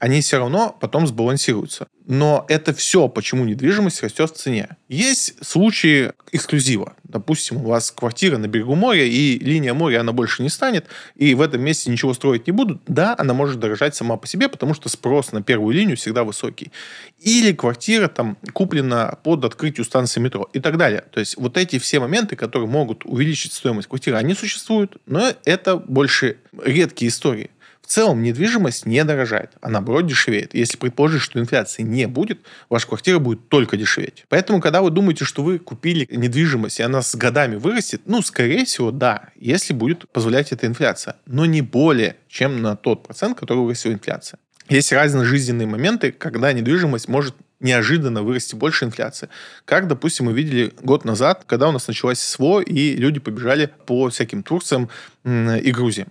они 0.00 0.22
все 0.22 0.38
равно 0.38 0.76
потом 0.80 1.06
сбалансируются. 1.06 1.86
Но 2.06 2.46
это 2.48 2.72
все, 2.74 3.06
почему 3.06 3.44
недвижимость 3.44 4.02
растет 4.02 4.30
в 4.30 4.34
цене. 4.34 4.76
Есть 4.88 5.34
случаи 5.46 6.12
эксклюзива. 6.32 6.94
Допустим, 7.04 7.58
у 7.58 7.68
вас 7.68 7.90
квартира 7.90 8.38
на 8.38 8.48
берегу 8.48 8.74
моря, 8.74 9.04
и 9.04 9.38
линия 9.38 9.74
моря, 9.74 10.00
она 10.00 10.12
больше 10.12 10.42
не 10.42 10.48
станет, 10.48 10.86
и 11.16 11.34
в 11.34 11.42
этом 11.42 11.60
месте 11.60 11.90
ничего 11.90 12.14
строить 12.14 12.46
не 12.46 12.52
будут. 12.52 12.80
Да, 12.86 13.14
она 13.18 13.34
может 13.34 13.60
дорожать 13.60 13.94
сама 13.94 14.16
по 14.16 14.26
себе, 14.26 14.48
потому 14.48 14.72
что 14.72 14.88
спрос 14.88 15.32
на 15.32 15.42
первую 15.42 15.74
линию 15.74 15.98
всегда 15.98 16.24
высокий. 16.24 16.72
Или 17.18 17.52
квартира 17.52 18.08
там 18.08 18.38
куплена 18.54 19.18
под 19.22 19.44
открытию 19.44 19.84
станции 19.84 20.18
метро 20.18 20.48
и 20.54 20.60
так 20.60 20.78
далее. 20.78 21.04
То 21.12 21.20
есть 21.20 21.36
вот 21.36 21.58
эти 21.58 21.78
все 21.78 22.00
моменты, 22.00 22.36
которые 22.36 22.68
могут 22.68 23.04
увеличить 23.04 23.52
стоимость 23.52 23.88
квартиры, 23.88 24.16
они 24.16 24.34
существуют, 24.34 24.96
но 25.04 25.30
это 25.44 25.76
больше 25.76 26.38
редкие 26.64 27.10
истории 27.10 27.50
целом 27.90 28.22
недвижимость 28.22 28.86
не 28.86 29.02
дорожает, 29.04 29.50
а 29.60 29.68
наоборот 29.68 30.06
дешевеет. 30.06 30.54
Если 30.54 30.76
предположить, 30.76 31.20
что 31.20 31.40
инфляции 31.40 31.82
не 31.82 32.06
будет, 32.06 32.40
ваша 32.68 32.86
квартира 32.86 33.18
будет 33.18 33.48
только 33.48 33.76
дешеветь. 33.76 34.24
Поэтому, 34.28 34.60
когда 34.60 34.80
вы 34.80 34.90
думаете, 34.90 35.24
что 35.24 35.42
вы 35.42 35.58
купили 35.58 36.06
недвижимость, 36.10 36.80
и 36.80 36.82
она 36.84 37.02
с 37.02 37.14
годами 37.16 37.56
вырастет, 37.56 38.02
ну, 38.06 38.22
скорее 38.22 38.64
всего, 38.64 38.92
да, 38.92 39.30
если 39.34 39.72
будет 39.72 40.08
позволять 40.10 40.52
эта 40.52 40.66
инфляция. 40.66 41.16
Но 41.26 41.46
не 41.46 41.62
более, 41.62 42.16
чем 42.28 42.62
на 42.62 42.76
тот 42.76 43.02
процент, 43.02 43.38
который 43.38 43.58
вырастила 43.58 43.92
инфляция. 43.92 44.38
Есть 44.68 44.92
разные 44.92 45.24
жизненные 45.24 45.66
моменты, 45.66 46.12
когда 46.12 46.52
недвижимость 46.52 47.08
может 47.08 47.34
неожиданно 47.58 48.22
вырасти 48.22 48.54
больше 48.54 48.84
инфляции. 48.84 49.28
Как, 49.64 49.88
допустим, 49.88 50.26
мы 50.26 50.32
видели 50.32 50.72
год 50.80 51.04
назад, 51.04 51.42
когда 51.46 51.68
у 51.68 51.72
нас 51.72 51.88
началась 51.88 52.20
СВО, 52.20 52.60
и 52.60 52.94
люди 52.94 53.18
побежали 53.18 53.68
по 53.86 54.08
всяким 54.10 54.44
Турциям 54.44 54.88
и 55.24 55.72
Грузиям 55.72 56.08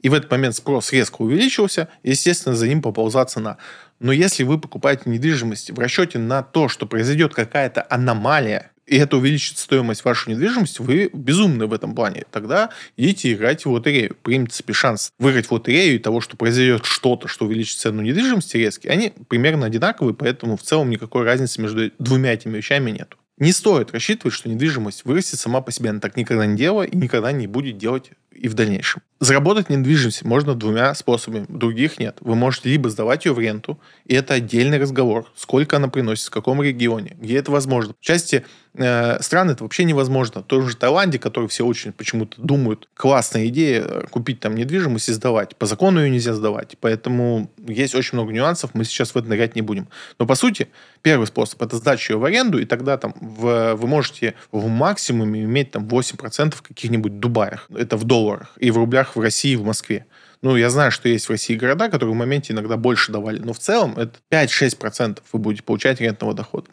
и 0.00 0.08
в 0.08 0.14
этот 0.14 0.30
момент 0.30 0.54
спрос 0.54 0.92
резко 0.92 1.22
увеличился, 1.22 1.88
естественно, 2.02 2.54
за 2.54 2.68
ним 2.68 2.82
поползла 2.82 3.24
цена. 3.24 3.58
Но 3.98 4.12
если 4.12 4.44
вы 4.44 4.58
покупаете 4.58 5.02
недвижимость 5.06 5.70
в 5.70 5.78
расчете 5.78 6.18
на 6.18 6.42
то, 6.42 6.68
что 6.68 6.86
произойдет 6.86 7.34
какая-то 7.34 7.86
аномалия, 7.88 8.70
и 8.90 8.96
это 8.96 9.18
увеличит 9.18 9.58
стоимость 9.58 10.04
вашей 10.04 10.30
недвижимости, 10.30 10.82
вы 10.82 11.10
безумны 11.12 11.66
в 11.66 11.72
этом 11.72 11.94
плане. 11.94 12.24
Тогда 12.32 12.70
идите 12.96 13.32
играть 13.32 13.64
в 13.64 13.70
лотерею. 13.70 14.16
Примите 14.22 14.56
себе 14.56 14.74
шанс 14.74 15.12
выиграть 15.20 15.46
в 15.46 15.52
лотерею 15.52 15.94
и 15.94 15.98
того, 15.98 16.20
что 16.20 16.36
произойдет 16.36 16.84
что-то, 16.84 17.28
что 17.28 17.44
увеличит 17.44 17.78
цену 17.78 18.02
недвижимости 18.02 18.56
резко. 18.56 18.90
Они 18.90 19.12
примерно 19.28 19.66
одинаковые, 19.66 20.14
поэтому 20.14 20.56
в 20.56 20.62
целом 20.62 20.90
никакой 20.90 21.24
разницы 21.24 21.62
между 21.62 21.92
двумя 22.00 22.32
этими 22.32 22.56
вещами 22.56 22.90
нет. 22.90 23.14
Не 23.38 23.52
стоит 23.52 23.92
рассчитывать, 23.92 24.34
что 24.34 24.48
недвижимость 24.48 25.04
вырастет 25.04 25.38
сама 25.38 25.60
по 25.60 25.70
себе. 25.70 25.90
Она 25.90 26.00
так 26.00 26.16
никогда 26.16 26.44
не 26.44 26.56
делала 26.56 26.82
и 26.82 26.96
никогда 26.96 27.30
не 27.30 27.46
будет 27.46 27.78
делать 27.78 28.10
и 28.40 28.48
в 28.48 28.54
дальнейшем. 28.54 29.02
Заработать 29.20 29.68
недвижимость 29.68 30.24
можно 30.24 30.54
двумя 30.54 30.94
способами, 30.94 31.44
других 31.46 31.98
нет. 31.98 32.16
Вы 32.20 32.34
можете 32.34 32.70
либо 32.70 32.88
сдавать 32.88 33.26
ее 33.26 33.34
в 33.34 33.38
ренту, 33.38 33.78
и 34.06 34.14
это 34.14 34.32
отдельный 34.32 34.78
разговор, 34.78 35.30
сколько 35.36 35.76
она 35.76 35.88
приносит, 35.88 36.28
в 36.28 36.30
каком 36.30 36.62
регионе, 36.62 37.18
где 37.20 37.36
это 37.36 37.52
возможно. 37.52 37.92
В 38.00 38.02
части 38.02 38.46
э, 38.72 39.20
стран 39.20 39.50
это 39.50 39.62
вообще 39.62 39.84
невозможно. 39.84 40.40
В 40.40 40.44
том 40.44 40.66
же 40.66 40.74
Таиланде, 40.74 41.18
который 41.18 41.50
все 41.50 41.66
очень 41.66 41.92
почему-то 41.92 42.40
думают, 42.40 42.88
классная 42.94 43.46
идея 43.48 43.82
э, 43.82 44.06
купить 44.08 44.40
там 44.40 44.54
недвижимость 44.54 45.10
и 45.10 45.12
сдавать. 45.12 45.54
По 45.56 45.66
закону 45.66 46.00
ее 46.00 46.08
нельзя 46.08 46.32
сдавать. 46.32 46.78
Поэтому 46.80 47.50
есть 47.68 47.94
очень 47.94 48.14
много 48.14 48.32
нюансов, 48.32 48.70
мы 48.72 48.84
сейчас 48.86 49.10
в 49.10 49.18
это 49.18 49.28
нырять 49.28 49.54
не 49.54 49.60
будем. 49.60 49.88
Но 50.18 50.24
по 50.24 50.34
сути, 50.34 50.68
первый 51.02 51.26
способ 51.26 51.60
это 51.60 51.76
сдача 51.76 52.14
ее 52.14 52.18
в 52.18 52.24
аренду, 52.24 52.58
и 52.58 52.64
тогда 52.64 52.96
там 52.96 53.14
в, 53.20 53.74
вы 53.74 53.86
можете 53.86 54.32
в 54.50 54.66
максимуме 54.66 55.42
иметь 55.42 55.72
там 55.72 55.86
8% 55.86 56.54
в 56.54 56.62
каких-нибудь 56.62 57.20
Дубаях. 57.20 57.68
Это 57.76 57.98
в 57.98 58.04
долларах 58.04 58.29
долларах 58.30 58.52
и 58.58 58.70
в 58.70 58.76
рублях 58.76 59.16
в 59.16 59.20
России 59.20 59.52
и 59.52 59.56
в 59.56 59.64
Москве. 59.64 60.06
Ну, 60.42 60.56
я 60.56 60.70
знаю, 60.70 60.90
что 60.90 61.08
есть 61.08 61.26
в 61.26 61.30
России 61.30 61.54
города, 61.54 61.88
которые 61.88 62.14
в 62.14 62.18
моменте 62.18 62.52
иногда 62.52 62.76
больше 62.76 63.12
давали, 63.12 63.38
но 63.38 63.52
в 63.52 63.58
целом 63.58 63.96
это 63.98 64.18
5-6% 64.30 65.18
вы 65.32 65.38
будете 65.38 65.62
получать 65.62 66.00
рентного 66.00 66.34
дохода. 66.34 66.68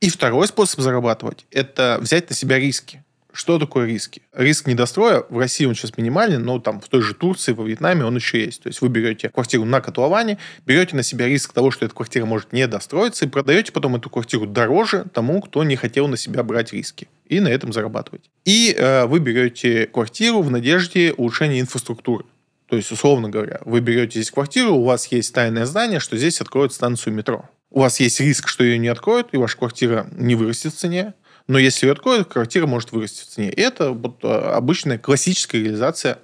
И 0.00 0.08
второй 0.08 0.46
способ 0.48 0.80
зарабатывать– 0.80 1.46
это 1.50 1.98
взять 2.00 2.30
на 2.30 2.36
себя 2.36 2.58
риски. 2.58 3.04
Что 3.32 3.58
такое 3.58 3.86
риски? 3.86 4.22
Риск 4.32 4.68
недостроя 4.68 5.24
в 5.28 5.38
России 5.38 5.66
он 5.66 5.74
сейчас 5.74 5.96
минимальный, 5.96 6.38
но 6.38 6.60
там 6.60 6.80
в 6.80 6.88
той 6.88 7.02
же 7.02 7.14
Турции, 7.14 7.52
во 7.52 7.64
Вьетнаме 7.64 8.04
он 8.04 8.14
еще 8.14 8.44
есть. 8.44 8.62
То 8.62 8.68
есть 8.68 8.80
вы 8.80 8.88
берете 8.88 9.28
квартиру 9.28 9.64
на 9.64 9.80
котловане, 9.80 10.38
берете 10.66 10.94
на 10.94 11.02
себя 11.02 11.26
риск 11.26 11.52
того, 11.52 11.72
что 11.72 11.84
эта 11.84 11.94
квартира 11.94 12.26
может 12.26 12.52
не 12.52 12.66
достроиться, 12.68 13.24
и 13.24 13.28
продаете 13.28 13.72
потом 13.72 13.96
эту 13.96 14.08
квартиру 14.08 14.46
дороже 14.46 15.04
тому, 15.12 15.42
кто 15.42 15.64
не 15.64 15.74
хотел 15.74 16.06
на 16.06 16.16
себя 16.16 16.44
брать 16.44 16.72
риски. 16.72 17.08
И 17.26 17.40
на 17.40 17.48
этом 17.48 17.72
зарабатывать. 17.72 18.30
И 18.44 18.74
э, 18.76 19.06
вы 19.06 19.18
берете 19.18 19.86
квартиру 19.86 20.42
в 20.42 20.50
надежде 20.50 21.12
улучшения 21.16 21.60
инфраструктуры. 21.60 22.24
То 22.66 22.76
есть, 22.76 22.90
условно 22.90 23.28
говоря, 23.28 23.60
вы 23.64 23.80
берете 23.80 24.20
здесь 24.20 24.30
квартиру, 24.30 24.74
у 24.74 24.84
вас 24.84 25.06
есть 25.08 25.34
тайное 25.34 25.66
знание, 25.66 26.00
что 26.00 26.16
здесь 26.16 26.40
откроют 26.40 26.72
станцию 26.72 27.14
метро. 27.14 27.48
У 27.70 27.80
вас 27.80 28.00
есть 28.00 28.20
риск, 28.20 28.48
что 28.48 28.64
ее 28.64 28.78
не 28.78 28.88
откроют, 28.88 29.28
и 29.32 29.36
ваша 29.36 29.56
квартира 29.56 30.06
не 30.12 30.34
вырастет 30.34 30.72
в 30.72 30.76
цене. 30.76 31.14
Но 31.46 31.58
если 31.58 31.86
ее 31.86 31.92
откроют, 31.92 32.28
квартира 32.28 32.66
может 32.66 32.92
вырасти 32.92 33.22
в 33.22 33.26
цене. 33.26 33.50
И 33.50 33.60
это 33.60 33.90
вот 33.90 34.24
э, 34.24 34.28
обычная 34.28 34.98
классическая 34.98 35.62
реализация 35.62 36.18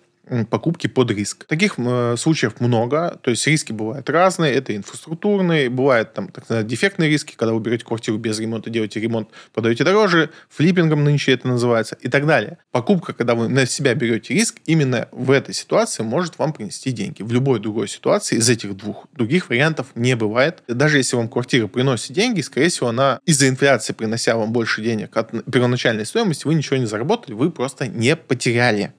покупки 0.50 0.86
под 0.86 1.10
риск. 1.10 1.44
Таких 1.46 1.74
э, 1.78 2.14
случаев 2.16 2.60
много, 2.60 3.18
то 3.22 3.30
есть 3.30 3.46
риски 3.46 3.72
бывают 3.72 4.08
разные, 4.08 4.54
это 4.54 4.74
инфраструктурные, 4.76 5.68
бывают 5.68 6.14
там 6.14 6.28
так 6.28 6.44
сказать, 6.44 6.66
дефектные 6.66 7.10
риски, 7.10 7.34
когда 7.36 7.52
вы 7.52 7.60
берете 7.60 7.84
квартиру 7.84 8.18
без 8.18 8.38
ремонта, 8.38 8.70
делаете 8.70 9.00
ремонт, 9.00 9.28
продаете 9.52 9.84
дороже, 9.84 10.30
флиппингом 10.48 11.04
нынче 11.04 11.32
это 11.32 11.48
называется 11.48 11.96
и 12.00 12.08
так 12.08 12.26
далее. 12.26 12.58
Покупка, 12.70 13.12
когда 13.12 13.34
вы 13.34 13.48
на 13.48 13.66
себя 13.66 13.94
берете 13.94 14.34
риск, 14.34 14.60
именно 14.66 15.08
в 15.10 15.30
этой 15.30 15.54
ситуации 15.54 16.02
может 16.02 16.38
вам 16.38 16.52
принести 16.52 16.92
деньги. 16.92 17.22
В 17.22 17.32
любой 17.32 17.58
другой 17.58 17.88
ситуации 17.88 18.36
из 18.36 18.48
этих 18.48 18.76
двух 18.76 19.06
других 19.12 19.48
вариантов 19.48 19.88
не 19.94 20.14
бывает. 20.14 20.62
Даже 20.68 20.98
если 20.98 21.16
вам 21.16 21.28
квартира 21.28 21.66
приносит 21.66 22.12
деньги, 22.12 22.40
скорее 22.40 22.68
всего, 22.68 22.88
она 22.88 23.20
из-за 23.26 23.48
инфляции, 23.48 23.92
принося 23.92 24.36
вам 24.36 24.52
больше 24.52 24.82
денег 24.82 25.16
от 25.16 25.32
первоначальной 25.50 26.06
стоимости, 26.06 26.46
вы 26.46 26.54
ничего 26.54 26.76
не 26.76 26.86
заработали, 26.86 27.34
вы 27.34 27.50
просто 27.50 27.88
не 27.88 28.14
потеряли. 28.16 28.92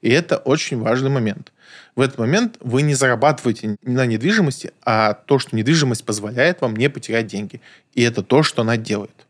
И 0.00 0.10
это 0.10 0.36
очень 0.38 0.78
важный 0.78 1.10
момент. 1.10 1.52
В 1.94 2.00
этот 2.00 2.18
момент 2.18 2.56
вы 2.60 2.82
не 2.82 2.94
зарабатываете 2.94 3.76
на 3.82 4.06
недвижимости, 4.06 4.72
а 4.84 5.14
то, 5.14 5.38
что 5.38 5.56
недвижимость 5.56 6.04
позволяет 6.04 6.60
вам 6.60 6.76
не 6.76 6.88
потерять 6.88 7.26
деньги. 7.26 7.60
И 7.94 8.02
это 8.02 8.22
то, 8.22 8.42
что 8.42 8.62
она 8.62 8.76
делает. 8.76 9.25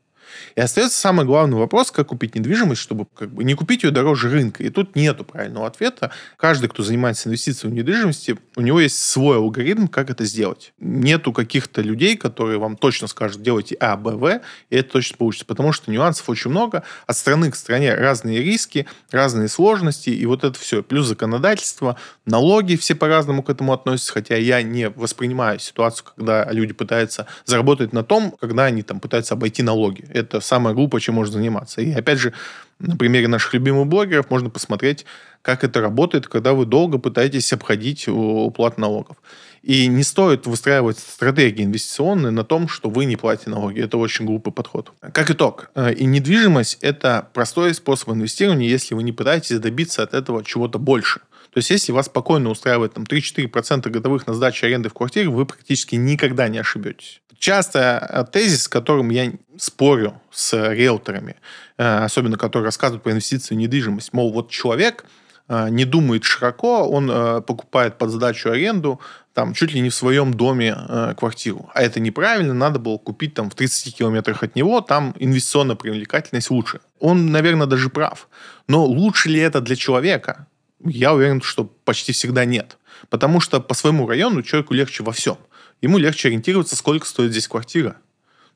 И 0.56 0.60
остается 0.60 0.98
самый 0.98 1.26
главный 1.26 1.58
вопрос, 1.58 1.90
как 1.90 2.06
купить 2.08 2.34
недвижимость, 2.34 2.80
чтобы 2.80 3.06
как 3.14 3.30
бы 3.30 3.44
не 3.44 3.52
купить 3.52 3.82
ее 3.82 3.90
дороже 3.90 4.30
рынка. 4.30 4.62
И 4.62 4.70
тут 4.70 4.96
нету 4.96 5.22
правильного 5.22 5.66
ответа. 5.66 6.10
Каждый, 6.38 6.70
кто 6.70 6.82
занимается 6.82 7.28
инвестициями 7.28 7.74
в 7.74 7.76
недвижимости, 7.76 8.38
у 8.56 8.62
него 8.62 8.80
есть 8.80 8.98
свой 8.98 9.36
алгоритм, 9.36 9.86
как 9.86 10.08
это 10.08 10.24
сделать. 10.24 10.72
Нету 10.78 11.34
каких-то 11.34 11.82
людей, 11.82 12.16
которые 12.16 12.58
вам 12.58 12.78
точно 12.78 13.06
скажут, 13.06 13.42
делайте 13.42 13.76
А, 13.80 13.98
Б, 13.98 14.12
В, 14.12 14.40
и 14.70 14.76
это 14.76 14.92
точно 14.92 15.18
получится. 15.18 15.44
Потому 15.44 15.72
что 15.72 15.90
нюансов 15.90 16.26
очень 16.30 16.50
много. 16.50 16.84
От 17.06 17.18
страны 17.18 17.50
к 17.50 17.56
стране 17.56 17.94
разные 17.94 18.42
риски, 18.42 18.86
разные 19.10 19.48
сложности, 19.48 20.08
и 20.08 20.24
вот 20.24 20.42
это 20.42 20.58
все. 20.58 20.82
Плюс 20.82 21.06
законодательство, 21.06 21.98
налоги, 22.24 22.76
все 22.76 22.94
по-разному 22.94 23.42
к 23.42 23.50
этому 23.50 23.74
относятся, 23.74 24.14
хотя 24.14 24.36
я 24.36 24.62
не 24.62 24.88
воспринимаю 24.88 25.58
ситуацию, 25.58 26.06
когда 26.16 26.50
люди 26.50 26.72
пытаются 26.72 27.26
заработать 27.44 27.92
на 27.92 28.02
том, 28.02 28.34
когда 28.40 28.64
они 28.64 28.82
там 28.82 29.00
пытаются 29.00 29.34
обойти 29.34 29.62
налоги. 29.62 30.06
Это 30.14 30.40
самое 30.46 30.74
глупое, 30.74 31.00
чем 31.00 31.16
можно 31.16 31.34
заниматься. 31.34 31.80
И 31.80 31.92
опять 31.92 32.18
же, 32.18 32.32
на 32.78 32.96
примере 32.96 33.28
наших 33.28 33.54
любимых 33.54 33.86
блогеров 33.86 34.30
можно 34.30 34.50
посмотреть, 34.50 35.06
как 35.42 35.64
это 35.64 35.80
работает, 35.80 36.26
когда 36.26 36.52
вы 36.52 36.66
долго 36.66 36.98
пытаетесь 36.98 37.52
обходить 37.52 38.08
уплату 38.08 38.80
налогов. 38.80 39.16
И 39.62 39.88
не 39.88 40.04
стоит 40.04 40.46
выстраивать 40.46 40.98
стратегии 40.98 41.64
инвестиционные 41.64 42.30
на 42.30 42.44
том, 42.44 42.68
что 42.68 42.88
вы 42.88 43.04
не 43.04 43.16
платите 43.16 43.50
налоги. 43.50 43.80
Это 43.80 43.96
очень 43.96 44.24
глупый 44.24 44.52
подход. 44.52 44.92
Как 45.12 45.30
итог, 45.30 45.70
э, 45.74 45.92
и 45.92 46.04
недвижимость– 46.04 46.78
это 46.82 47.28
простой 47.32 47.74
способ 47.74 48.10
инвестирования, 48.10 48.68
если 48.68 48.94
вы 48.94 49.02
не 49.02 49.12
пытаетесь 49.12 49.58
добиться 49.58 50.02
от 50.04 50.14
этого 50.14 50.44
чего-то 50.44 50.78
больше. 50.78 51.20
То 51.56 51.60
есть, 51.60 51.70
если 51.70 51.90
вас 51.90 52.04
спокойно 52.04 52.50
устраивает 52.50 52.92
там, 52.92 53.04
3-4% 53.04 53.88
годовых 53.88 54.26
на 54.26 54.34
сдачу 54.34 54.66
аренды 54.66 54.90
в 54.90 54.92
квартире, 54.92 55.30
вы 55.30 55.46
практически 55.46 55.94
никогда 55.94 56.48
не 56.48 56.58
ошибетесь. 56.58 57.22
Часто 57.38 58.06
э, 58.10 58.24
тезис, 58.30 58.64
с 58.64 58.68
которым 58.68 59.08
я 59.08 59.32
спорю 59.56 60.20
с 60.30 60.52
риэлторами, 60.52 61.36
э, 61.78 62.04
особенно 62.04 62.36
которые 62.36 62.66
рассказывают 62.66 63.02
про 63.02 63.12
инвестиции 63.12 63.54
в 63.54 63.56
недвижимость, 63.56 64.12
мол, 64.12 64.34
вот 64.34 64.50
человек 64.50 65.06
э, 65.48 65.70
не 65.70 65.86
думает 65.86 66.24
широко, 66.24 66.86
он 66.86 67.42
покупает 67.44 67.96
под 67.96 68.10
сдачу 68.10 68.50
аренду, 68.50 69.00
там, 69.32 69.54
чуть 69.54 69.72
ли 69.72 69.80
не 69.80 69.88
в 69.88 69.94
своем 69.94 70.34
доме 70.34 70.76
э, 70.76 71.14
квартиру. 71.16 71.70
А 71.72 71.80
это 71.82 72.00
неправильно, 72.00 72.52
надо 72.52 72.78
было 72.78 72.98
купить 72.98 73.32
там 73.32 73.48
в 73.48 73.54
30 73.54 73.96
километрах 73.96 74.42
от 74.42 74.56
него, 74.56 74.82
там 74.82 75.14
инвестиционная 75.18 75.76
привлекательность 75.76 76.50
лучше. 76.50 76.80
Он, 77.00 77.32
наверное, 77.32 77.66
даже 77.66 77.88
прав. 77.88 78.28
Но 78.68 78.84
лучше 78.84 79.30
ли 79.30 79.40
это 79.40 79.62
для 79.62 79.76
человека? 79.76 80.46
Я 80.84 81.14
уверен, 81.14 81.40
что 81.40 81.64
почти 81.64 82.12
всегда 82.12 82.44
нет. 82.44 82.78
Потому 83.10 83.40
что 83.40 83.60
по 83.60 83.74
своему 83.74 84.06
району 84.06 84.42
человеку 84.42 84.74
легче 84.74 85.02
во 85.02 85.12
всем 85.12 85.38
ему 85.80 85.98
легче 85.98 86.28
ориентироваться, 86.28 86.76
сколько 86.76 87.06
стоит 87.06 87.30
здесь 87.30 87.48
квартира. 87.48 87.96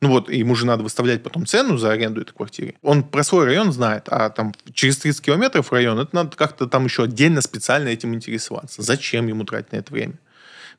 Ну 0.01 0.09
вот, 0.09 0.31
ему 0.31 0.55
же 0.55 0.64
надо 0.64 0.83
выставлять 0.83 1.23
потом 1.23 1.45
цену 1.45 1.77
за 1.77 1.93
аренду 1.93 2.23
этой 2.23 2.33
квартиры. 2.33 2.75
Он 2.83 3.03
про 3.03 3.23
свой 3.23 3.45
район 3.45 3.71
знает, 3.71 4.05
а 4.09 4.31
там 4.31 4.55
через 4.73 4.97
30 4.97 5.23
километров 5.23 5.73
район, 5.73 5.99
это 5.99 6.14
надо 6.16 6.37
как-то 6.37 6.66
там 6.66 6.87
еще 6.87 7.03
отдельно 7.03 7.43
специально 7.43 7.89
этим 7.89 8.14
интересоваться. 8.14 8.81
Зачем 8.81 9.27
ему 9.27 9.45
тратить 9.45 9.73
на 9.73 9.77
это 9.77 9.93
время? 9.93 10.14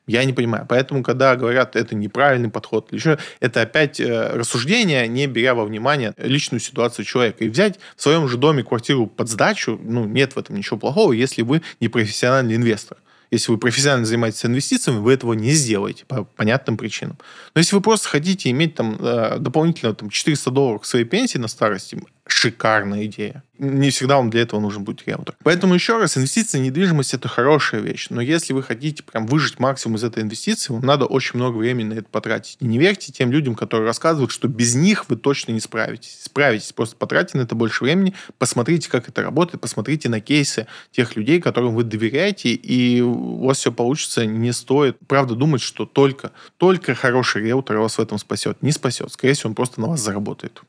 Я 0.06 0.24
не 0.24 0.32
понимаю. 0.32 0.66
Поэтому, 0.68 1.02
когда 1.02 1.36
говорят, 1.36 1.76
это 1.76 1.94
неправильный 1.94 2.50
подход, 2.50 2.92
еще, 2.92 3.18
это 3.38 3.62
опять 3.62 4.00
э, 4.00 4.30
рассуждение, 4.34 5.06
не 5.06 5.26
беря 5.28 5.54
во 5.54 5.64
внимание 5.64 6.12
личную 6.16 6.60
ситуацию 6.60 7.04
человека. 7.04 7.44
И 7.44 7.48
взять 7.48 7.78
в 7.96 8.02
своем 8.02 8.26
же 8.26 8.36
доме 8.36 8.64
квартиру 8.64 9.06
под 9.06 9.28
сдачу, 9.28 9.78
ну, 9.82 10.04
нет 10.04 10.34
в 10.34 10.38
этом 10.38 10.56
ничего 10.56 10.76
плохого, 10.76 11.12
если 11.12 11.42
вы 11.42 11.62
не 11.80 11.88
профессиональный 11.88 12.56
инвестор. 12.56 12.98
Если 13.30 13.50
вы 13.50 13.56
профессионально 13.56 14.04
занимаетесь 14.04 14.44
инвестициями, 14.44 14.98
вы 14.98 15.14
этого 15.14 15.32
не 15.32 15.52
сделаете 15.52 16.04
по 16.04 16.24
понятным 16.24 16.76
причинам. 16.76 17.16
Но 17.54 17.60
если 17.60 17.74
вы 17.74 17.80
просто 17.80 18.08
хотите 18.08 18.50
иметь 18.50 18.74
там 18.74 18.98
э, 19.00 19.38
дополнительно 19.38 19.94
там, 19.94 20.10
400 20.10 20.50
долларов 20.50 20.82
к 20.82 20.84
своей 20.84 21.06
пенсии 21.06 21.38
на 21.38 21.48
старости, 21.48 22.02
шикарная 22.26 23.06
идея. 23.06 23.42
Не 23.58 23.90
всегда 23.90 24.16
вам 24.16 24.30
для 24.30 24.42
этого 24.42 24.60
нужен 24.60 24.84
будет 24.84 25.06
риэлтор. 25.06 25.36
Поэтому 25.42 25.74
еще 25.74 25.98
раз, 25.98 26.16
инвестиции 26.16 26.58
в 26.58 26.62
недвижимость– 26.62 27.14
это 27.14 27.28
хорошая 27.28 27.80
вещь. 27.80 28.08
Но 28.10 28.20
если 28.20 28.52
вы 28.52 28.62
хотите 28.62 29.02
прям 29.02 29.26
выжить 29.26 29.58
максимум 29.60 29.96
из 29.96 30.04
этой 30.04 30.22
инвестиции, 30.22 30.72
вам 30.72 30.82
надо 30.82 31.06
очень 31.06 31.36
много 31.36 31.56
времени 31.56 31.88
на 31.88 31.94
это 31.94 32.08
потратить. 32.08 32.56
И 32.60 32.64
не 32.64 32.78
верьте 32.78 33.12
тем 33.12 33.30
людям, 33.30 33.54
которые 33.54 33.86
рассказывают, 33.86 34.30
что 34.30 34.48
без 34.48 34.74
них 34.74 35.08
вы 35.08 35.16
точно 35.16 35.52
не 35.52 35.60
справитесь. 35.60 36.18
Справитесь, 36.22 36.72
просто 36.72 36.96
потратьте 36.96 37.38
на 37.38 37.42
это 37.42 37.54
больше 37.54 37.84
времени, 37.84 38.14
посмотрите, 38.38 38.88
как 38.88 39.08
это 39.08 39.22
работает, 39.22 39.60
посмотрите 39.60 40.08
на 40.08 40.20
кейсы 40.20 40.66
тех 40.90 41.14
людей, 41.16 41.40
которым 41.40 41.74
вы 41.74 41.84
доверяете, 41.84 42.50
и 42.50 43.00
у 43.00 43.46
вас 43.46 43.58
все 43.58 43.72
получится. 43.72 44.26
Не 44.26 44.52
стоит, 44.52 44.96
правда, 45.06 45.34
думать, 45.34 45.62
что 45.62 45.86
только, 45.86 46.32
только 46.56 46.94
хороший 46.94 47.42
риэлтор 47.42 47.78
вас 47.78 47.98
в 47.98 48.00
этом 48.00 48.18
спасет. 48.18 48.62
Не 48.62 48.72
спасет. 48.72 49.12
Скорее 49.12 49.34
всего, 49.34 49.50
он 49.50 49.54
просто 49.54 49.80
на 49.80 49.88
вас 49.88 50.00
заработает. 50.00 50.62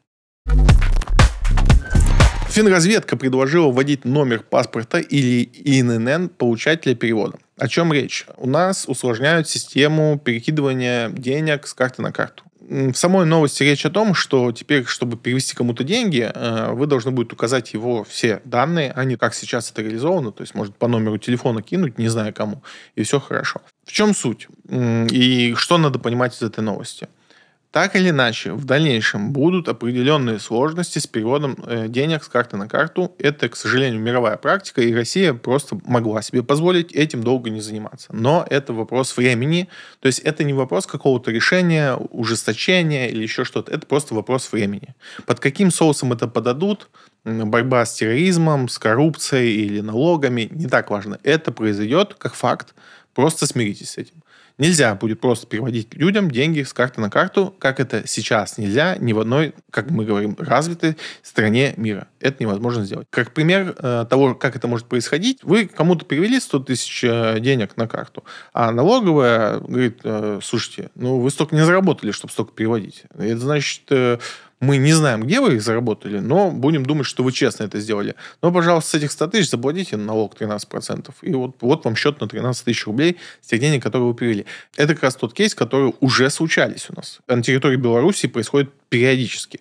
Финразведка 2.54 3.18
предложила 3.18 3.72
вводить 3.72 4.06
номер 4.06 4.43
паспорта 4.47 4.99
или 4.99 5.49
ИНН 5.66 6.30
получателя 6.30 6.93
перевода. 6.93 7.39
О 7.58 7.68
чем 7.68 7.91
речь? 7.91 8.28
У 8.38 8.47
нас 8.47 8.86
усложняют 8.88 9.49
систему 9.49 10.22
перекидывания 10.24 11.10
денег 11.10 11.66
с 11.66 11.74
карты 11.74 12.04
на 12.04 12.12
карту. 12.12 12.43
В 12.60 12.93
самой 12.93 13.26
новости 13.26 13.64
речь 13.64 13.88
о 13.88 13.89
том, 13.89 14.14
что 14.14 14.51
теперь, 14.51 14.86
чтобы 14.86 15.18
перевести 15.18 15.56
кому-то 15.56 15.84
деньги, 15.84 16.32
э, 16.32 16.74
вы 16.74 16.86
должны 16.86 17.10
будете 17.10 17.34
указать 17.34 17.74
его 17.74 18.04
все 18.04 18.39
данные, 18.45 18.93
а 18.95 19.04
не 19.04 19.16
как 19.16 19.34
сейчас 19.34 19.72
это 19.72 19.82
реализовано, 19.82 20.32
то 20.32 20.43
есть 20.43 20.54
может 20.54 20.76
по 20.76 20.88
номеру 20.88 21.18
телефона 21.18 21.64
кинуть, 21.64 21.97
не 21.97 22.08
знаю 22.08 22.36
кому, 22.36 22.62
и 22.93 23.01
все 23.01 23.20
хорошо. 23.20 23.62
В 23.84 23.91
чем 23.91 24.14
суть? 24.14 24.47
И 24.70 25.56
что 25.58 25.80
надо 25.80 25.97
понимать 25.97 26.36
из 26.36 26.43
этой 26.43 26.64
новости? 26.64 27.08
Так 27.74 27.95
или 27.95 28.11
иначе, 28.11 28.51
в 28.53 28.65
дальнейшем 28.65 29.34
будут 29.34 29.67
определенные 29.67 30.38
сложности 30.38 30.99
с 30.99 31.07
переводом 31.07 31.57
э, 31.65 31.88
денег 31.88 32.24
с 32.24 32.28
карты 32.28 32.55
на 32.55 32.67
карту. 32.67 33.15
Это, 33.17 33.49
к 33.49 33.55
сожалению, 33.55 33.99
мировая 33.99 34.38
практика, 34.38 34.84
и 34.84 34.93
Россия 34.93 35.34
просто 35.34 35.80
могла 35.84 36.21
себе 36.21 36.43
позволить 36.43 36.91
этим 36.91 37.24
долго 37.24 37.49
не 37.49 37.61
заниматься. 37.61 38.13
Но 38.13 38.45
это 38.47 38.74
вопрос 38.74 39.17
времени, 39.17 39.69
то 40.01 40.05
есть 40.05 40.19
это 40.19 40.43
не 40.43 40.53
вопрос 40.53 40.86
какого-то 40.86 41.32
решения, 41.32 41.95
ужесточения 41.95 43.07
или 43.07 43.24
еще 43.24 43.43
что-то, 43.43 43.71
это 43.71 43.88
просто 43.88 44.13
вопрос 44.13 44.51
времени. 44.51 44.93
Под 45.26 45.39
каким 45.39 45.71
соусом 45.71 46.13
это 46.13 46.28
подадут, 46.28 46.89
борьба 47.26 47.88
с 47.88 47.95
терроризмом, 47.95 48.69
с 48.69 48.78
коррупцией 48.78 49.65
или 49.65 49.82
налогами, 49.82 50.47
не 50.51 50.67
так 50.67 50.91
важно. 50.91 51.19
Это 51.24 51.51
произойдет 51.51 52.13
как 52.19 52.36
факт, 52.36 52.76
просто 53.15 53.47
смиритесь 53.47 53.89
с 53.89 53.97
этим. 53.97 54.22
Нельзя 54.60 54.93
будет 54.93 55.20
просто 55.20 55.47
переводить 55.47 55.95
людям 55.95 56.30
деньги 56.30 56.62
с 56.62 56.74
карты 56.74 57.01
на 57.01 57.10
карту, 57.10 57.54
как 57.58 57.80
это 57.80 58.08
сейчас 58.08 58.60
нельзя 58.60 58.97
ни 58.97 59.12
в 59.12 59.20
одной, 59.20 59.56
как 59.72 59.89
мы 59.89 60.06
говорим, 60.06 60.36
развитой 60.38 60.95
стране 61.24 61.74
мира. 61.76 62.08
Это 62.20 62.43
невозможно 62.43 62.86
сделать. 62.86 63.08
Как 63.10 63.34
пример 63.34 63.76
э, 63.78 64.06
того, 64.08 64.36
как 64.36 64.56
это 64.56 64.68
может 64.68 64.86
происходить, 64.86 65.39
вы 65.43 65.66
кому-то 65.66 66.06
перевели 66.06 66.39
100 66.39 66.60
тысяч 66.60 67.04
э, 67.04 67.39
денег 67.39 67.78
на 67.78 67.88
карту, 67.88 68.24
а 68.54 68.72
налоговая 68.72 69.60
говорит, 69.60 70.01
э, 70.04 70.39
слушайте, 70.43 70.91
ну 70.93 71.20
вы 71.20 71.32
столько 71.32 71.56
не 71.56 71.66
заработали, 71.66 72.12
чтобы 72.12 72.32
столько 72.32 72.54
переводить. 72.54 73.04
Это 73.18 73.39
значит, 73.39 73.89
мы 74.64 74.78
не 74.78 74.93
знаем, 74.93 75.24
где 75.24 75.41
вы 75.41 75.55
их 75.55 75.61
заработали, 75.61 76.20
но 76.20 76.49
будем 76.49 76.86
думать, 76.86 77.05
что 77.05 77.24
вы 77.24 77.32
честно 77.32 77.66
это 77.66 77.80
сделали. 77.80 78.16
Но, 78.41 78.51
пожалуйста, 78.51 78.91
с 78.91 78.93
этих 78.95 79.11
100 79.11 79.28
тысяч 79.28 79.49
заплатите 79.49 79.97
налог 79.97 80.36
13%. 80.39 81.14
И 81.22 81.34
вот, 81.34 81.55
вот 81.61 81.86
вам 81.86 81.95
счет 81.95 82.22
на 82.22 82.28
13 82.28 82.66
тысяч 82.66 82.86
рублей 82.86 83.18
с 83.41 83.47
тех 83.47 83.59
денег, 83.59 83.84
которые 83.84 84.07
вы 84.07 84.14
перевели. 84.14 84.45
Это 84.78 84.93
как 84.93 85.03
раз 85.03 85.16
тот 85.16 85.34
кейс, 85.34 85.53
который 85.53 85.93
уже 85.99 86.30
случались 86.30 86.88
у 86.89 86.95
нас. 86.95 87.20
На 87.28 87.43
территории 87.43 87.76
Беларуси 87.76 88.28
происходит 88.28 88.72
периодически. 88.89 89.59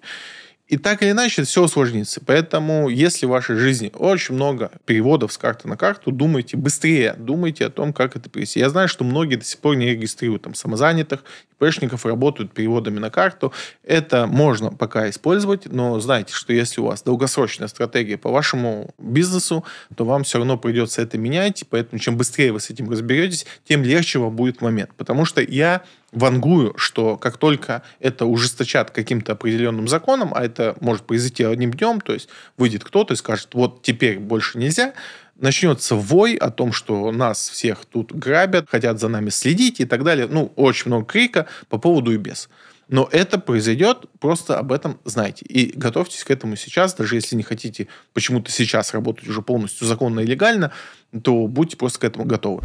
И 0.73 0.79
так 0.79 1.03
или 1.03 1.11
иначе 1.11 1.43
все 1.43 1.65
усложнится. 1.65 2.23
Поэтому, 2.25 2.89
если 2.89 3.27
в 3.27 3.29
вашей 3.29 3.57
жизни 3.57 3.93
очень 3.95 4.35
много 4.35 4.71
переводов 4.87 5.31
с 5.31 5.37
карты 5.37 5.69
на 5.69 5.77
карту, 5.77 6.13
думайте 6.13 6.57
быстрее, 6.57 7.15
думайте 7.19 7.67
о 7.67 7.69
том, 7.69 7.93
как 7.93 8.17
это 8.17 8.31
перевести. 8.31 8.59
Я 8.59 8.71
знаю, 8.71 8.89
что 8.89 9.05
многие 9.05 9.37
до 9.37 9.45
сих 9.45 9.59
пор 9.59 9.77
не 9.77 9.91
регистрируют 9.91 10.45
там 10.45 10.55
самозанятых, 10.55 11.25
ИПшников, 11.61 12.07
работают 12.07 12.55
переводами 12.55 12.99
на 13.01 13.11
карту. 13.11 13.53
Это 13.85 14.27
можно 14.27 14.71
пока 14.71 15.11
использовать, 15.11 15.67
но 15.67 16.01
знайте, 16.01 16.33
что 16.33 16.55
если 16.55 16.81
у 16.81 16.87
вас 16.87 17.03
долгосрочная 17.03 17.69
стратегия 17.69 18.17
по 18.17 18.31
вашему 18.31 18.95
бизнесу, 18.97 19.67
то 19.95 20.07
вам 20.07 20.25
все 20.25 20.39
равно 20.39 20.57
придется 20.57 21.03
это 21.03 21.19
менять. 21.19 21.65
Поэтому 21.69 22.01
чем 22.01 22.17
быстрее 22.17 22.51
вы 22.51 22.61
с 22.61 22.71
этим 22.71 22.89
разберетесь, 22.91 23.45
тем 23.69 23.83
легче 23.83 24.21
вам 24.21 24.35
будет 24.35 24.63
момент. 24.63 24.93
Потому 24.97 25.27
что 25.27 25.43
я 25.43 25.83
вангую, 26.13 26.75
что 26.77 27.17
как 27.17 27.39
только 27.39 27.83
это 27.99 28.27
ужесточат 28.27 28.91
каким-то 28.91 29.33
определенным 29.33 29.89
законом, 29.89 30.33
а 30.35 30.45
это 30.45 30.77
может 30.81 31.05
произойти 31.05 31.43
одним 31.43 31.73
днем, 31.73 32.01
то 32.01 32.13
есть 32.13 32.29
выйдет 32.57 32.85
кто-то 32.85 33.15
и 33.15 33.17
скажет, 33.17 33.49
вот 33.55 33.83
теперь 33.83 34.19
больше 34.19 34.59
нельзя, 34.59 34.93
начнется 35.37 35.95
вой 35.97 36.35
о 36.35 36.51
том, 36.51 36.73
что 36.73 37.11
нас 37.11 37.49
всех 37.49 37.85
тут 37.87 38.13
грабят, 38.13 38.69
хотят 38.71 39.01
за 39.01 39.09
нами 39.09 39.31
следить 39.31 39.81
и 39.81 39.85
так 39.85 40.05
далее. 40.05 40.29
Ну, 40.31 40.53
очень 40.57 40.89
много 40.89 41.07
крика 41.07 41.47
по 41.69 41.79
поводу 41.79 42.13
и 42.13 42.17
без. 42.17 42.49
Но 42.89 43.09
это 43.11 43.39
произойдет, 43.39 44.05
просто 44.21 44.59
об 44.59 44.71
этом 44.71 44.99
знайте. 45.05 45.47
И 45.47 45.73
готовьтесь 45.75 46.25
к 46.25 46.31
этому 46.31 46.57
сейчас, 46.57 46.95
даже 46.95 47.15
если 47.15 47.37
не 47.37 47.43
хотите 47.43 47.89
почему-то 48.13 48.51
сейчас 48.51 48.93
работать 48.93 49.27
уже 49.29 49.41
полностью 49.41 49.87
законно 49.87 50.21
и 50.21 50.27
легально, 50.27 50.73
то 51.23 51.47
будьте 51.47 51.77
просто 51.77 52.01
к 52.01 52.05
этому 52.05 52.27
готовы. 52.27 52.63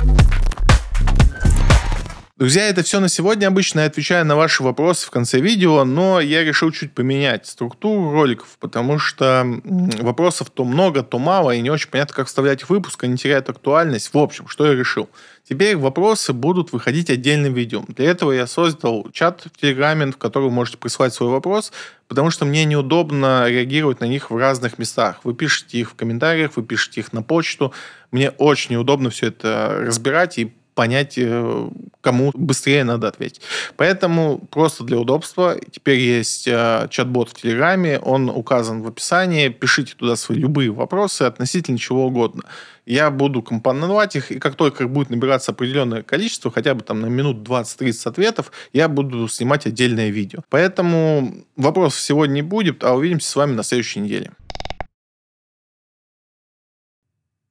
Друзья, 2.37 2.69
это 2.69 2.83
все 2.83 2.99
на 2.99 3.09
сегодня. 3.09 3.47
Обычно 3.47 3.79
я 3.79 3.87
отвечаю 3.87 4.23
на 4.23 4.35
ваши 4.35 4.61
вопросы 4.61 5.07
в 5.07 5.09
конце 5.09 5.39
видео, 5.39 5.83
но 5.85 6.19
я 6.19 6.43
решил 6.43 6.69
чуть 6.69 6.93
поменять 6.93 7.47
структуру 7.47 8.11
роликов, 8.11 8.57
потому 8.59 8.99
что 8.99 9.43
вопросов 9.63 10.51
то 10.51 10.63
много, 10.63 11.01
то 11.01 11.17
мало, 11.17 11.49
и 11.55 11.61
не 11.61 11.71
очень 11.71 11.89
понятно, 11.89 12.13
как 12.13 12.27
вставлять 12.27 12.61
в 12.61 12.69
выпуск, 12.69 13.03
они 13.03 13.17
теряют 13.17 13.49
актуальность. 13.49 14.13
В 14.13 14.17
общем, 14.19 14.47
что 14.47 14.67
я 14.67 14.75
решил? 14.75 15.09
Теперь 15.49 15.75
вопросы 15.77 16.31
будут 16.31 16.73
выходить 16.73 17.09
отдельным 17.09 17.55
видео. 17.55 17.83
Для 17.87 18.11
этого 18.11 18.31
я 18.31 18.45
создал 18.45 19.09
чат 19.11 19.41
в 19.51 19.59
Телеграме, 19.59 20.11
в 20.11 20.17
который 20.17 20.43
вы 20.43 20.51
можете 20.51 20.77
присылать 20.77 21.15
свой 21.15 21.31
вопрос, 21.31 21.71
потому 22.07 22.29
что 22.29 22.45
мне 22.45 22.65
неудобно 22.65 23.49
реагировать 23.49 23.99
на 23.99 24.05
них 24.05 24.29
в 24.29 24.37
разных 24.37 24.77
местах. 24.77 25.21
Вы 25.23 25.33
пишете 25.33 25.79
их 25.79 25.89
в 25.89 25.95
комментариях, 25.95 26.51
вы 26.55 26.61
пишете 26.61 27.01
их 27.01 27.13
на 27.13 27.23
почту. 27.23 27.73
Мне 28.11 28.29
очень 28.29 28.73
неудобно 28.73 29.09
все 29.09 29.29
это 29.29 29.77
разбирать 29.79 30.37
и 30.37 30.53
понять, 30.77 31.15
э, 31.17 31.69
кому 32.01 32.31
быстрее 32.35 32.83
надо 32.83 33.07
ответить. 33.07 33.41
Поэтому 33.77 34.37
просто 34.51 34.83
для 34.83 34.99
удобства 34.99 35.55
теперь 35.71 35.97
есть 35.97 36.47
э, 36.47 36.87
чат-бот 36.91 37.29
в 37.31 37.33
Телеграме, 37.33 37.97
он 37.97 38.29
указан 38.29 38.83
в 38.83 38.87
описании. 38.87 39.49
Пишите 39.49 39.95
туда 39.95 40.15
свои 40.15 40.37
любые 40.37 40.69
вопросы 40.69 41.23
относительно 41.23 41.79
чего 41.79 42.05
угодно. 42.05 42.43
Я 42.85 43.09
буду 43.09 43.41
компоновать 43.41 44.15
их, 44.15 44.31
и 44.31 44.37
как 44.37 44.55
только 44.55 44.87
будет 44.87 45.09
набираться 45.09 45.51
определенное 45.51 46.03
количество, 46.03 46.51
хотя 46.51 46.75
бы 46.75 46.83
там 46.83 47.01
на 47.01 47.07
минут 47.07 47.37
20-30 47.37 48.09
ответов, 48.09 48.51
я 48.71 48.87
буду 48.87 49.27
снимать 49.27 49.65
отдельное 49.65 50.09
видео. 50.09 50.41
Поэтому 50.49 51.43
вопросов 51.55 51.99
сегодня 51.99 52.35
не 52.35 52.41
будет, 52.43 52.83
а 52.83 52.93
увидимся 52.93 53.29
с 53.31 53.35
вами 53.35 53.55
на 53.55 53.63
следующей 53.63 54.01
неделе. 54.01 54.31